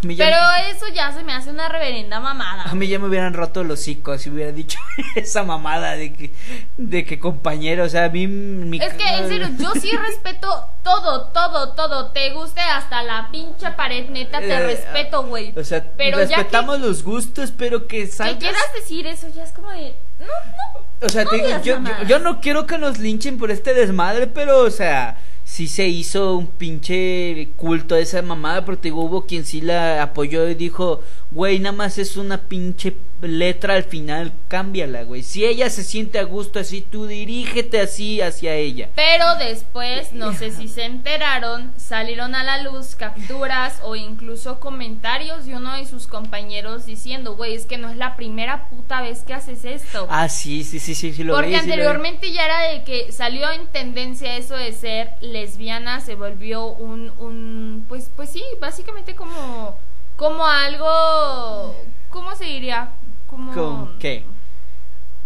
a 0.04 0.08
mí 0.08 0.16
ya- 0.16 0.26
pero 0.26 0.38
eso 0.76 0.86
ya 0.94 1.12
se 1.12 1.24
me 1.24 1.34
hace 1.34 1.50
una 1.50 1.68
reverenda 1.70 2.20
mamada. 2.20 2.64
A 2.64 2.76
mí 2.76 2.88
ya 2.88 3.00
me 3.00 3.08
hubieran 3.08 3.34
roto 3.34 3.64
los 3.64 3.80
hocico 3.80 4.18
si 4.18 4.30
hubiera 4.30 4.52
dicho 4.52 4.80
esa 5.16 5.44
mamada 5.44 5.96
de 5.96 6.14
que, 6.14 6.32
de 6.78 7.06
que 7.06 7.20
compañero, 7.20 7.84
o 7.84 7.90
sea, 7.90 8.06
a 8.06 8.10
mí 8.10 8.28
mi... 8.28 8.78
Es 8.82 8.94
que, 8.94 9.08
en 9.08 9.28
serio, 9.28 9.48
yo 9.58 9.72
sí 9.80 9.92
respeto 10.08 10.66
todo, 10.84 11.28
todo, 11.28 11.74
todo. 11.74 12.12
Te 12.12 12.32
guste 12.32 12.62
hasta 12.62 13.04
la 13.04 13.30
pinche 13.32 13.70
pared, 13.72 14.10
neta, 14.10 14.40
te 14.40 14.52
Eh, 14.54 14.60
respeto, 14.60 15.24
güey. 15.24 15.54
O 15.58 15.64
sea, 15.64 15.84
Pero 15.98 16.20
ya 16.22 16.28
que- 16.28 16.36
respetamos 16.36 16.80
los 16.80 17.04
gustos, 17.04 17.52
pero 17.52 17.88
que 17.88 18.02
Que 18.02 18.08
salgas... 18.08 18.38
quieras 18.38 18.74
decir 18.74 19.06
eso, 19.08 19.28
ya 19.36 19.44
es 19.44 19.52
como 19.52 19.70
de. 19.72 19.94
No, 20.20 20.26
no. 20.26 21.06
O 21.06 21.10
sea, 21.10 21.24
no 21.24 21.30
te 21.30 21.38
digo, 21.38 21.62
yo, 21.64 21.78
yo 22.08 22.20
no 22.20 22.42
quiero 22.42 22.66
que 22.66 22.78
nos 22.78 22.98
linchen 23.00 23.38
por 23.38 23.52
este 23.52 23.74
desmadre, 23.74 24.28
pero, 24.28 24.60
o 24.60 24.70
sea, 24.70 25.18
sí 25.50 25.68
se 25.68 25.88
hizo 25.88 26.38
un 26.38 26.46
pinche 26.46 27.50
culto 27.58 27.96
a 27.96 28.00
esa 28.00 28.22
mamada, 28.22 28.64
porque 28.66 28.90
digo, 28.90 29.02
hubo 29.02 29.26
quien 29.26 29.46
sí 29.46 29.62
la 29.62 30.04
apoyó 30.04 30.48
y 30.48 30.54
dijo, 30.54 31.02
güey, 31.32 31.60
nada 31.60 31.76
más 31.76 31.98
es 31.98 32.18
una 32.18 32.38
pinche 32.38 32.96
letra 33.22 33.76
al 33.76 33.84
final, 33.84 34.32
cámbiala, 34.48 35.04
güey. 35.04 35.24
Si 35.24 35.46
ella 35.46 35.70
se 35.70 35.84
siente 35.84 36.20
a 36.20 36.24
gusto 36.24 36.58
así, 36.60 36.82
tú 36.82 37.06
dirígete 37.06 37.82
así 37.82 38.22
hacia 38.22 38.56
ella. 38.56 38.90
Pero 38.96 39.36
después, 39.36 40.14
no 40.14 40.34
sé 40.34 40.52
si 40.52 40.68
se 40.70 40.86
enteraron, 40.86 41.72
salieron 41.78 42.34
a 42.34 42.44
la 42.44 42.64
luz 42.64 42.96
capturas 42.96 43.80
o 43.84 43.96
incluso 43.96 44.60
comentarios 44.60 45.46
de 45.46 45.56
uno 45.56 45.76
de 45.76 45.86
sus 45.86 46.08
compañeros 46.08 46.86
diciendo, 46.86 47.36
güey, 47.36 47.56
es 47.56 47.66
que 47.66 47.78
no 47.78 47.90
es 47.90 47.98
la 47.98 48.16
primera 48.16 48.70
puta 48.70 49.02
vez 49.02 49.22
que 49.24 49.34
haces 49.34 49.66
esto. 49.66 50.08
Ah, 50.10 50.30
sí, 50.30 50.64
sí, 50.64 50.80
sí, 50.80 50.96
sí, 50.96 51.14
sí 51.14 51.24
lo 51.24 51.34
Porque 51.36 51.50
vi, 51.50 51.56
sí 51.60 51.60
lo 51.60 51.66
vi. 51.66 51.72
anteriormente 51.74 52.32
ya 52.32 52.46
era 52.46 52.62
de 52.72 52.84
que 52.84 53.12
salió 53.12 53.52
en 53.52 53.68
tendencia 53.68 54.38
eso 54.38 54.56
de 54.56 54.72
ser 54.72 55.12
lesbiana, 55.22 56.00
se 56.00 56.16
volvió 56.16 56.68
un, 56.68 57.12
un 57.20 57.86
pues, 57.88 58.10
pues 58.16 58.30
sí, 58.30 58.44
básicamente 58.62 59.14
como, 59.16 59.78
como 60.20 60.46
algo, 60.46 61.74
¿cómo 62.10 62.36
se 62.36 62.44
diría? 62.44 62.90
Como, 63.26 63.54
¿Con 63.54 63.98
qué? 64.00 64.26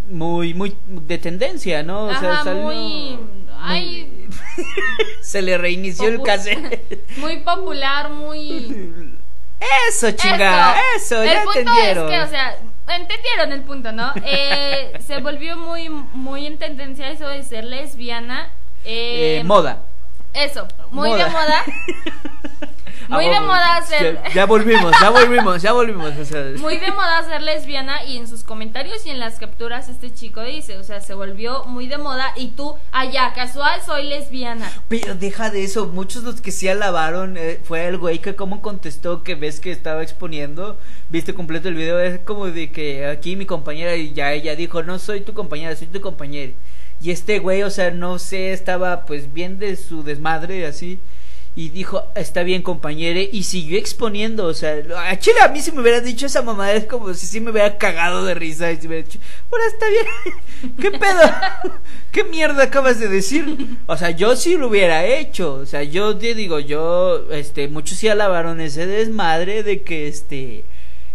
muy, 0.08 0.54
muy 0.54 0.76
de 0.86 1.18
tendencia, 1.18 1.82
¿no? 1.82 2.04
O 2.04 2.14
sea, 2.14 2.44
muy... 2.44 3.18
Ay, 3.60 4.28
Se 5.20 5.42
le 5.42 5.58
reinició 5.58 6.06
el 6.08 6.22
cassette. 6.22 7.08
muy 7.16 7.38
popular, 7.38 8.10
muy... 8.10 9.16
Eso, 9.88 10.12
chingada, 10.12 10.76
eso, 10.96 11.20
el 11.22 11.28
ya 11.28 11.42
punto 11.42 11.58
entendieron. 11.58 12.12
es 12.12 12.18
que, 12.18 12.24
o 12.24 12.28
sea, 12.28 12.56
entendieron 12.96 13.50
el 13.52 13.62
punto, 13.62 13.90
¿no? 13.90 14.12
Eh, 14.24 14.92
se 15.04 15.18
volvió 15.18 15.56
muy, 15.56 15.88
muy 15.88 16.46
en 16.46 16.58
tendencia 16.58 17.10
eso 17.10 17.26
de 17.26 17.42
ser 17.42 17.64
lesbiana. 17.64 18.52
Eh, 18.84 19.38
Eh, 19.40 19.44
moda. 19.44 19.82
Eso, 20.34 20.68
muy 20.90 21.10
Moda. 21.10 21.24
de 21.24 21.30
moda. 21.30 21.64
Muy 23.08 23.26
Ah, 23.26 23.30
de 23.30 23.40
moda 23.40 23.82
ser... 23.82 24.22
Ya, 24.24 24.30
ya 24.30 24.46
volvimos, 24.46 24.92
ya 25.00 25.10
volvimos, 25.10 25.62
ya 25.62 25.72
volvimos. 25.72 26.12
o 26.18 26.24
sea, 26.24 26.52
Muy 26.58 26.78
de 26.78 26.90
moda 26.90 27.22
ser 27.24 27.42
lesbiana 27.42 28.04
y 28.04 28.16
en 28.16 28.28
sus 28.28 28.44
comentarios 28.44 29.04
y 29.06 29.10
en 29.10 29.18
las 29.18 29.38
capturas 29.38 29.88
este 29.88 30.12
chico 30.12 30.42
dice, 30.42 30.78
o 30.78 30.84
sea, 30.84 31.00
se 31.00 31.14
volvió 31.14 31.64
muy 31.64 31.86
de 31.86 31.98
moda 31.98 32.32
y 32.36 32.48
tú, 32.48 32.76
allá, 32.92 33.32
casual, 33.34 33.80
soy 33.84 34.04
lesbiana. 34.04 34.70
Pero 34.88 35.14
deja 35.14 35.50
de 35.50 35.64
eso, 35.64 35.86
muchos 35.86 36.24
los 36.24 36.40
que 36.40 36.50
sí 36.50 36.68
alabaron 36.68 37.36
eh, 37.36 37.60
fue 37.62 37.86
el 37.86 37.98
güey 37.98 38.18
que 38.20 38.34
como 38.36 38.62
contestó 38.62 39.22
que 39.22 39.34
ves 39.34 39.60
que 39.60 39.70
estaba 39.70 40.02
exponiendo, 40.02 40.78
viste 41.10 41.34
completo 41.34 41.68
el 41.68 41.74
video, 41.74 42.00
es 42.00 42.20
como 42.20 42.46
de 42.46 42.70
que 42.72 43.06
aquí 43.06 43.36
mi 43.36 43.46
compañera 43.46 43.96
y 43.96 44.12
ya 44.12 44.32
ella 44.32 44.56
dijo, 44.56 44.82
no 44.82 44.98
soy 44.98 45.20
tu 45.20 45.34
compañera, 45.34 45.76
soy 45.76 45.88
tu 45.88 46.00
compañera. 46.00 46.52
Y 47.00 47.10
este 47.10 47.38
güey, 47.38 47.62
o 47.62 47.70
sea, 47.70 47.90
no 47.90 48.18
sé, 48.18 48.52
estaba 48.52 49.04
pues 49.04 49.32
bien 49.32 49.58
de 49.58 49.76
su 49.76 50.02
desmadre 50.02 50.66
así. 50.66 50.98
Y 51.56 51.68
dijo, 51.68 52.02
está 52.16 52.42
bien 52.42 52.62
compañere, 52.62 53.28
y 53.32 53.44
siguió 53.44 53.78
exponiendo, 53.78 54.46
o 54.46 54.54
sea, 54.54 54.74
a 55.06 55.16
Chile 55.20 55.36
a 55.40 55.48
mí 55.48 55.60
si 55.60 55.70
me 55.70 55.82
hubiera 55.82 56.00
dicho 56.00 56.26
esa 56.26 56.42
mamada 56.42 56.72
es 56.72 56.86
como 56.86 57.14
si 57.14 57.26
sí 57.26 57.40
me 57.40 57.52
hubiera 57.52 57.78
cagado 57.78 58.24
de 58.24 58.34
risa 58.34 58.72
y 58.72 58.76
si 58.76 58.82
me 58.82 58.94
hubiera 58.94 59.06
dicho, 59.06 59.20
bueno, 59.50 59.64
está 59.66 59.86
bien, 59.88 60.74
¿qué 60.80 60.90
pedo? 60.90 61.20
¿Qué 62.10 62.24
mierda 62.24 62.64
acabas 62.64 62.98
de 62.98 63.08
decir? 63.08 63.76
O 63.86 63.96
sea, 63.96 64.10
yo 64.10 64.34
sí 64.34 64.56
lo 64.56 64.66
hubiera 64.66 65.06
hecho, 65.06 65.54
o 65.54 65.66
sea, 65.66 65.84
yo 65.84 66.16
te 66.16 66.34
digo, 66.34 66.58
yo, 66.58 67.30
este, 67.30 67.68
muchos 67.68 67.98
sí 67.98 68.08
alabaron 68.08 68.60
ese 68.60 68.86
desmadre 68.86 69.62
de 69.62 69.82
que, 69.82 70.08
este, 70.08 70.64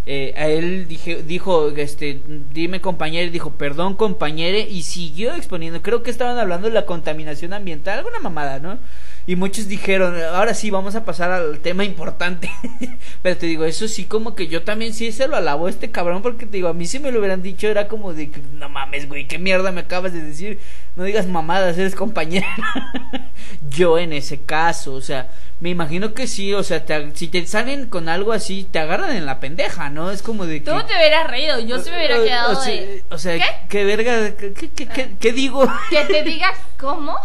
eh, 0.05 0.33
a 0.37 0.47
él 0.47 0.87
dije, 0.87 1.21
dijo, 1.21 1.69
este, 1.69 2.19
dime 2.51 2.81
compañero, 2.81 3.31
dijo, 3.31 3.51
perdón 3.51 3.95
compañere, 3.95 4.61
y 4.61 4.83
siguió 4.83 5.35
exponiendo, 5.35 5.81
creo 5.81 6.01
que 6.01 6.09
estaban 6.09 6.39
hablando 6.39 6.67
de 6.67 6.73
la 6.73 6.85
contaminación 6.85 7.53
ambiental, 7.53 7.99
alguna 7.99 8.19
mamada, 8.19 8.59
¿no? 8.59 8.79
Y 9.27 9.35
muchos 9.35 9.67
dijeron, 9.67 10.15
ahora 10.33 10.53
sí, 10.55 10.71
vamos 10.71 10.95
a 10.95 11.05
pasar 11.05 11.31
al 11.31 11.59
tema 11.59 11.83
importante. 11.83 12.49
Pero 13.21 13.37
te 13.37 13.45
digo, 13.45 13.65
eso 13.65 13.87
sí, 13.87 14.05
como 14.05 14.33
que 14.35 14.47
yo 14.47 14.63
también 14.63 14.93
sí 14.93 15.11
se 15.11 15.27
lo 15.27 15.35
alabo 15.35 15.67
a 15.67 15.69
este 15.69 15.91
cabrón, 15.91 16.21
porque 16.23 16.45
te 16.47 16.53
digo, 16.57 16.67
a 16.69 16.73
mí 16.73 16.85
si 16.87 16.97
me 16.99 17.11
lo 17.11 17.19
hubieran 17.19 17.43
dicho, 17.43 17.67
era 17.67 17.87
como 17.87 18.13
de 18.13 18.31
que, 18.31 18.41
no 18.53 18.69
mames, 18.69 19.07
güey, 19.07 19.27
qué 19.27 19.37
mierda 19.37 19.71
me 19.71 19.81
acabas 19.81 20.13
de 20.13 20.21
decir. 20.21 20.59
No 20.95 21.03
digas 21.03 21.27
mamadas, 21.27 21.77
eres 21.77 21.93
compañera. 21.95 22.47
yo 23.69 23.97
en 23.97 24.13
ese 24.13 24.41
caso, 24.41 24.93
o 24.93 25.01
sea, 25.01 25.29
me 25.59 25.69
imagino 25.69 26.13
que 26.13 26.27
sí, 26.27 26.53
o 26.53 26.63
sea, 26.63 26.85
te- 26.85 27.15
si 27.15 27.27
te 27.27 27.45
salen 27.45 27.87
con 27.87 28.09
algo 28.09 28.31
así, 28.33 28.67
te 28.69 28.79
agarran 28.79 29.15
en 29.15 29.25
la 29.25 29.39
pendeja, 29.39 29.89
¿no? 29.89 30.09
Es 30.11 30.21
como 30.23 30.45
de 30.45 30.63
que... 30.63 30.71
Tú 30.71 30.77
te 30.87 30.95
hubieras 30.95 31.29
reído, 31.29 31.59
yo 31.59 31.79
sí 31.79 31.89
me 31.91 31.97
hubiera 31.97 32.19
O- 32.19 32.23
quedado 32.23 32.59
o, 32.59 32.63
de... 32.63 33.03
o 33.11 33.17
sea, 33.17 33.37
¿Qué? 33.37 33.43
qué 33.69 33.85
verga, 33.85 34.35
qué, 34.35 34.53
qué, 34.53 34.69
qué- 34.69 34.87
qué- 34.87 35.09
qué 35.19 35.31
digo? 35.33 35.67
Que 35.89 36.03
te 36.05 36.23
diga 36.29 36.51
cómo. 36.79 37.15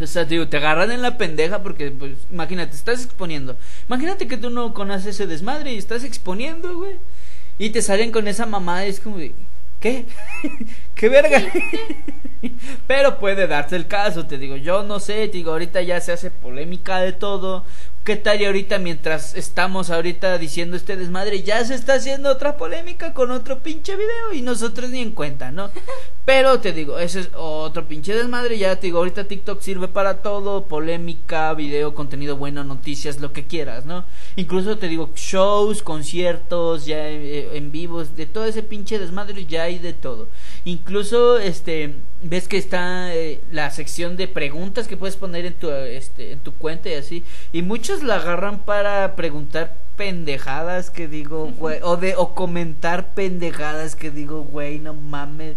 O 0.00 0.06
sea, 0.06 0.24
digo, 0.24 0.48
te 0.48 0.56
agarran 0.56 0.90
en 0.90 1.02
la 1.02 1.16
pendeja 1.16 1.62
porque, 1.62 1.90
pues, 1.90 2.12
imagínate, 2.30 2.74
estás 2.74 3.04
exponiendo. 3.04 3.56
Imagínate 3.88 4.26
que 4.26 4.36
tú 4.36 4.50
no 4.50 4.74
conoces 4.74 5.06
ese 5.06 5.26
desmadre 5.26 5.72
y 5.72 5.78
estás 5.78 6.02
exponiendo, 6.02 6.76
güey. 6.76 6.96
Y 7.58 7.70
te 7.70 7.82
salen 7.82 8.10
con 8.10 8.26
esa 8.26 8.46
mamada 8.46 8.84
y 8.86 8.90
es 8.90 8.98
como 8.98 9.18
¿qué? 9.80 10.06
¿Qué 10.94 11.08
verga? 11.08 11.40
Pero 12.86 13.18
puede 13.18 13.46
darse 13.46 13.76
el 13.76 13.86
caso, 13.86 14.26
te 14.26 14.38
digo, 14.38 14.56
yo 14.56 14.82
no 14.82 14.98
sé, 14.98 15.28
te 15.28 15.38
digo, 15.38 15.52
ahorita 15.52 15.80
ya 15.82 16.00
se 16.00 16.12
hace 16.12 16.30
polémica 16.30 16.98
de 16.98 17.12
todo. 17.12 17.64
¿Qué 18.04 18.16
tal 18.16 18.38
y 18.38 18.44
ahorita 18.44 18.78
mientras 18.78 19.34
estamos 19.34 19.88
ahorita 19.88 20.36
diciendo 20.36 20.76
este 20.76 20.94
desmadre 20.94 21.42
ya 21.42 21.64
se 21.64 21.74
está 21.74 21.94
haciendo 21.94 22.28
otra 22.28 22.58
polémica 22.58 23.14
con 23.14 23.30
otro 23.30 23.60
pinche 23.60 23.96
video 23.96 24.34
y 24.34 24.42
nosotros 24.42 24.90
ni 24.90 25.00
en 25.00 25.12
cuenta, 25.12 25.50
¿no? 25.50 25.70
Pero 26.26 26.60
te 26.60 26.72
digo, 26.72 26.98
ese 26.98 27.20
es 27.20 27.30
otro 27.34 27.86
pinche 27.86 28.14
desmadre, 28.14 28.58
ya 28.58 28.76
te 28.76 28.88
digo, 28.88 28.98
ahorita 28.98 29.24
TikTok 29.24 29.60
sirve 29.62 29.88
para 29.88 30.22
todo, 30.22 30.64
polémica, 30.64 31.54
video, 31.54 31.94
contenido 31.94 32.36
bueno, 32.36 32.62
noticias, 32.62 33.20
lo 33.20 33.32
que 33.32 33.46
quieras, 33.46 33.86
¿no? 33.86 34.04
Incluso 34.36 34.76
te 34.76 34.88
digo, 34.88 35.10
shows, 35.14 35.82
conciertos, 35.82 36.84
ya 36.84 37.08
eh, 37.08 37.56
en 37.56 37.72
vivos, 37.72 38.16
de 38.16 38.26
todo 38.26 38.44
ese 38.44 38.62
pinche 38.62 38.98
desmadre 38.98 39.46
ya 39.46 39.64
hay 39.64 39.78
de 39.78 39.94
todo. 39.94 40.28
Incluso, 40.66 41.38
este, 41.38 41.94
ves 42.24 42.48
que 42.48 42.56
está 42.56 43.14
eh, 43.14 43.40
la 43.52 43.70
sección 43.70 44.16
de 44.16 44.28
preguntas 44.28 44.88
que 44.88 44.96
puedes 44.96 45.16
poner 45.16 45.44
en 45.44 45.54
tu, 45.54 45.70
este, 45.70 46.32
en 46.32 46.40
tu 46.40 46.52
cuenta 46.52 46.88
y 46.88 46.94
así, 46.94 47.22
y 47.52 47.62
muchos 47.62 48.02
la 48.02 48.16
agarran 48.16 48.60
para 48.60 49.14
preguntar 49.14 49.76
pendejadas 49.96 50.90
que 50.90 51.06
digo, 51.06 51.52
güey, 51.58 51.78
o 51.82 51.96
de, 51.96 52.16
o 52.16 52.34
comentar 52.34 53.14
pendejadas 53.14 53.94
que 53.94 54.10
digo, 54.10 54.42
güey, 54.42 54.78
no 54.78 54.94
mames. 54.94 55.56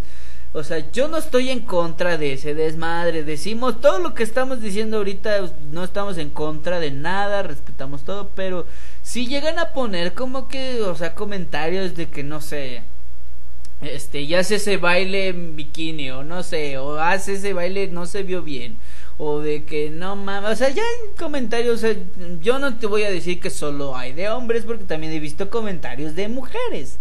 O 0.54 0.64
sea, 0.64 0.90
yo 0.92 1.08
no 1.08 1.18
estoy 1.18 1.50
en 1.50 1.60
contra 1.60 2.18
de 2.18 2.34
ese 2.34 2.56
desmadre. 2.56 3.24
Decimos 3.24 3.80
todo 3.82 4.00
lo 4.00 4.14
que 4.14 4.24
estamos 4.24 4.62
diciendo 4.62 4.98
ahorita, 4.98 5.52
no 5.72 5.84
estamos 5.84 6.18
en 6.18 6.30
contra 6.30 6.80
de 6.80 6.92
nada, 6.92 7.44
respetamos 7.44 8.04
todo, 8.04 8.30
pero 8.34 8.66
si 9.04 9.28
llegan 9.28 9.60
a 9.60 9.74
poner 9.74 10.14
como 10.14 10.48
que, 10.48 10.82
o 10.82 10.96
sea, 10.96 11.16
comentarios 11.16 11.96
de 11.96 12.08
que 12.10 12.24
no 12.24 12.42
sé, 12.42 12.82
este, 13.82 14.26
ya 14.28 14.40
hace 14.40 14.56
ese 14.56 14.78
baile 14.78 15.28
en 15.30 15.56
bikini 15.56 16.10
o 16.12 16.24
no 16.24 16.44
sé, 16.44 16.78
o 16.78 17.00
hace 17.00 17.34
ese 17.34 17.54
baile 17.54 17.88
no 17.88 18.06
se 18.06 18.24
vio 18.24 18.42
bien. 18.42 18.78
O 19.20 19.40
de 19.40 19.64
que 19.64 19.90
no 19.90 20.16
mames, 20.16 20.52
o 20.52 20.56
sea, 20.56 20.70
ya 20.70 20.84
en 20.84 21.16
comentarios, 21.18 21.76
o 21.76 21.78
sea, 21.80 21.96
yo 22.40 22.60
no 22.60 22.78
te 22.78 22.86
voy 22.86 23.04
a 23.04 23.10
decir 23.12 23.40
que 23.40 23.50
solo 23.50 23.96
hay 23.96 24.14
de 24.14 24.30
hombres, 24.30 24.64
porque 24.64 24.84
también 24.84 25.12
he 25.14 25.20
visto 25.20 25.50
comentarios 25.50 26.16
de 26.16 26.28
mujeres 26.28 26.98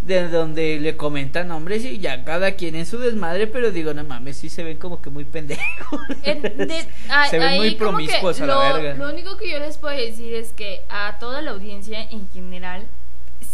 de 0.00 0.26
donde 0.26 0.80
le 0.80 0.96
comentan 0.96 1.52
hombres 1.52 1.84
y 1.84 2.00
ya 2.00 2.24
cada 2.24 2.52
quien 2.56 2.74
en 2.74 2.86
su 2.86 2.98
desmadre, 2.98 3.46
pero 3.46 3.70
digo, 3.70 3.94
no 3.94 4.02
mames, 4.02 4.36
sí 4.38 4.48
se 4.48 4.64
ven 4.64 4.76
como 4.76 5.00
que 5.00 5.10
muy 5.10 5.24
pendejos. 5.24 6.00
En- 6.24 6.42
de- 6.42 6.86
a- 7.08 7.28
se 7.28 7.38
ven 7.38 7.48
ahí 7.48 7.58
muy 7.58 7.70
promiscuos 7.76 8.40
a 8.40 8.46
la 8.46 8.58
verga. 8.72 8.94
lo 8.94 9.12
único 9.12 9.36
que 9.36 9.48
yo 9.48 9.60
les 9.60 9.78
puedo 9.78 9.96
decir 9.96 10.34
es 10.34 10.50
que 10.50 10.80
a 10.88 11.16
toda 11.20 11.40
la 11.42 11.52
audiencia 11.52 12.02
en 12.10 12.28
general, 12.30 12.82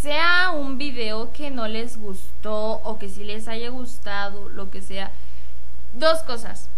sea 0.01 0.51
un 0.51 0.79
video 0.79 1.33
que 1.33 1.51
no 1.51 1.67
les 1.67 1.99
gustó 1.99 2.81
o 2.85 2.99
que 2.99 3.09
sí 3.09 3.25
les 3.25 3.49
haya 3.49 3.71
gustado, 3.71 4.49
lo 4.49 4.71
que 4.71 4.81
sea, 4.81 5.11
dos 5.95 6.21
cosas. 6.21 6.69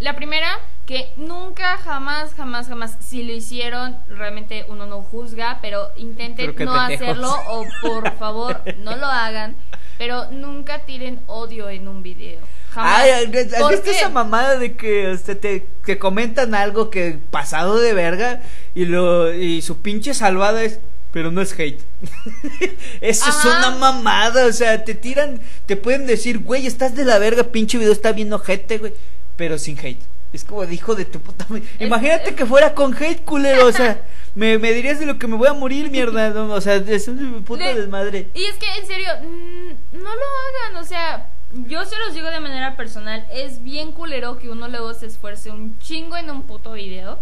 La 0.00 0.16
primera, 0.16 0.58
que 0.84 1.12
nunca, 1.16 1.78
jamás, 1.78 2.34
jamás, 2.34 2.66
jamás, 2.68 2.96
si 3.00 3.22
lo 3.22 3.32
hicieron, 3.32 3.96
realmente 4.08 4.66
uno 4.68 4.84
no 4.86 5.00
juzga, 5.00 5.60
pero 5.62 5.90
intenten 5.96 6.54
no 6.64 6.74
hacerlo 6.74 7.32
o 7.48 7.64
por 7.80 8.12
favor 8.16 8.60
no 8.78 8.96
lo 8.96 9.06
hagan, 9.06 9.54
pero 9.98 10.30
nunca 10.32 10.80
tiren 10.80 11.20
odio 11.28 11.70
en 11.70 11.86
un 11.86 12.02
video. 12.02 12.40
Jamás. 12.72 13.02
Ay, 13.02 13.10
¿has 13.10 13.70
visto 13.70 13.90
esa 13.90 14.08
mamada 14.08 14.56
de 14.58 14.74
que 14.74 15.12
este, 15.12 15.36
te, 15.36 15.98
comentan 15.98 16.54
algo 16.54 16.90
que 16.90 17.18
pasado 17.30 17.78
de 17.78 17.92
verga 17.92 18.42
y 18.74 18.86
lo 18.86 19.32
y 19.32 19.62
su 19.62 19.82
pinche 19.82 20.14
salvada 20.14 20.64
es 20.64 20.80
pero 21.12 21.30
no 21.30 21.40
es 21.42 21.52
hate. 21.58 21.80
Eso 23.00 23.28
es 23.28 23.36
Ajá. 23.46 23.48
una 23.68 23.70
mamada, 23.76 24.46
o 24.46 24.52
sea, 24.52 24.84
te 24.84 24.94
tiran, 24.94 25.40
te 25.66 25.76
pueden 25.76 26.06
decir, 26.06 26.38
güey, 26.38 26.66
estás 26.66 26.94
de 26.94 27.04
la 27.04 27.18
verga, 27.18 27.44
pinche 27.44 27.78
video 27.78 27.92
está 27.92 28.12
viendo 28.12 28.38
gente, 28.38 28.78
güey, 28.78 28.94
pero 29.36 29.58
sin 29.58 29.78
hate. 29.78 30.00
Es 30.32 30.44
como 30.44 30.64
de 30.64 30.74
hijo 30.74 30.94
de 30.94 31.04
tu 31.04 31.20
puta 31.20 31.44
madre. 31.50 31.64
Es- 31.78 31.86
Imagínate 31.86 32.34
que 32.34 32.46
fuera 32.46 32.74
con 32.74 32.94
hate, 32.94 33.22
culero, 33.24 33.66
o 33.66 33.72
sea, 33.72 34.00
me, 34.34 34.58
me 34.58 34.72
dirías 34.72 34.98
de 34.98 35.06
lo 35.06 35.18
que 35.18 35.26
me 35.26 35.36
voy 35.36 35.48
a 35.48 35.52
morir, 35.52 35.90
mierda, 35.90 36.30
no, 36.30 36.46
o 36.52 36.60
sea, 36.60 36.76
es 36.76 37.08
un 37.08 37.42
puta 37.44 37.64
Le- 37.64 37.74
desmadre. 37.80 38.28
Y 38.34 38.44
es 38.44 38.56
que, 38.56 38.66
en 38.80 38.86
serio, 38.86 39.08
mm, 39.22 39.98
no 39.98 40.04
lo 40.04 40.70
hagan, 40.70 40.76
o 40.82 40.84
sea, 40.84 41.28
yo 41.68 41.84
se 41.84 41.98
los 41.98 42.14
digo 42.14 42.30
de 42.30 42.40
manera 42.40 42.76
personal, 42.76 43.26
es 43.30 43.62
bien 43.62 43.92
culero 43.92 44.38
que 44.38 44.48
uno 44.48 44.68
luego 44.68 44.94
se 44.94 45.04
esfuerce 45.04 45.50
un 45.50 45.78
chingo 45.80 46.16
en 46.16 46.30
un 46.30 46.44
puto 46.44 46.72
video 46.72 47.18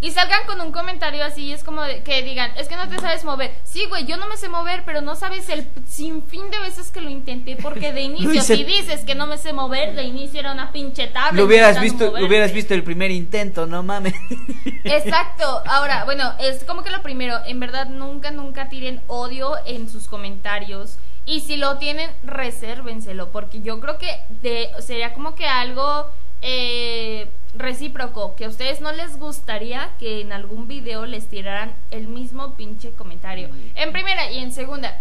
y 0.00 0.12
salgan 0.12 0.46
con 0.46 0.60
un 0.60 0.70
comentario 0.70 1.24
así, 1.24 1.52
es 1.52 1.64
como 1.64 1.82
de- 1.82 2.02
que 2.02 2.22
digan, 2.22 2.52
es 2.56 2.68
que 2.68 2.76
no 2.76 2.88
te 2.88 2.98
sabes 3.00 3.24
mover. 3.24 3.52
Sí, 3.64 3.84
güey, 3.86 4.06
yo 4.06 4.16
no 4.16 4.28
me 4.28 4.36
sé 4.36 4.48
mover, 4.48 4.84
pero 4.84 5.00
no 5.00 5.16
sabes 5.16 5.48
el 5.48 5.66
sinfín 5.88 6.50
de 6.50 6.58
veces 6.60 6.90
que 6.90 7.00
lo 7.00 7.10
intenté, 7.10 7.56
porque 7.56 7.92
de 7.92 8.00
inicio, 8.02 8.42
si 8.42 8.62
dices 8.64 9.04
que 9.04 9.14
no 9.14 9.26
me 9.26 9.38
sé 9.38 9.52
mover, 9.52 9.94
de 9.94 10.04
inicio 10.04 10.38
era 10.40 10.52
una 10.52 10.70
pinche 10.72 11.08
tabla. 11.08 11.32
Lo 11.40 11.46
hubieras 11.46 11.80
visto, 11.80 12.06
moverte. 12.06 12.26
hubieras 12.26 12.52
visto 12.52 12.74
el 12.74 12.84
primer 12.84 13.10
intento, 13.10 13.66
no 13.66 13.82
mames. 13.82 14.14
Exacto. 14.84 15.62
Ahora, 15.66 16.04
bueno, 16.04 16.32
es 16.38 16.64
como 16.64 16.82
que 16.82 16.90
lo 16.90 17.02
primero, 17.02 17.38
en 17.46 17.58
verdad 17.60 17.86
nunca, 17.88 18.30
nunca 18.30 18.68
tiren 18.68 19.00
odio 19.08 19.54
en 19.66 19.88
sus 19.88 20.06
comentarios. 20.08 20.96
Y 21.26 21.40
si 21.40 21.56
lo 21.56 21.76
tienen, 21.78 22.10
resérvenselo, 22.24 23.30
porque 23.30 23.60
yo 23.60 23.80
creo 23.80 23.98
que 23.98 24.18
de, 24.42 24.70
sería 24.80 25.12
como 25.12 25.34
que 25.34 25.46
algo 25.46 26.06
eh, 26.40 27.28
recíproco, 27.54 28.34
que 28.36 28.44
a 28.44 28.48
ustedes 28.48 28.80
no 28.80 28.92
les 28.92 29.18
gustaría 29.18 29.90
que 29.98 30.20
en 30.20 30.32
algún 30.32 30.68
video 30.68 31.06
les 31.06 31.26
tiraran 31.26 31.72
el 31.90 32.08
mismo 32.08 32.54
pinche 32.54 32.92
comentario. 32.92 33.48
En 33.74 33.92
primera 33.92 34.30
y 34.30 34.38
en 34.38 34.52
segunda, 34.52 35.00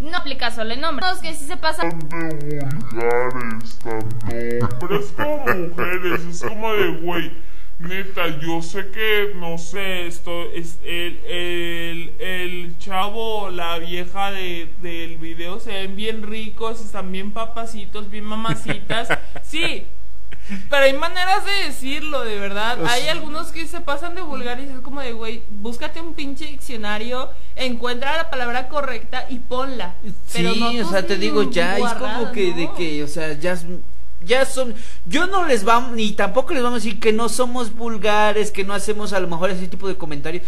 no 0.00 0.16
aplica 0.16 0.50
solo 0.50 0.72
el 0.72 0.80
nombre. 0.80 1.06
Los 1.06 1.20
que 1.20 1.34
sí 1.34 1.44
se 1.44 1.56
pasan 1.56 1.90
de 1.90 2.06
vulgares 2.06 3.78
tanto 3.78 4.26
hombres 4.66 5.12
como 5.16 5.46
mujeres. 5.46 6.24
Es 6.24 6.42
como 6.42 6.72
de, 6.72 6.88
güey, 6.88 7.32
neta, 7.78 8.28
yo 8.40 8.62
sé 8.62 8.90
que, 8.90 9.32
no 9.36 9.58
sé, 9.58 10.06
esto 10.06 10.50
es 10.52 10.78
el, 10.84 11.20
el, 11.26 12.12
el 12.18 12.78
chavo, 12.78 13.50
la 13.50 13.78
vieja 13.78 14.30
de, 14.30 14.72
del 14.80 15.16
video 15.18 15.60
se 15.60 15.72
ven 15.72 15.96
bien 15.96 16.22
ricos, 16.22 16.80
están 16.84 17.12
bien 17.12 17.32
papacitos, 17.32 18.10
bien 18.10 18.24
mamacitas. 18.24 19.08
Sí, 19.42 19.84
pero 20.68 20.84
hay 20.84 20.92
maneras 20.92 21.44
de 21.44 21.52
decirlo, 21.66 22.24
de 22.24 22.38
verdad. 22.38 22.78
Hay 22.86 23.08
algunos 23.08 23.48
que 23.48 23.66
se 23.66 23.80
pasan 23.80 24.14
de 24.14 24.22
vulgares 24.22 24.68
y 24.68 24.72
es 24.72 24.80
como 24.80 25.00
de, 25.00 25.12
güey, 25.12 25.42
búscate 25.48 26.00
un 26.00 26.14
pinche 26.14 26.46
diccionario, 26.46 27.30
encuentra 27.56 28.16
la 28.16 28.30
palabra 28.30 28.68
correcta 28.68 29.26
y 29.28 29.38
ponla. 29.38 29.94
Pero 30.32 30.54
sí, 30.54 30.60
no 30.60 30.86
o 30.86 30.90
sea, 30.90 31.06
te 31.06 31.16
digo, 31.16 31.50
ya 31.50 31.78
es 31.78 31.92
como 31.94 32.32
que 32.32 32.52
de 32.52 32.70
que, 32.76 33.04
o 33.04 33.08
sea, 33.08 33.32
ya 33.34 33.56
ya 34.22 34.44
son 34.44 34.74
yo 35.06 35.26
no 35.26 35.46
les 35.46 35.64
vamos 35.64 35.92
ni 35.92 36.12
tampoco 36.12 36.52
les 36.52 36.62
vamos 36.62 36.82
a 36.82 36.84
decir 36.84 37.00
que 37.00 37.12
no 37.12 37.28
somos 37.28 37.74
vulgares, 37.74 38.50
que 38.50 38.64
no 38.64 38.74
hacemos 38.74 39.12
a 39.12 39.20
lo 39.20 39.28
mejor 39.28 39.50
ese 39.50 39.66
tipo 39.66 39.88
de 39.88 39.96
comentarios, 39.96 40.44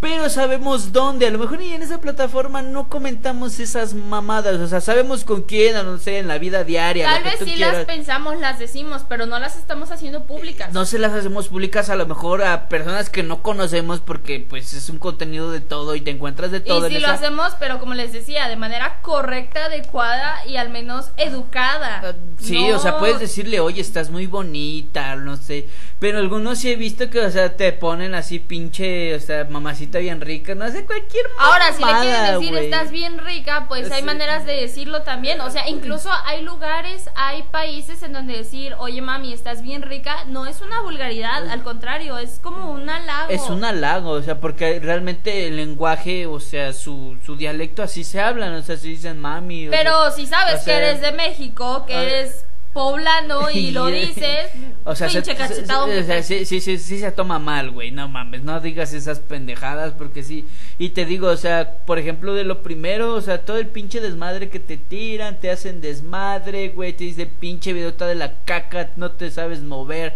pero 0.00 0.30
sabemos 0.30 0.92
dónde, 0.92 1.26
a 1.26 1.30
lo 1.30 1.38
mejor 1.38 1.60
y 1.62 1.74
en 1.74 1.82
esa 1.82 2.00
plataforma 2.00 2.62
no 2.62 2.88
comentamos 2.88 3.60
esas 3.60 3.92
mamadas, 3.94 4.54
o 4.56 4.66
sea, 4.66 4.80
sabemos 4.80 5.24
con 5.24 5.42
quién, 5.42 5.74
no 5.74 5.98
sé, 5.98 6.18
en 6.18 6.26
la 6.28 6.38
vida 6.38 6.64
diaria, 6.64 7.06
Tal 7.06 7.22
vez 7.24 7.34
sí 7.38 7.44
quieras. 7.54 7.74
las 7.76 7.84
pensamos, 7.84 8.38
las 8.40 8.58
decimos, 8.58 9.02
pero 9.08 9.26
no 9.26 9.38
las 9.38 9.56
estamos 9.56 9.90
haciendo 9.90 10.24
públicas. 10.24 10.72
no 10.72 10.84
se 10.86 10.98
las 10.98 11.12
hacemos 11.12 11.48
públicas 11.48 11.90
a 11.90 11.96
lo 11.96 12.06
mejor 12.06 12.42
a 12.42 12.68
personas 12.68 13.10
que 13.10 13.22
no 13.22 13.42
conocemos 13.42 14.00
porque 14.00 14.40
pues 14.48 14.72
es 14.72 14.88
un 14.88 14.98
contenido 14.98 15.50
de 15.50 15.60
todo 15.60 15.94
y 15.94 16.00
te 16.00 16.10
encuentras 16.10 16.50
de 16.50 16.60
todo 16.60 16.84
y 16.88 16.92
en 16.94 16.96
si 16.96 16.98
lo 17.00 17.08
hacemos, 17.08 17.52
pero 17.60 17.78
como 17.78 17.94
les 17.94 18.12
decía, 18.12 18.48
de 18.48 18.56
manera 18.56 19.00
correcta, 19.02 19.66
adecuada 19.66 20.46
y 20.46 20.56
al 20.56 20.70
menos 20.70 21.10
educada. 21.18 22.00
Ah, 22.04 22.12
Sí, 22.38 22.68
No- 22.68 22.76
o 22.76 22.78
sea, 22.78 22.98
puedes 22.98 23.18
decirle, 23.20 23.60
oye, 23.60 23.80
estás 23.82 24.08
muy 24.10 24.26
bonita, 24.26 25.14
no 25.16 25.36
sé. 25.36 25.66
Pero 26.00 26.18
algunos 26.18 26.58
sí 26.58 26.72
he 26.72 26.76
visto 26.76 27.10
que, 27.10 27.20
o 27.20 27.30
sea, 27.30 27.56
te 27.56 27.72
ponen 27.74 28.14
así 28.14 28.38
pinche, 28.38 29.14
o 29.14 29.20
sea, 29.20 29.44
mamacita 29.44 29.98
bien 29.98 30.22
rica, 30.22 30.54
no 30.54 30.66
sé, 30.70 30.86
cualquier 30.86 31.26
Ahora, 31.38 31.74
si 31.74 31.84
le 31.84 31.92
quieres 32.00 32.32
decir 32.32 32.56
estás 32.56 32.90
bien 32.90 33.18
rica, 33.18 33.66
pues 33.68 33.92
hay 33.92 34.02
maneras 34.02 34.46
de 34.46 34.54
decirlo 34.54 35.02
también. 35.02 35.42
O 35.42 35.50
sea, 35.50 35.68
incluso 35.68 36.10
hay 36.24 36.40
lugares, 36.42 37.10
hay 37.16 37.42
países 37.42 38.02
en 38.02 38.14
donde 38.14 38.34
decir, 38.34 38.74
oye 38.78 39.02
mami, 39.02 39.34
estás 39.34 39.60
bien 39.60 39.82
rica, 39.82 40.24
no 40.26 40.46
es 40.46 40.62
una 40.62 40.80
vulgaridad, 40.80 41.46
al 41.50 41.62
contrario, 41.62 42.16
es 42.16 42.40
como 42.42 42.72
un 42.72 42.88
halago. 42.88 43.30
Es 43.30 43.50
un 43.50 43.62
halago, 43.62 44.12
o 44.12 44.22
sea, 44.22 44.40
porque 44.40 44.80
realmente 44.80 45.48
el 45.48 45.56
lenguaje, 45.56 46.26
o 46.26 46.40
sea, 46.40 46.72
su, 46.72 47.18
su 47.26 47.36
dialecto 47.36 47.82
así 47.82 48.04
se 48.04 48.22
hablan, 48.22 48.54
o 48.54 48.62
sea, 48.62 48.78
se 48.78 48.88
dicen 48.88 49.20
mami. 49.20 49.68
o 49.68 49.70
Pero 49.70 50.00
sea, 50.04 50.10
si 50.12 50.26
sabes 50.26 50.62
o 50.62 50.64
que 50.64 50.72
eres 50.72 51.02
de 51.02 51.12
México, 51.12 51.84
que 51.86 51.92
eres 51.92 52.46
poblano 52.72 53.50
y 53.54 53.70
lo 53.70 53.86
dices, 53.86 54.50
O 54.84 54.94
sea, 54.94 55.08
se, 55.08 55.22
pinche 55.22 55.32
se- 55.32 55.36
cachetado. 55.38 55.86
se- 55.86 55.92
o 56.00 56.04
sea, 56.04 56.16
mujer. 56.18 56.24
sí, 56.24 56.44
sí, 56.44 56.60
sí, 56.60 56.78
sí 56.78 56.98
se 57.00 57.12
toma 57.12 57.38
mal, 57.38 57.70
güey, 57.70 57.90
no 57.90 58.08
mames, 58.08 58.42
no 58.42 58.60
digas 58.60 58.92
esas 58.92 59.20
pendejadas 59.20 59.92
porque 59.94 60.22
sí. 60.22 60.46
Y 60.78 60.90
te 60.90 61.04
digo, 61.04 61.28
o 61.28 61.36
sea, 61.36 61.76
por 61.86 61.98
ejemplo, 61.98 62.34
de 62.34 62.44
lo 62.44 62.62
primero, 62.62 63.14
o 63.14 63.20
sea, 63.20 63.42
todo 63.42 63.58
el 63.58 63.66
pinche 63.66 64.00
desmadre 64.00 64.48
que 64.50 64.60
te 64.60 64.76
tiran, 64.76 65.40
te 65.40 65.50
hacen 65.50 65.80
desmadre, 65.80 66.68
güey, 66.70 66.92
te 66.92 67.04
dice 67.04 67.26
pinche 67.26 67.72
videota 67.72 68.06
de 68.06 68.14
la 68.14 68.32
caca, 68.44 68.90
no 68.96 69.10
te 69.12 69.30
sabes 69.30 69.60
mover. 69.62 70.14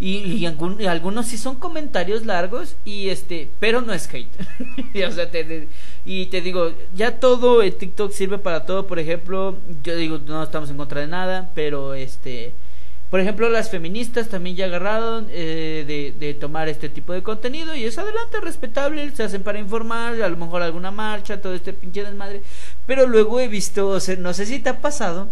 Y, 0.00 0.18
y 0.18 0.46
algún- 0.46 0.80
y 0.80 0.86
algunos 0.86 1.26
sí 1.26 1.36
son 1.38 1.56
comentarios 1.56 2.24
largos 2.26 2.76
y 2.84 3.08
este, 3.10 3.48
pero 3.60 3.80
no 3.82 3.92
es 3.92 4.08
hate. 4.12 4.28
Y, 4.94 5.02
o 5.02 5.12
sea, 5.12 5.30
te- 5.30 5.44
te- 5.44 5.68
y 6.04 6.26
te 6.26 6.40
digo, 6.40 6.72
ya 6.96 7.20
todo 7.20 7.62
el 7.62 7.74
TikTok 7.74 8.10
sirve 8.12 8.38
para 8.38 8.64
todo, 8.66 8.86
por 8.86 8.98
ejemplo, 8.98 9.56
yo 9.84 9.94
digo, 9.96 10.18
no 10.26 10.42
estamos 10.42 10.70
en 10.70 10.76
contra 10.78 11.00
de 11.02 11.06
nada, 11.06 11.50
pero 11.54 11.94
este, 11.94 12.52
por 13.10 13.20
ejemplo, 13.20 13.48
las 13.50 13.70
feministas 13.70 14.28
también 14.28 14.56
ya 14.56 14.66
agarraron 14.66 15.26
eh, 15.30 15.84
de, 15.86 16.14
de 16.26 16.34
tomar 16.34 16.68
este 16.68 16.88
tipo 16.88 17.12
de 17.12 17.22
contenido 17.22 17.74
y 17.74 17.84
es 17.84 17.98
adelante 17.98 18.40
respetable, 18.40 19.10
se 19.14 19.24
hacen 19.24 19.42
para 19.42 19.58
informar, 19.58 20.20
a 20.22 20.28
lo 20.28 20.36
mejor 20.36 20.62
alguna 20.62 20.90
marcha, 20.92 21.40
todo 21.40 21.54
este 21.54 21.72
pinche 21.72 22.04
desmadre, 22.04 22.42
pero 22.86 23.06
luego 23.06 23.40
he 23.40 23.48
visto, 23.48 23.88
o 23.88 24.00
sea, 24.00 24.16
no 24.16 24.32
sé 24.32 24.46
si 24.46 24.60
te 24.60 24.70
ha 24.70 24.80
pasado. 24.80 25.28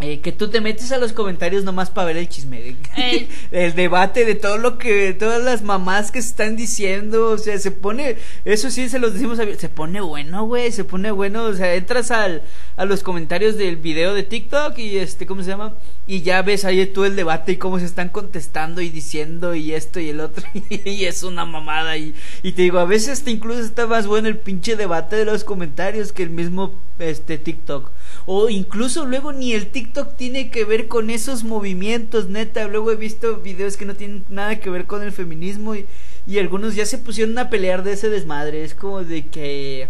Eh, 0.00 0.18
que 0.20 0.32
tú 0.32 0.50
te 0.50 0.60
metes 0.60 0.90
a 0.92 0.98
los 0.98 1.12
comentarios 1.12 1.62
nomás 1.64 1.88
para 1.88 2.08
ver 2.08 2.16
el 2.16 2.28
chisme, 2.28 2.60
de- 2.60 2.76
Ey. 2.96 3.28
el 3.52 3.74
debate 3.74 4.24
de 4.24 4.34
todo 4.34 4.58
lo 4.58 4.76
que, 4.76 5.14
todas 5.14 5.42
las 5.42 5.62
mamás 5.62 6.10
que 6.10 6.20
se 6.20 6.28
están 6.28 6.56
diciendo, 6.56 7.28
o 7.30 7.38
sea, 7.38 7.58
se 7.58 7.70
pone, 7.70 8.16
eso 8.44 8.70
sí 8.70 8.88
se 8.88 8.98
los 8.98 9.14
decimos, 9.14 9.38
a- 9.38 9.54
se 9.54 9.68
pone 9.68 10.00
bueno, 10.00 10.44
güey, 10.46 10.72
se 10.72 10.84
pone 10.84 11.10
bueno, 11.12 11.44
o 11.44 11.54
sea, 11.54 11.74
entras 11.74 12.10
al, 12.10 12.42
a 12.76 12.84
los 12.84 13.02
comentarios 13.04 13.56
del 13.56 13.76
video 13.76 14.14
de 14.14 14.24
TikTok 14.24 14.76
y 14.78 14.98
este, 14.98 15.26
¿cómo 15.26 15.42
se 15.44 15.50
llama? 15.50 15.74
Y 16.08 16.22
ya 16.22 16.42
ves 16.42 16.64
ahí 16.64 16.84
todo 16.86 17.06
el 17.06 17.14
debate 17.16 17.52
y 17.52 17.56
cómo 17.56 17.78
se 17.78 17.86
están 17.86 18.08
contestando 18.08 18.80
y 18.82 18.90
diciendo 18.90 19.54
y 19.54 19.72
esto 19.74 20.00
y 20.00 20.08
el 20.10 20.20
otro, 20.20 20.44
y 20.70 21.04
es 21.04 21.22
una 21.22 21.44
mamada, 21.46 21.96
y, 21.96 22.14
y 22.42 22.52
te 22.52 22.62
digo, 22.62 22.80
a 22.80 22.84
veces 22.84 23.10
hasta 23.20 23.30
incluso 23.30 23.60
está 23.60 23.86
más 23.86 24.06
bueno 24.08 24.26
el 24.28 24.38
pinche 24.38 24.74
debate 24.76 25.14
de 25.16 25.24
los 25.24 25.44
comentarios 25.44 26.12
que 26.12 26.24
el 26.24 26.30
mismo, 26.30 26.72
este, 26.98 27.38
TikTok. 27.38 27.90
O 28.26 28.48
incluso 28.48 29.04
luego 29.04 29.32
ni 29.32 29.52
el 29.52 29.66
TikTok 29.66 30.16
tiene 30.16 30.50
que 30.50 30.64
ver 30.64 30.88
con 30.88 31.10
esos 31.10 31.44
movimientos, 31.44 32.28
neta. 32.28 32.66
Luego 32.68 32.90
he 32.90 32.96
visto 32.96 33.36
videos 33.36 33.76
que 33.76 33.84
no 33.84 33.94
tienen 33.94 34.24
nada 34.28 34.60
que 34.60 34.70
ver 34.70 34.86
con 34.86 35.02
el 35.02 35.12
feminismo 35.12 35.74
y, 35.74 35.86
y 36.26 36.38
algunos 36.38 36.74
ya 36.74 36.86
se 36.86 36.98
pusieron 36.98 37.36
a 37.38 37.50
pelear 37.50 37.84
de 37.84 37.92
ese 37.92 38.08
desmadre. 38.08 38.64
Es 38.64 38.74
como 38.74 39.04
de 39.04 39.26
que... 39.26 39.88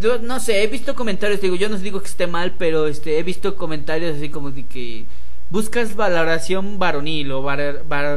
Yo 0.00 0.18
no 0.18 0.38
sé, 0.38 0.62
he 0.62 0.68
visto 0.68 0.94
comentarios, 0.94 1.40
digo, 1.40 1.56
yo 1.56 1.68
no 1.68 1.76
digo 1.76 2.00
que 2.00 2.06
esté 2.06 2.28
mal, 2.28 2.54
pero 2.56 2.86
este 2.86 3.18
he 3.18 3.24
visto 3.24 3.56
comentarios 3.56 4.16
así 4.16 4.28
como 4.28 4.52
de 4.52 4.64
que 4.64 5.06
buscas 5.52 5.96
valoración 5.96 6.78
varonil 6.78 7.30
o 7.32 7.44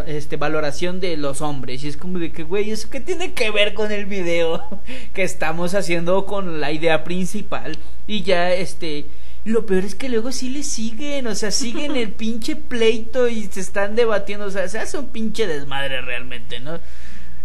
este 0.07 0.37
valoración 0.37 1.01
de 1.01 1.17
los 1.17 1.41
hombres 1.41 1.83
y 1.83 1.89
es 1.89 1.97
como 1.97 2.17
de 2.17 2.31
que 2.31 2.43
güey, 2.43 2.71
eso 2.71 2.89
qué 2.89 3.01
tiene 3.01 3.33
que 3.33 3.51
ver 3.51 3.73
con 3.73 3.91
el 3.91 4.05
video 4.05 4.63
que 5.13 5.23
estamos 5.23 5.73
haciendo 5.73 6.25
con 6.25 6.61
la 6.61 6.71
idea 6.71 7.03
principal 7.03 7.77
y 8.07 8.21
ya 8.21 8.53
este 8.53 9.05
lo 9.45 9.67
peor 9.67 9.85
es 9.85 9.93
que 9.93 10.09
luego 10.09 10.31
sí 10.31 10.49
le 10.49 10.63
siguen, 10.63 11.27
o 11.27 11.35
sea, 11.35 11.51
siguen 11.51 11.95
el 11.95 12.11
pinche 12.11 12.55
pleito 12.55 13.27
y 13.29 13.43
se 13.45 13.61
están 13.61 13.95
debatiendo, 13.95 14.47
o 14.47 14.51
sea, 14.51 14.67
se 14.67 14.79
hace 14.79 14.97
un 14.97 15.07
pinche 15.07 15.47
desmadre 15.47 16.01
realmente, 16.01 16.59
¿no? 16.59 16.79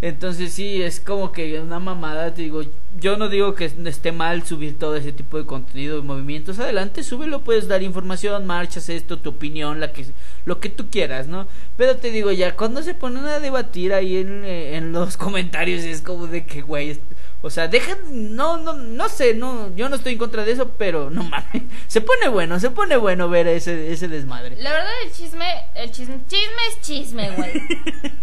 Entonces 0.03 0.55
sí, 0.55 0.81
es 0.81 0.99
como 0.99 1.31
que 1.31 1.61
una 1.61 1.79
mamada, 1.79 2.33
te 2.33 2.41
digo, 2.41 2.63
yo 2.99 3.19
no 3.19 3.29
digo 3.29 3.55
que 3.55 3.67
esté 3.67 4.13
mal 4.13 4.47
subir 4.47 4.79
todo 4.79 4.97
ese 4.97 5.13
tipo 5.13 5.37
de 5.37 5.45
contenido 5.45 5.97
de 5.97 6.03
movimientos, 6.03 6.59
adelante, 6.59 7.03
súbelo, 7.03 7.43
puedes 7.43 7.69
dar 7.69 7.83
información, 7.83 8.47
marchas, 8.47 8.89
esto, 8.89 9.19
tu 9.19 9.29
opinión, 9.29 9.79
la 9.79 9.93
que 9.93 10.07
lo 10.47 10.59
que 10.59 10.71
tú 10.71 10.89
quieras, 10.89 11.27
¿no? 11.27 11.47
Pero 11.77 11.97
te 11.97 12.11
digo, 12.11 12.33
ya 12.33 12.57
cuando 12.57 12.83
se 12.83 12.95
ponen 12.95 13.27
a 13.27 13.41
debatir 13.41 13.93
ahí 13.93 14.17
en, 14.17 14.43
eh, 14.47 14.79
en 14.79 14.93
los 14.93 15.17
comentarios 15.19 15.85
es 15.85 16.01
como 16.01 16.29
de 16.29 16.47
que, 16.47 16.63
güey, 16.63 16.99
o 17.43 17.49
sea, 17.49 17.68
dejan, 17.68 17.97
no, 18.36 18.59
no, 18.59 18.74
no 18.74 19.09
sé, 19.09 19.32
no, 19.34 19.74
yo 19.74 19.88
no 19.88 19.97
estoy 19.97 20.12
en 20.12 20.18
contra 20.18 20.45
de 20.45 20.53
eso, 20.53 20.72
pero 20.76 21.09
no 21.09 21.24
mames, 21.24 21.62
se 21.86 22.03
pone 22.03 22.28
bueno, 22.28 22.61
se 22.61 22.70
pone 22.70 22.99
bueno 22.99 23.30
ver 23.30 23.49
ese, 23.49 23.91
ese 23.93 24.09
desmadre. 24.09 24.57
La 24.61 24.72
verdad, 24.72 24.91
el 25.05 25.12
chisme, 25.12 25.47
el 25.74 25.91
chisme, 25.91 26.20
chisme 26.28 26.62
es 26.68 26.80
chisme, 26.82 27.30
güey. 27.30 27.53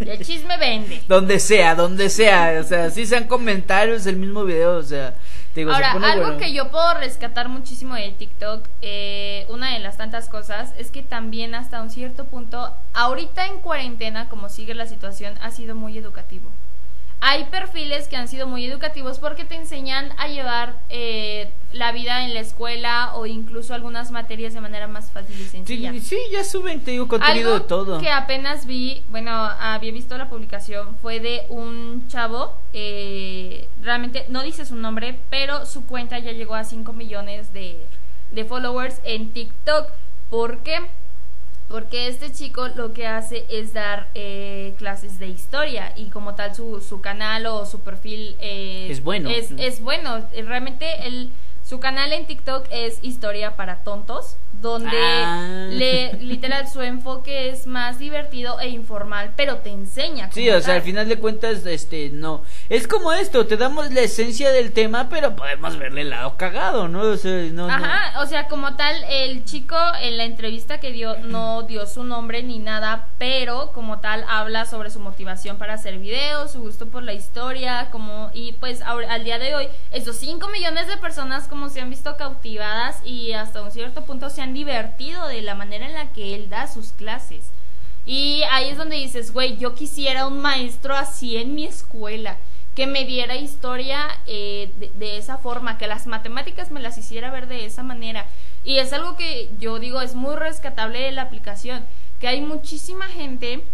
Y 0.00 0.10
el 0.10 0.24
chisme 0.24 0.56
vende. 0.58 1.02
Donde 1.08 1.40
sea, 1.40 1.74
donde 1.74 2.08
sea, 2.08 2.60
o 2.60 2.62
sea, 2.62 2.90
si 2.90 3.04
sean 3.04 3.24
comentarios 3.24 4.04
del 4.04 4.16
mismo 4.16 4.44
video, 4.44 4.76
o 4.76 4.82
sea, 4.84 5.14
te 5.52 5.60
digo, 5.60 5.72
Ahora, 5.72 5.88
se 5.88 5.94
pone 5.94 6.06
algo 6.06 6.24
bueno. 6.26 6.38
que 6.38 6.52
yo 6.52 6.70
puedo 6.70 6.94
rescatar 6.94 7.48
muchísimo 7.48 7.96
de 7.96 8.12
TikTok, 8.12 8.64
eh, 8.82 9.44
una 9.48 9.74
de 9.74 9.80
las 9.80 9.96
tantas 9.96 10.28
cosas, 10.28 10.72
es 10.78 10.92
que 10.92 11.02
también 11.02 11.56
hasta 11.56 11.82
un 11.82 11.90
cierto 11.90 12.26
punto, 12.26 12.72
ahorita 12.94 13.46
en 13.46 13.58
cuarentena, 13.58 14.28
como 14.28 14.48
sigue 14.48 14.74
la 14.74 14.86
situación, 14.86 15.34
ha 15.42 15.50
sido 15.50 15.74
muy 15.74 15.98
educativo. 15.98 16.48
Hay 17.20 17.44
perfiles 17.46 18.06
que 18.06 18.16
han 18.16 18.28
sido 18.28 18.46
muy 18.46 18.64
educativos 18.64 19.18
porque 19.18 19.44
te 19.44 19.56
enseñan 19.56 20.12
a 20.18 20.28
llevar 20.28 20.76
eh, 20.88 21.50
la 21.72 21.90
vida 21.90 22.24
en 22.24 22.32
la 22.32 22.40
escuela 22.40 23.12
o 23.14 23.26
incluso 23.26 23.74
algunas 23.74 24.12
materias 24.12 24.54
de 24.54 24.60
manera 24.60 24.86
más 24.86 25.10
fácil 25.10 25.38
y 25.40 25.44
sencilla. 25.44 25.90
Sí, 25.92 26.00
sí, 26.00 26.18
ya 26.30 26.44
suben, 26.44 26.80
te 26.84 26.92
digo, 26.92 27.08
contenido 27.08 27.54
Algo 27.54 27.60
de 27.60 27.68
todo. 27.68 28.00
que 28.00 28.10
apenas 28.10 28.66
vi, 28.66 29.02
bueno, 29.10 29.32
había 29.32 29.90
visto 29.90 30.16
la 30.16 30.28
publicación, 30.28 30.96
fue 31.02 31.18
de 31.18 31.42
un 31.48 32.06
chavo, 32.08 32.54
eh, 32.72 33.68
realmente 33.82 34.24
no 34.28 34.42
dice 34.44 34.64
su 34.64 34.76
nombre, 34.76 35.18
pero 35.28 35.66
su 35.66 35.86
cuenta 35.86 36.20
ya 36.20 36.30
llegó 36.30 36.54
a 36.54 36.62
5 36.62 36.92
millones 36.92 37.52
de, 37.52 37.84
de 38.30 38.44
followers 38.44 39.00
en 39.02 39.32
TikTok. 39.32 39.88
¿Por 40.30 40.58
qué? 40.58 40.78
Porque 41.68 42.08
este 42.08 42.32
chico 42.32 42.68
lo 42.68 42.94
que 42.94 43.06
hace 43.06 43.44
es 43.50 43.74
dar 43.74 44.08
eh, 44.14 44.74
clases 44.78 45.18
de 45.18 45.28
historia 45.28 45.92
y 45.96 46.06
como 46.06 46.34
tal 46.34 46.54
su, 46.54 46.80
su 46.80 47.00
canal 47.02 47.46
o 47.46 47.66
su 47.66 47.80
perfil 47.80 48.36
eh, 48.40 48.88
Es 48.90 49.02
bueno. 49.02 49.28
Es, 49.28 49.50
es 49.58 49.82
bueno. 49.82 50.24
Realmente 50.46 51.06
él, 51.06 51.30
Su 51.68 51.80
canal 51.80 52.14
en 52.14 52.26
TikTok 52.26 52.64
es 52.70 52.98
Historia 53.02 53.54
para 53.54 53.84
Tontos, 53.84 54.36
donde 54.62 54.96
Ah. 54.96 55.66
le, 55.70 56.14
literal 56.14 56.66
su 56.66 56.80
enfoque 56.80 57.50
es 57.50 57.66
más 57.66 57.98
divertido 57.98 58.58
e 58.58 58.68
informal, 58.70 59.32
pero 59.36 59.58
te 59.58 59.68
enseña. 59.70 60.32
Sí, 60.32 60.48
o 60.50 60.60
sea, 60.62 60.76
al 60.76 60.82
final 60.82 61.08
de 61.10 61.18
cuentas, 61.18 61.66
este, 61.66 62.08
no. 62.08 62.42
Es 62.70 62.88
como 62.88 63.12
esto, 63.12 63.46
te 63.46 63.58
damos 63.58 63.92
la 63.92 64.00
esencia 64.00 64.50
del 64.50 64.72
tema, 64.72 65.10
pero 65.10 65.36
podemos 65.36 65.76
verle 65.78 66.00
el 66.00 66.10
lado 66.10 66.36
cagado, 66.38 66.88
¿no? 66.88 67.02
O 67.02 67.16
sea, 67.18 67.32
no, 67.52 67.68
no. 67.68 67.72
Ajá, 67.74 68.18
o 68.22 68.26
sea, 68.26 68.48
como 68.48 68.74
tal, 68.74 68.96
el 69.10 69.44
chico 69.44 69.76
en 70.00 70.16
la 70.16 70.24
entrevista 70.24 70.80
que 70.80 70.90
dio 70.90 71.18
no 71.18 71.64
dio 71.64 71.86
su 71.86 72.02
nombre 72.02 72.42
ni 72.42 72.58
nada, 72.58 73.08
pero 73.18 73.72
como 73.72 74.00
tal 74.00 74.24
habla 74.26 74.64
sobre 74.64 74.88
su 74.88 75.00
motivación 75.00 75.58
para 75.58 75.74
hacer 75.74 75.98
videos, 75.98 76.52
su 76.52 76.60
gusto 76.62 76.86
por 76.86 77.02
la 77.02 77.12
historia, 77.12 77.88
como 77.92 78.30
y 78.32 78.52
pues 78.54 78.80
al 78.82 79.22
día 79.24 79.38
de 79.38 79.54
hoy 79.54 79.68
esos 79.92 80.16
5 80.16 80.48
millones 80.48 80.88
de 80.88 80.96
personas 80.96 81.46
como 81.46 81.57
se 81.68 81.80
han 81.80 81.90
visto 81.90 82.16
cautivadas 82.16 83.04
y 83.04 83.32
hasta 83.32 83.62
un 83.62 83.72
cierto 83.72 84.04
punto 84.04 84.30
se 84.30 84.42
han 84.42 84.54
divertido 84.54 85.26
de 85.26 85.42
la 85.42 85.54
manera 85.54 85.86
en 85.86 85.94
la 85.94 86.12
que 86.12 86.34
él 86.34 86.48
da 86.48 86.66
sus 86.66 86.92
clases. 86.92 87.46
Y 88.06 88.42
ahí 88.50 88.68
es 88.68 88.78
donde 88.78 88.96
dices, 88.96 89.32
güey, 89.32 89.58
yo 89.58 89.74
quisiera 89.74 90.26
un 90.26 90.38
maestro 90.38 90.94
así 90.94 91.36
en 91.36 91.54
mi 91.54 91.66
escuela, 91.66 92.36
que 92.74 92.86
me 92.86 93.04
diera 93.04 93.36
historia 93.36 94.06
eh, 94.26 94.70
de, 94.78 94.90
de 94.94 95.18
esa 95.18 95.36
forma, 95.38 95.76
que 95.76 95.88
las 95.88 96.06
matemáticas 96.06 96.70
me 96.70 96.80
las 96.80 96.96
hiciera 96.96 97.30
ver 97.30 97.48
de 97.48 97.66
esa 97.66 97.82
manera. 97.82 98.24
Y 98.64 98.78
es 98.78 98.92
algo 98.92 99.16
que 99.16 99.50
yo 99.58 99.78
digo, 99.78 100.00
es 100.00 100.14
muy 100.14 100.36
rescatable 100.36 101.00
de 101.00 101.12
la 101.12 101.22
aplicación, 101.22 101.84
que 102.20 102.28
hay 102.28 102.40
muchísima 102.40 103.06
gente 103.08 103.64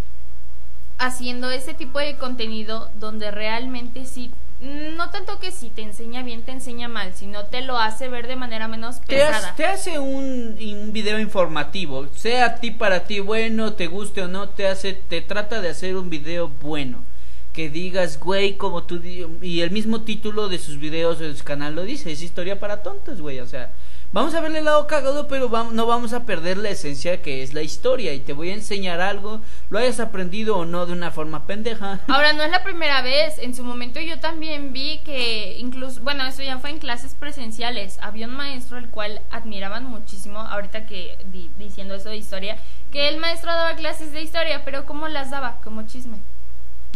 haciendo 0.98 1.50
ese 1.50 1.74
tipo 1.74 1.98
de 1.98 2.16
contenido 2.16 2.90
donde 2.98 3.30
realmente 3.30 4.06
sí, 4.06 4.30
no 4.60 5.10
tanto 5.10 5.38
que 5.40 5.52
si 5.52 5.68
te 5.68 5.82
enseña 5.82 6.22
bien, 6.22 6.42
te 6.42 6.52
enseña 6.52 6.88
mal, 6.88 7.12
sino 7.14 7.44
te 7.46 7.60
lo 7.60 7.78
hace 7.78 8.08
ver 8.08 8.26
de 8.26 8.36
manera 8.36 8.68
menos 8.68 9.00
pesada. 9.06 9.54
te 9.56 9.66
hace 9.66 9.98
un, 9.98 10.56
un 10.58 10.92
video 10.92 11.18
informativo, 11.18 12.08
sea 12.14 12.46
a 12.46 12.54
ti 12.56 12.70
para 12.70 13.04
ti 13.04 13.20
bueno, 13.20 13.74
te 13.74 13.86
guste 13.86 14.22
o 14.22 14.28
no, 14.28 14.48
te 14.48 14.66
hace, 14.68 14.94
te 14.94 15.20
trata 15.20 15.60
de 15.60 15.68
hacer 15.68 15.96
un 15.96 16.10
video 16.10 16.48
bueno. 16.48 17.04
Que 17.52 17.68
digas, 17.68 18.18
güey, 18.18 18.56
como 18.56 18.82
tú 18.82 19.00
y 19.04 19.60
el 19.60 19.70
mismo 19.70 20.00
título 20.00 20.48
de 20.48 20.58
sus 20.58 20.80
videos 20.80 21.20
de 21.20 21.36
su 21.36 21.44
canal 21.44 21.76
lo 21.76 21.84
dice, 21.84 22.10
es 22.10 22.20
historia 22.20 22.58
para 22.58 22.82
tontos, 22.82 23.20
güey, 23.20 23.38
o 23.38 23.46
sea, 23.46 23.70
vamos 24.14 24.32
a 24.34 24.40
verle 24.40 24.60
el 24.60 24.64
lado 24.64 24.86
cagado, 24.86 25.26
pero 25.26 25.50
no 25.72 25.86
vamos 25.86 26.12
a 26.12 26.24
perder 26.24 26.56
la 26.56 26.70
esencia 26.70 27.20
que 27.20 27.42
es 27.42 27.52
la 27.52 27.62
historia 27.62 28.14
y 28.14 28.20
te 28.20 28.32
voy 28.32 28.50
a 28.50 28.54
enseñar 28.54 29.00
algo, 29.00 29.40
lo 29.70 29.78
hayas 29.78 29.98
aprendido 29.98 30.56
o 30.56 30.64
no 30.64 30.86
de 30.86 30.92
una 30.92 31.10
forma 31.10 31.46
pendeja. 31.46 31.98
Ahora, 32.08 32.32
no 32.32 32.44
es 32.44 32.50
la 32.52 32.62
primera 32.62 33.02
vez. 33.02 33.38
En 33.38 33.54
su 33.54 33.64
momento 33.64 33.98
yo 34.00 34.20
también 34.20 34.72
vi 34.72 35.00
que 35.04 35.56
incluso, 35.58 36.00
bueno, 36.02 36.24
eso 36.26 36.42
ya 36.44 36.58
fue 36.58 36.70
en 36.70 36.78
clases 36.78 37.14
presenciales. 37.14 37.98
Había 38.00 38.28
un 38.28 38.36
maestro 38.36 38.78
el 38.78 38.88
cual 38.88 39.20
admiraban 39.30 39.84
muchísimo, 39.84 40.38
ahorita 40.38 40.86
que 40.86 41.18
di- 41.32 41.50
diciendo 41.58 41.94
eso 41.96 42.08
de 42.08 42.16
historia, 42.16 42.56
que 42.92 43.08
el 43.08 43.18
maestro 43.18 43.50
daba 43.52 43.74
clases 43.74 44.12
de 44.12 44.22
historia, 44.22 44.64
pero 44.64 44.86
¿cómo 44.86 45.08
las 45.08 45.30
daba? 45.32 45.58
Como 45.64 45.82
chisme. 45.88 46.18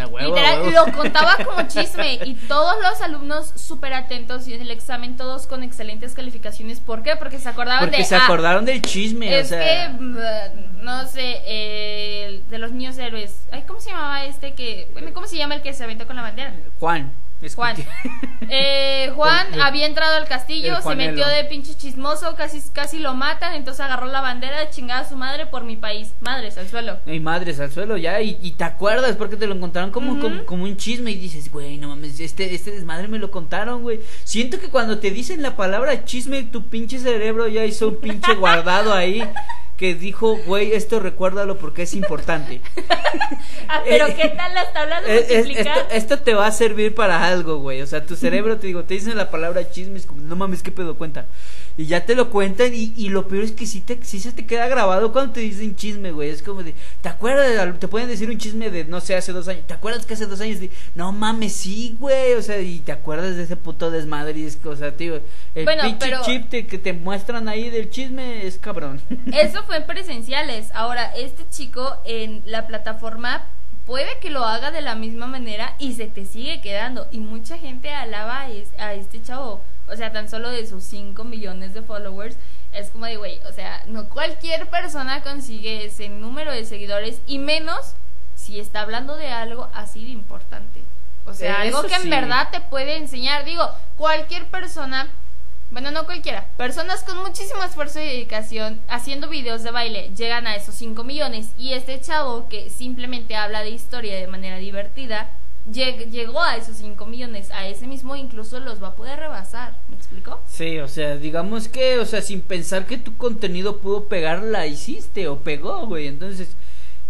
Huevo, 0.06 0.28
Literal, 0.34 0.60
huevo. 0.62 0.86
lo 0.86 0.92
contaba 0.92 1.36
como 1.44 1.62
chisme 1.68 2.18
y 2.24 2.34
todos 2.34 2.74
los 2.82 3.00
alumnos 3.00 3.52
súper 3.56 3.94
atentos 3.94 4.46
y 4.48 4.54
en 4.54 4.62
el 4.62 4.70
examen 4.70 5.16
todos 5.16 5.46
con 5.46 5.62
excelentes 5.62 6.14
calificaciones. 6.14 6.80
¿Por 6.80 7.02
qué? 7.02 7.16
Porque 7.16 7.38
se 7.38 7.48
acordaban 7.48 7.80
Porque 7.84 7.98
de... 7.98 8.04
se 8.04 8.16
ah, 8.16 8.24
acordaron 8.24 8.64
del 8.64 8.82
chisme, 8.82 9.34
o 9.34 9.38
es 9.40 9.48
sea. 9.48 9.88
que, 9.88 9.88
mm, 9.98 10.18
no 10.82 11.06
sé, 11.06 11.40
eh, 11.46 12.42
de 12.48 12.58
los 12.58 12.72
niños 12.72 12.96
héroes. 12.98 13.36
Ay, 13.50 13.64
¿cómo 13.66 13.80
se 13.80 13.90
llamaba 13.90 14.24
este 14.24 14.54
que... 14.54 14.88
¿Cómo 15.14 15.26
se 15.26 15.36
llama 15.36 15.56
el 15.56 15.62
que 15.62 15.72
se 15.72 15.84
aventó 15.84 16.06
con 16.06 16.16
la 16.16 16.22
bandera? 16.22 16.54
Juan. 16.80 17.12
Es 17.42 17.54
Juan. 17.54 17.76
Eh, 18.50 19.12
Juan 19.14 19.48
El- 19.48 19.54
el- 19.56 19.60
había 19.60 19.84
entrado 19.84 20.16
al 20.16 20.26
castillo, 20.26 20.80
se 20.80 20.94
metió 20.94 21.26
de 21.28 21.44
pinche 21.44 21.74
chismoso, 21.74 22.34
casi, 22.34 22.62
casi 22.72 22.98
lo 22.98 23.12
matan, 23.14 23.54
entonces 23.54 23.80
agarró 23.84 24.06
la 24.06 24.22
bandera, 24.22 24.70
chingada 24.70 25.00
a 25.02 25.08
su 25.08 25.16
madre 25.16 25.44
por 25.44 25.64
mi 25.64 25.76
país. 25.76 26.12
Madres 26.22 26.56
al 26.56 26.66
suelo. 26.66 26.96
Y 27.04 27.20
madres 27.20 27.60
al 27.60 27.70
suelo 27.70 27.98
ya, 27.98 28.22
y, 28.22 28.38
y 28.40 28.52
te 28.52 28.64
acuerdas 28.64 29.16
porque 29.16 29.36
te 29.36 29.46
lo 29.46 29.54
encontraron 29.54 29.90
como, 29.90 30.18
como, 30.18 30.46
como 30.46 30.64
un 30.64 30.78
chisme 30.78 31.10
y 31.10 31.16
dices, 31.16 31.52
güey, 31.52 31.76
no 31.76 31.88
mames, 31.90 32.18
este, 32.20 32.54
este 32.54 32.70
desmadre 32.70 33.06
me 33.08 33.18
lo 33.18 33.30
contaron, 33.30 33.82
güey. 33.82 34.00
Siento 34.24 34.58
que 34.58 34.70
cuando 34.70 34.98
te 34.98 35.10
dicen 35.10 35.42
la 35.42 35.54
palabra 35.54 36.06
chisme, 36.06 36.44
tu 36.44 36.68
pinche 36.68 36.98
cerebro 36.98 37.48
ya 37.48 37.66
hizo 37.66 37.88
un 37.88 37.96
pinche 37.96 38.34
guardado 38.36 38.94
ahí 38.94 39.22
que 39.78 39.94
dijo, 39.94 40.36
güey, 40.44 40.72
esto 40.74 41.00
recuérdalo 41.00 41.56
porque 41.56 41.82
es 41.82 41.94
importante. 41.94 42.60
Ah, 43.70 43.82
pero 43.86 44.06
Eh, 44.06 44.14
¿qué 44.16 44.28
tal 44.28 44.54
las 44.54 44.72
tablas 44.72 45.04
de 45.04 45.18
es- 45.18 45.28
multiplicar? 45.46 45.78
esto, 45.78 45.94
esto 45.94 46.18
te 46.20 46.32
va 46.34 46.46
a 46.46 46.52
servir 46.52 46.94
para 46.94 47.26
algo, 47.26 47.58
güey. 47.58 47.82
O 47.82 47.86
sea, 47.86 48.04
tu 48.04 48.16
cerebro 48.16 48.58
te 48.58 48.66
digo, 48.66 48.84
te 48.84 48.94
dicen 48.94 49.16
la 49.16 49.30
palabra 49.30 49.70
chisme, 49.70 49.98
es 49.98 50.06
como, 50.06 50.22
no 50.22 50.36
mames, 50.36 50.62
qué 50.62 50.70
pedo 50.72 50.94
cuenta. 50.96 51.26
Y 51.78 51.86
ya 51.86 52.04
te 52.04 52.16
lo 52.16 52.28
cuentan 52.30 52.74
y, 52.74 52.92
y 52.96 53.08
lo 53.08 53.28
peor 53.28 53.44
es 53.44 53.52
que 53.52 53.64
sí, 53.64 53.80
te, 53.80 54.04
sí 54.04 54.18
se 54.18 54.32
te 54.32 54.44
queda 54.44 54.66
grabado 54.66 55.12
cuando 55.12 55.32
te 55.32 55.40
dicen 55.40 55.76
chisme, 55.76 56.10
güey. 56.10 56.28
Es 56.28 56.42
como 56.42 56.64
de, 56.64 56.74
¿te 57.02 57.08
acuerdas? 57.08 57.78
Te 57.78 57.86
pueden 57.86 58.08
decir 58.08 58.28
un 58.28 58.36
chisme 58.36 58.68
de, 58.68 58.84
no 58.84 59.00
sé, 59.00 59.14
hace 59.14 59.30
dos 59.32 59.46
años. 59.46 59.64
¿Te 59.66 59.74
acuerdas 59.74 60.04
que 60.04 60.14
hace 60.14 60.26
dos 60.26 60.40
años? 60.40 60.58
De, 60.58 60.70
no 60.96 61.12
mames, 61.12 61.52
sí, 61.52 61.96
güey. 62.00 62.34
O 62.34 62.42
sea, 62.42 62.60
y 62.60 62.80
te 62.80 62.90
acuerdas 62.90 63.36
de 63.36 63.44
ese 63.44 63.54
puto 63.56 63.92
desmadre 63.92 64.36
y 64.40 64.44
es 64.44 64.56
cosa, 64.56 64.90
tío. 64.90 65.20
El 65.54 65.64
Bueno, 65.64 65.84
pinche 65.84 65.98
pero- 66.00 66.22
chip 66.24 66.48
te- 66.50 66.66
que 66.66 66.78
te 66.78 66.92
muestran 66.92 67.48
ahí 67.48 67.70
del 67.70 67.90
chisme 67.90 68.44
es 68.44 68.58
cabrón. 68.58 69.00
Eso 69.32 69.62
fue 69.62 69.76
en 69.76 69.86
presenciales. 69.86 70.70
Ahora, 70.74 71.14
este 71.16 71.44
chico 71.48 71.96
en 72.04 72.42
la 72.44 72.66
plataforma 72.66 73.46
puede 73.86 74.18
que 74.20 74.30
lo 74.30 74.44
haga 74.44 74.72
de 74.72 74.82
la 74.82 74.96
misma 74.96 75.28
manera 75.28 75.76
y 75.78 75.92
se 75.94 76.06
te 76.08 76.26
sigue 76.26 76.60
quedando. 76.60 77.06
Y 77.12 77.18
mucha 77.20 77.56
gente 77.56 77.90
alaba 77.90 78.48
a 78.78 78.94
este 78.94 79.22
chavo. 79.22 79.60
O 79.90 79.96
sea, 79.96 80.12
tan 80.12 80.28
solo 80.28 80.50
de 80.50 80.66
sus 80.66 80.84
5 80.84 81.24
millones 81.24 81.74
de 81.74 81.82
followers. 81.82 82.36
Es 82.72 82.90
como 82.90 83.06
de, 83.06 83.16
güey, 83.16 83.40
o 83.48 83.52
sea, 83.52 83.82
no 83.86 84.08
cualquier 84.08 84.68
persona 84.68 85.22
consigue 85.22 85.84
ese 85.84 86.08
número 86.08 86.52
de 86.52 86.64
seguidores 86.64 87.20
y 87.26 87.38
menos 87.38 87.94
si 88.36 88.60
está 88.60 88.82
hablando 88.82 89.16
de 89.16 89.28
algo 89.28 89.68
así 89.74 90.04
de 90.04 90.10
importante. 90.10 90.82
O 91.26 91.34
sea, 91.34 91.60
algo 91.60 91.82
que 91.82 91.94
en 91.94 92.02
sí. 92.02 92.08
verdad 92.08 92.48
te 92.50 92.60
puede 92.60 92.96
enseñar. 92.96 93.44
Digo, 93.44 93.68
cualquier 93.96 94.46
persona 94.46 95.08
bueno, 95.70 95.90
no 95.90 96.06
cualquiera. 96.06 96.46
Personas 96.56 97.02
con 97.02 97.18
muchísimo 97.18 97.62
esfuerzo 97.62 98.00
y 98.00 98.06
dedicación 98.06 98.80
haciendo 98.88 99.28
videos 99.28 99.62
de 99.62 99.70
baile 99.70 100.10
llegan 100.16 100.46
a 100.46 100.56
esos 100.56 100.74
5 100.76 101.04
millones 101.04 101.48
y 101.58 101.74
este 101.74 102.00
chavo 102.00 102.48
que 102.48 102.70
simplemente 102.70 103.36
habla 103.36 103.60
de 103.60 103.70
historia 103.70 104.16
de 104.16 104.26
manera 104.28 104.56
divertida 104.56 105.28
lleg- 105.72 106.10
llegó 106.10 106.42
a 106.42 106.56
esos 106.56 106.76
5 106.76 107.06
millones. 107.06 107.50
A 107.50 107.66
ese 107.66 107.86
mismo 107.86 108.16
incluso 108.16 108.60
los 108.60 108.82
va 108.82 108.88
a 108.88 108.94
poder 108.96 109.18
rebasar. 109.18 109.74
¿Me 109.88 109.96
explico? 109.96 110.40
Sí, 110.48 110.78
o 110.78 110.88
sea, 110.88 111.16
digamos 111.16 111.68
que, 111.68 111.98
o 111.98 112.06
sea, 112.06 112.22
sin 112.22 112.40
pensar 112.40 112.86
que 112.86 112.98
tu 112.98 113.16
contenido 113.16 113.78
pudo 113.78 114.04
pegar, 114.04 114.42
la 114.42 114.66
hiciste 114.66 115.28
o 115.28 115.38
pegó, 115.38 115.86
güey. 115.86 116.06
Entonces, 116.06 116.48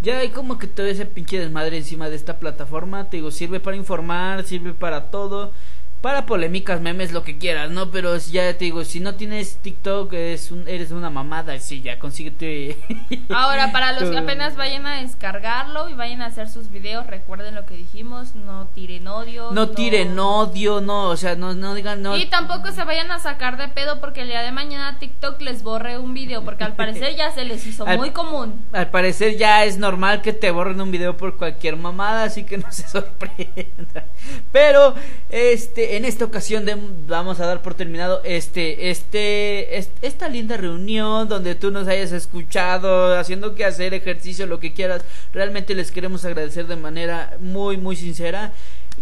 ya 0.00 0.18
hay 0.18 0.28
como 0.30 0.58
que 0.58 0.66
todo 0.68 0.86
ese 0.86 1.06
pinche 1.06 1.38
desmadre 1.40 1.76
encima 1.78 2.08
de 2.08 2.16
esta 2.16 2.38
plataforma. 2.38 3.08
Te 3.10 3.16
digo, 3.18 3.30
sirve 3.30 3.58
para 3.60 3.76
informar, 3.76 4.44
sirve 4.44 4.72
para 4.74 5.10
todo. 5.10 5.52
Para 6.00 6.26
polémicas, 6.26 6.80
memes, 6.80 7.10
lo 7.12 7.24
que 7.24 7.38
quieras, 7.38 7.70
¿no? 7.70 7.90
Pero 7.90 8.16
ya 8.16 8.56
te 8.56 8.64
digo, 8.66 8.84
si 8.84 9.00
no 9.00 9.16
tienes 9.16 9.56
TikTok, 9.56 10.12
eres, 10.12 10.52
un, 10.52 10.68
eres 10.68 10.92
una 10.92 11.10
mamada. 11.10 11.58
Sí, 11.58 11.82
ya 11.82 11.98
consíguete. 11.98 12.76
Ahora, 13.30 13.72
para 13.72 13.92
los 13.92 14.08
que 14.08 14.18
apenas 14.18 14.56
vayan 14.56 14.86
a 14.86 15.00
descargarlo 15.00 15.88
y 15.88 15.94
vayan 15.94 16.22
a 16.22 16.26
hacer 16.26 16.48
sus 16.48 16.70
videos, 16.70 17.06
recuerden 17.08 17.56
lo 17.56 17.66
que 17.66 17.76
dijimos, 17.76 18.36
no 18.36 18.66
tiren 18.68 19.08
odio. 19.08 19.50
No 19.50 19.70
tiren 19.70 20.16
odio, 20.18 20.80
no, 20.80 21.08
o 21.08 21.16
sea, 21.16 21.34
no, 21.34 21.54
no 21.54 21.74
digan, 21.74 22.00
no. 22.00 22.16
Y 22.16 22.26
tampoco 22.26 22.70
se 22.70 22.84
vayan 22.84 23.10
a 23.10 23.18
sacar 23.18 23.56
de 23.56 23.66
pedo 23.66 24.00
porque 24.00 24.20
el 24.20 24.28
día 24.28 24.42
de 24.42 24.52
mañana 24.52 24.98
TikTok 25.00 25.40
les 25.40 25.64
borre 25.64 25.98
un 25.98 26.14
video, 26.14 26.44
porque 26.44 26.62
al 26.62 26.76
parecer 26.76 27.16
ya 27.16 27.32
se 27.32 27.44
les 27.44 27.66
hizo 27.66 27.84
Al- 27.88 27.98
muy 27.98 28.10
común. 28.10 28.62
Al 28.72 28.88
parecer 28.90 29.36
ya 29.36 29.64
es 29.64 29.78
normal 29.78 30.22
que 30.22 30.32
te 30.32 30.52
borren 30.52 30.80
un 30.80 30.92
video 30.92 31.16
por 31.16 31.36
cualquier 31.36 31.76
mamada, 31.76 32.22
así 32.22 32.44
que 32.44 32.58
no 32.58 32.70
se 32.70 32.86
sorprenda. 32.88 34.04
Pero 34.52 34.94
este 35.30 35.87
en 35.96 36.04
esta 36.04 36.24
ocasión 36.24 36.64
de- 36.64 36.76
vamos 37.06 37.40
a 37.40 37.46
dar 37.46 37.62
por 37.62 37.74
terminado 37.74 38.20
este 38.24 38.90
este 38.90 39.76
es- 39.78 39.90
esta 40.02 40.28
linda 40.28 40.56
reunión 40.56 41.28
donde 41.28 41.54
tú 41.54 41.70
nos 41.70 41.88
hayas 41.88 42.12
escuchado 42.12 43.16
haciendo 43.18 43.54
que 43.54 43.64
hacer 43.64 43.94
ejercicio 43.94 44.46
lo 44.46 44.60
que 44.60 44.72
quieras. 44.72 45.02
Realmente 45.32 45.74
les 45.74 45.90
queremos 45.90 46.24
agradecer 46.24 46.66
de 46.66 46.76
manera 46.76 47.36
muy 47.40 47.76
muy 47.76 47.96
sincera. 47.96 48.52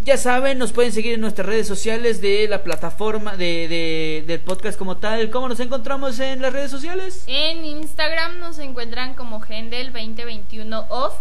Ya 0.04 0.18
saben, 0.18 0.58
nos 0.58 0.72
pueden 0.72 0.92
seguir 0.92 1.14
en 1.14 1.22
nuestras 1.22 1.46
redes 1.46 1.66
sociales 1.66 2.20
de 2.20 2.46
la 2.48 2.62
plataforma 2.62 3.34
de, 3.36 3.66
de- 3.66 4.24
del 4.26 4.40
podcast 4.40 4.78
como 4.78 4.98
tal. 4.98 5.30
¿Cómo 5.30 5.48
nos 5.48 5.58
encontramos 5.60 6.18
en 6.20 6.42
las 6.42 6.52
redes 6.52 6.70
sociales? 6.70 7.24
En 7.26 7.64
Instagram 7.64 8.38
nos 8.38 8.58
encuentran 8.58 9.14
como 9.14 9.40
Gendel2021off 9.40 11.12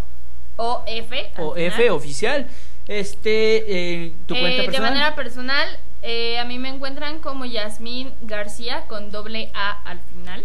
o 0.58 0.84
F. 0.88 1.32
o. 1.38 1.56
F 1.56 1.90
oficial. 1.90 2.48
Este, 2.88 4.04
eh, 4.06 4.14
tu 4.28 4.36
Eh, 4.36 4.40
cuenta 4.40 4.62
De 4.62 4.66
personal. 4.68 4.92
manera 4.92 5.16
personal, 5.16 5.68
eh, 6.04 6.38
a 6.40 6.46
mí 6.46 6.60
me 6.60 6.70
encuentran 6.70 7.20
como 7.20 7.46
Yasmín 7.46 8.12
García 8.22 8.84
con 8.88 9.12
doble 9.12 9.50
A 9.54 9.82
al 9.86 10.00
final. 10.14 10.44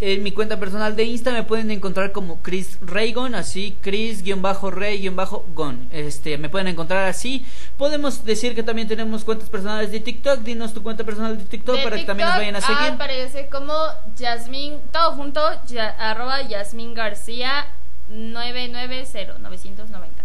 En 0.00 0.22
mi 0.24 0.32
cuenta 0.32 0.58
personal 0.58 0.96
de 0.96 1.04
Insta 1.04 1.30
me 1.30 1.44
pueden 1.44 1.70
encontrar 1.70 2.10
como 2.10 2.42
Chris 2.42 2.78
Raygon, 2.80 3.36
así 3.36 3.76
Chris-Ray-Gon. 3.82 5.88
Este, 5.92 6.38
me 6.38 6.48
pueden 6.48 6.66
encontrar 6.68 7.04
así. 7.08 7.46
Podemos 7.78 8.24
decir 8.24 8.54
que 8.56 8.62
también 8.64 8.88
tenemos 8.88 9.22
cuentas 9.24 9.48
personales 9.48 9.92
de 9.92 10.00
TikTok. 10.00 10.40
Dinos 10.40 10.74
tu 10.74 10.82
cuenta 10.82 11.04
personal 11.04 11.38
de 11.38 11.44
TikTok 11.44 11.76
De 11.76 11.84
para 11.84 11.96
que 11.96 12.04
también 12.04 12.28
nos 12.28 12.36
vayan 12.38 12.56
a 12.56 12.60
seguir. 12.60 12.92
Aparece 12.94 13.46
como 13.48 13.72
Yasmin, 14.16 14.80
todo 14.92 15.12
junto, 15.12 15.40
ya- 15.66 15.90
arroba 15.98 16.42
Yasmin 16.42 16.94
García 16.94 17.66
990, 18.08 19.38
990. 19.38 20.21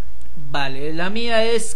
Vale, 0.50 0.92
la 0.94 1.10
mía 1.10 1.44
es 1.44 1.74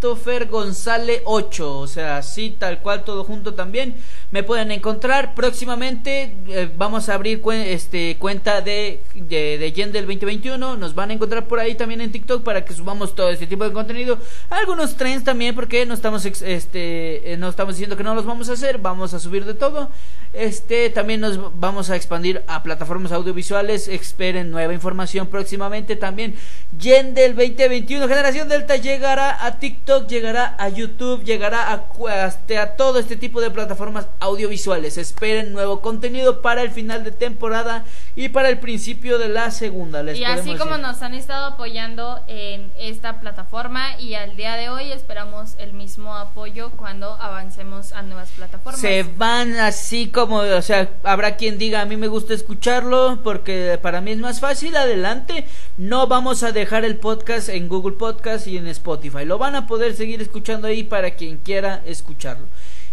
Christopher 0.00 0.48
González 0.48 1.20
8, 1.26 1.78
o 1.78 1.86
sea, 1.86 2.16
así 2.16 2.56
tal 2.58 2.78
cual 2.78 3.04
todo 3.04 3.22
junto 3.22 3.52
también. 3.52 3.96
Me 4.30 4.42
pueden 4.42 4.70
encontrar 4.70 5.34
próximamente. 5.34 6.34
eh, 6.48 6.70
vamos 6.74 7.10
a 7.10 7.14
abrir 7.14 7.42
este, 7.66 8.16
cuenta 8.18 8.62
de, 8.62 9.00
de, 9.14 9.58
de 9.58 9.72
Yen 9.72 9.92
del 9.92 10.06
2021. 10.06 10.78
Nos 10.78 10.94
van 10.94 11.10
a 11.10 11.12
encontrar 11.12 11.46
por 11.46 11.60
ahí 11.60 11.74
también 11.74 12.00
en 12.00 12.12
TikTok 12.12 12.42
para 12.42 12.64
que 12.64 12.72
subamos 12.72 13.14
todo 13.14 13.28
este 13.28 13.46
tipo 13.46 13.62
de 13.64 13.72
contenido. 13.72 14.18
Algunos 14.48 14.96
trends 14.96 15.22
también, 15.22 15.54
porque 15.54 15.84
no 15.84 15.92
estamos, 15.92 16.24
este, 16.24 17.32
eh, 17.32 17.36
no 17.36 17.50
estamos 17.50 17.74
diciendo 17.74 17.98
que 17.98 18.04
no 18.04 18.14
los 18.14 18.24
vamos 18.24 18.48
a 18.48 18.54
hacer. 18.54 18.78
Vamos 18.78 19.12
a 19.12 19.18
subir 19.18 19.44
de 19.44 19.52
todo. 19.52 19.90
Este 20.32 20.90
también 20.90 21.20
nos 21.20 21.38
vamos 21.60 21.90
a 21.90 21.96
expandir 21.96 22.42
a 22.46 22.62
plataformas 22.62 23.12
audiovisuales. 23.12 23.88
Esperen 23.88 24.50
nueva 24.50 24.72
información 24.72 25.26
próximamente 25.26 25.96
también. 25.96 26.36
Yen 26.78 27.12
del 27.14 27.34
2021, 27.34 28.08
generación 28.08 28.48
Delta 28.48 28.76
llegará 28.76 29.44
a 29.44 29.58
TikTok, 29.58 29.89
llegará 29.98 30.56
a 30.58 30.68
YouTube, 30.68 31.24
llegará 31.24 31.72
a, 31.72 32.24
hasta 32.24 32.62
a 32.62 32.76
todo 32.76 32.98
este 32.98 33.16
tipo 33.16 33.40
de 33.40 33.50
plataformas 33.50 34.06
audiovisuales. 34.20 34.98
Esperen 34.98 35.52
nuevo 35.52 35.80
contenido 35.80 36.42
para 36.42 36.62
el 36.62 36.70
final 36.70 37.04
de 37.04 37.12
temporada 37.12 37.84
y 38.16 38.28
para 38.28 38.48
el 38.48 38.58
principio 38.58 39.18
de 39.18 39.28
la 39.28 39.50
segunda. 39.50 40.02
Les 40.02 40.18
Y 40.18 40.24
así 40.24 40.56
como 40.56 40.76
decir. 40.76 40.86
nos 40.86 41.02
han 41.02 41.14
estado 41.14 41.46
apoyando 41.46 42.20
en 42.26 42.70
esta 42.78 43.20
plataforma 43.20 43.98
y 43.98 44.14
al 44.14 44.36
día 44.36 44.56
de 44.56 44.68
hoy 44.68 44.92
esperamos 44.92 45.54
el 45.58 45.72
mismo 45.72 46.16
apoyo 46.16 46.70
cuando 46.70 47.14
avancemos 47.14 47.92
a 47.92 48.02
nuevas 48.02 48.30
plataformas. 48.30 48.80
Se 48.80 49.02
van 49.02 49.56
así 49.56 50.08
como, 50.08 50.36
o 50.36 50.62
sea, 50.62 50.88
habrá 51.02 51.36
quien 51.36 51.58
diga, 51.58 51.80
a 51.80 51.84
mí 51.84 51.96
me 51.96 52.08
gusta 52.08 52.34
escucharlo 52.34 53.20
porque 53.22 53.78
para 53.82 54.00
mí 54.00 54.12
es 54.12 54.18
más 54.18 54.40
fácil, 54.40 54.76
adelante. 54.76 55.46
No 55.76 56.06
vamos 56.06 56.42
a 56.42 56.52
dejar 56.52 56.84
el 56.84 56.96
podcast 56.96 57.48
en 57.48 57.68
Google 57.68 57.96
Podcast 57.96 58.46
y 58.46 58.56
en 58.56 58.68
Spotify. 58.68 59.24
Lo 59.24 59.38
van 59.38 59.56
a 59.56 59.66
poder 59.66 59.79
seguir 59.94 60.20
escuchando 60.20 60.66
ahí 60.66 60.84
para 60.84 61.12
quien 61.12 61.38
quiera 61.38 61.82
escucharlo. 61.86 62.46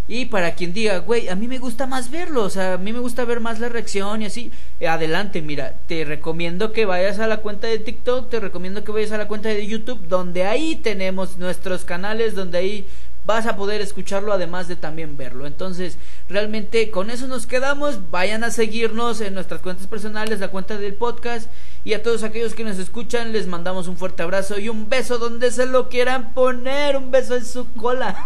Y 0.10 0.26
para 0.28 0.56
quien 0.56 0.74
diga, 0.74 1.00
güey, 1.00 1.28
a 1.28 1.36
mí 1.36 1.50
me 1.50 1.60
gusta 1.60 1.86
más 1.86 2.10
verlo, 2.10 2.44
o 2.44 2.50
sea, 2.50 2.76
a 2.76 2.78
mí 2.78 2.94
me 2.94 3.00
gusta 3.00 3.26
ver 3.26 3.42
más 3.42 3.60
la 3.60 3.68
reacción 3.68 4.22
y 4.22 4.26
así. 4.28 4.52
eh, 4.80 4.88
Adelante, 4.88 5.42
mira, 5.42 5.76
te 5.88 6.06
recomiendo 6.06 6.72
que 6.72 6.86
vayas 6.86 7.20
a 7.20 7.28
la 7.28 7.38
cuenta 7.38 7.68
de 7.68 7.80
TikTok, 7.80 8.30
te 8.30 8.40
recomiendo 8.40 8.86
que 8.86 8.94
vayas 8.94 9.12
a 9.12 9.18
la 9.18 9.28
cuenta 9.28 9.50
de 9.50 9.68
YouTube, 9.68 10.08
donde 10.08 10.46
ahí 10.46 10.78
tenemos 10.78 11.38
nuestros 11.38 11.84
canales, 11.84 12.36
donde 12.36 12.58
ahí 12.58 12.86
vas 13.28 13.46
a 13.46 13.58
poder 13.58 13.82
escucharlo 13.82 14.32
además 14.32 14.70
de 14.70 14.78
también 14.78 15.18
verlo. 15.18 15.46
Entonces, 15.46 15.98
realmente 16.30 16.90
con 16.90 17.12
eso 17.12 17.28
nos 17.28 17.46
quedamos. 17.46 18.10
Vayan 18.10 18.46
a 18.46 18.52
seguirnos 18.52 19.20
en 19.20 19.34
nuestras 19.34 19.62
cuentas 19.62 19.86
personales, 19.86 20.40
la 20.40 20.48
cuenta 20.48 20.78
del 20.78 20.94
podcast. 20.94 21.50
Y 21.84 21.94
a 21.94 22.02
todos 22.02 22.24
aquellos 22.24 22.56
que 22.56 22.64
nos 22.64 22.80
escuchan, 22.80 23.34
les 23.34 23.46
mandamos 23.46 23.90
un 23.90 23.98
fuerte 23.98 24.24
abrazo 24.24 24.58
y 24.60 24.70
un 24.70 24.90
beso 24.90 25.18
donde 25.18 25.52
se 25.52 25.66
lo 25.66 25.90
quieran 25.90 26.34
poner. 26.34 26.96
Un 26.96 27.12
beso 27.12 27.36
en 27.36 27.46
su 27.46 27.70
cola. 27.74 28.26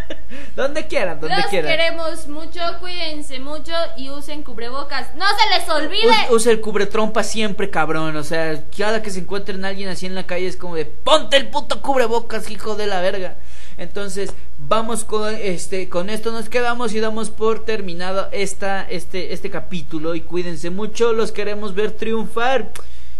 donde 0.56 0.88
quieran, 0.88 1.20
donde 1.20 1.36
Los 1.36 1.46
quieran. 1.46 1.70
queremos 1.70 2.26
mucho, 2.26 2.60
cuídense 2.80 3.38
mucho 3.38 3.72
y 3.96 4.10
usen 4.10 4.42
cubrebocas. 4.42 5.14
¡No 5.14 5.26
se 5.26 5.58
les 5.58 5.68
olvide! 5.68 6.12
Usa 6.30 6.50
el 6.50 6.60
cubretrompa 6.60 7.22
siempre, 7.22 7.70
cabrón. 7.70 8.16
O 8.16 8.24
sea, 8.24 8.64
cada 8.76 9.00
que 9.00 9.10
se 9.10 9.20
encuentren 9.20 9.64
alguien 9.64 9.88
así 9.88 10.06
en 10.06 10.16
la 10.16 10.26
calle 10.26 10.48
es 10.48 10.56
como 10.56 10.74
de 10.74 10.86
ponte 10.86 11.36
el 11.36 11.48
puto 11.48 11.80
cubrebocas, 11.82 12.50
hijo 12.50 12.74
de 12.74 12.88
la 12.88 13.00
verga. 13.00 13.36
Entonces, 13.80 14.34
vamos 14.68 15.04
con 15.04 15.34
este, 15.34 15.88
con 15.88 16.10
esto 16.10 16.32
nos 16.32 16.50
quedamos 16.50 16.92
y 16.92 17.00
damos 17.00 17.30
por 17.30 17.64
terminado 17.64 18.28
esta, 18.30 18.82
este, 18.82 19.32
este 19.32 19.48
capítulo. 19.48 20.14
Y 20.14 20.20
cuídense 20.20 20.68
mucho, 20.68 21.14
los 21.14 21.32
queremos 21.32 21.74
ver 21.74 21.92
triunfar. 21.92 22.72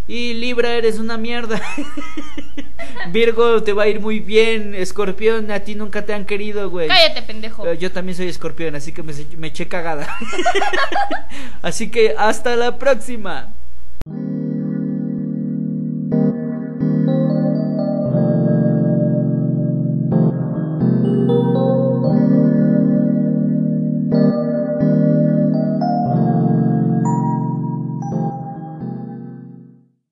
Y 0.06 0.34
Libra, 0.34 0.74
eres 0.74 0.98
una 0.98 1.16
mierda. 1.16 1.62
Virgo, 3.10 3.62
te 3.62 3.72
va 3.72 3.84
a 3.84 3.88
ir 3.88 4.00
muy 4.00 4.20
bien. 4.20 4.74
Escorpión, 4.74 5.50
a 5.50 5.60
ti 5.60 5.74
nunca 5.76 6.04
te 6.04 6.12
han 6.12 6.26
querido, 6.26 6.68
güey. 6.68 6.88
Cállate, 6.88 7.22
pendejo. 7.22 7.62
Pero 7.62 7.74
yo 7.74 7.90
también 7.90 8.16
soy 8.16 8.28
escorpión, 8.28 8.74
así 8.74 8.92
que 8.92 9.02
me, 9.02 9.14
me 9.38 9.46
eché 9.46 9.66
cagada. 9.66 10.14
así 11.62 11.90
que 11.90 12.14
hasta 12.18 12.54
la 12.56 12.76
próxima. 12.76 13.54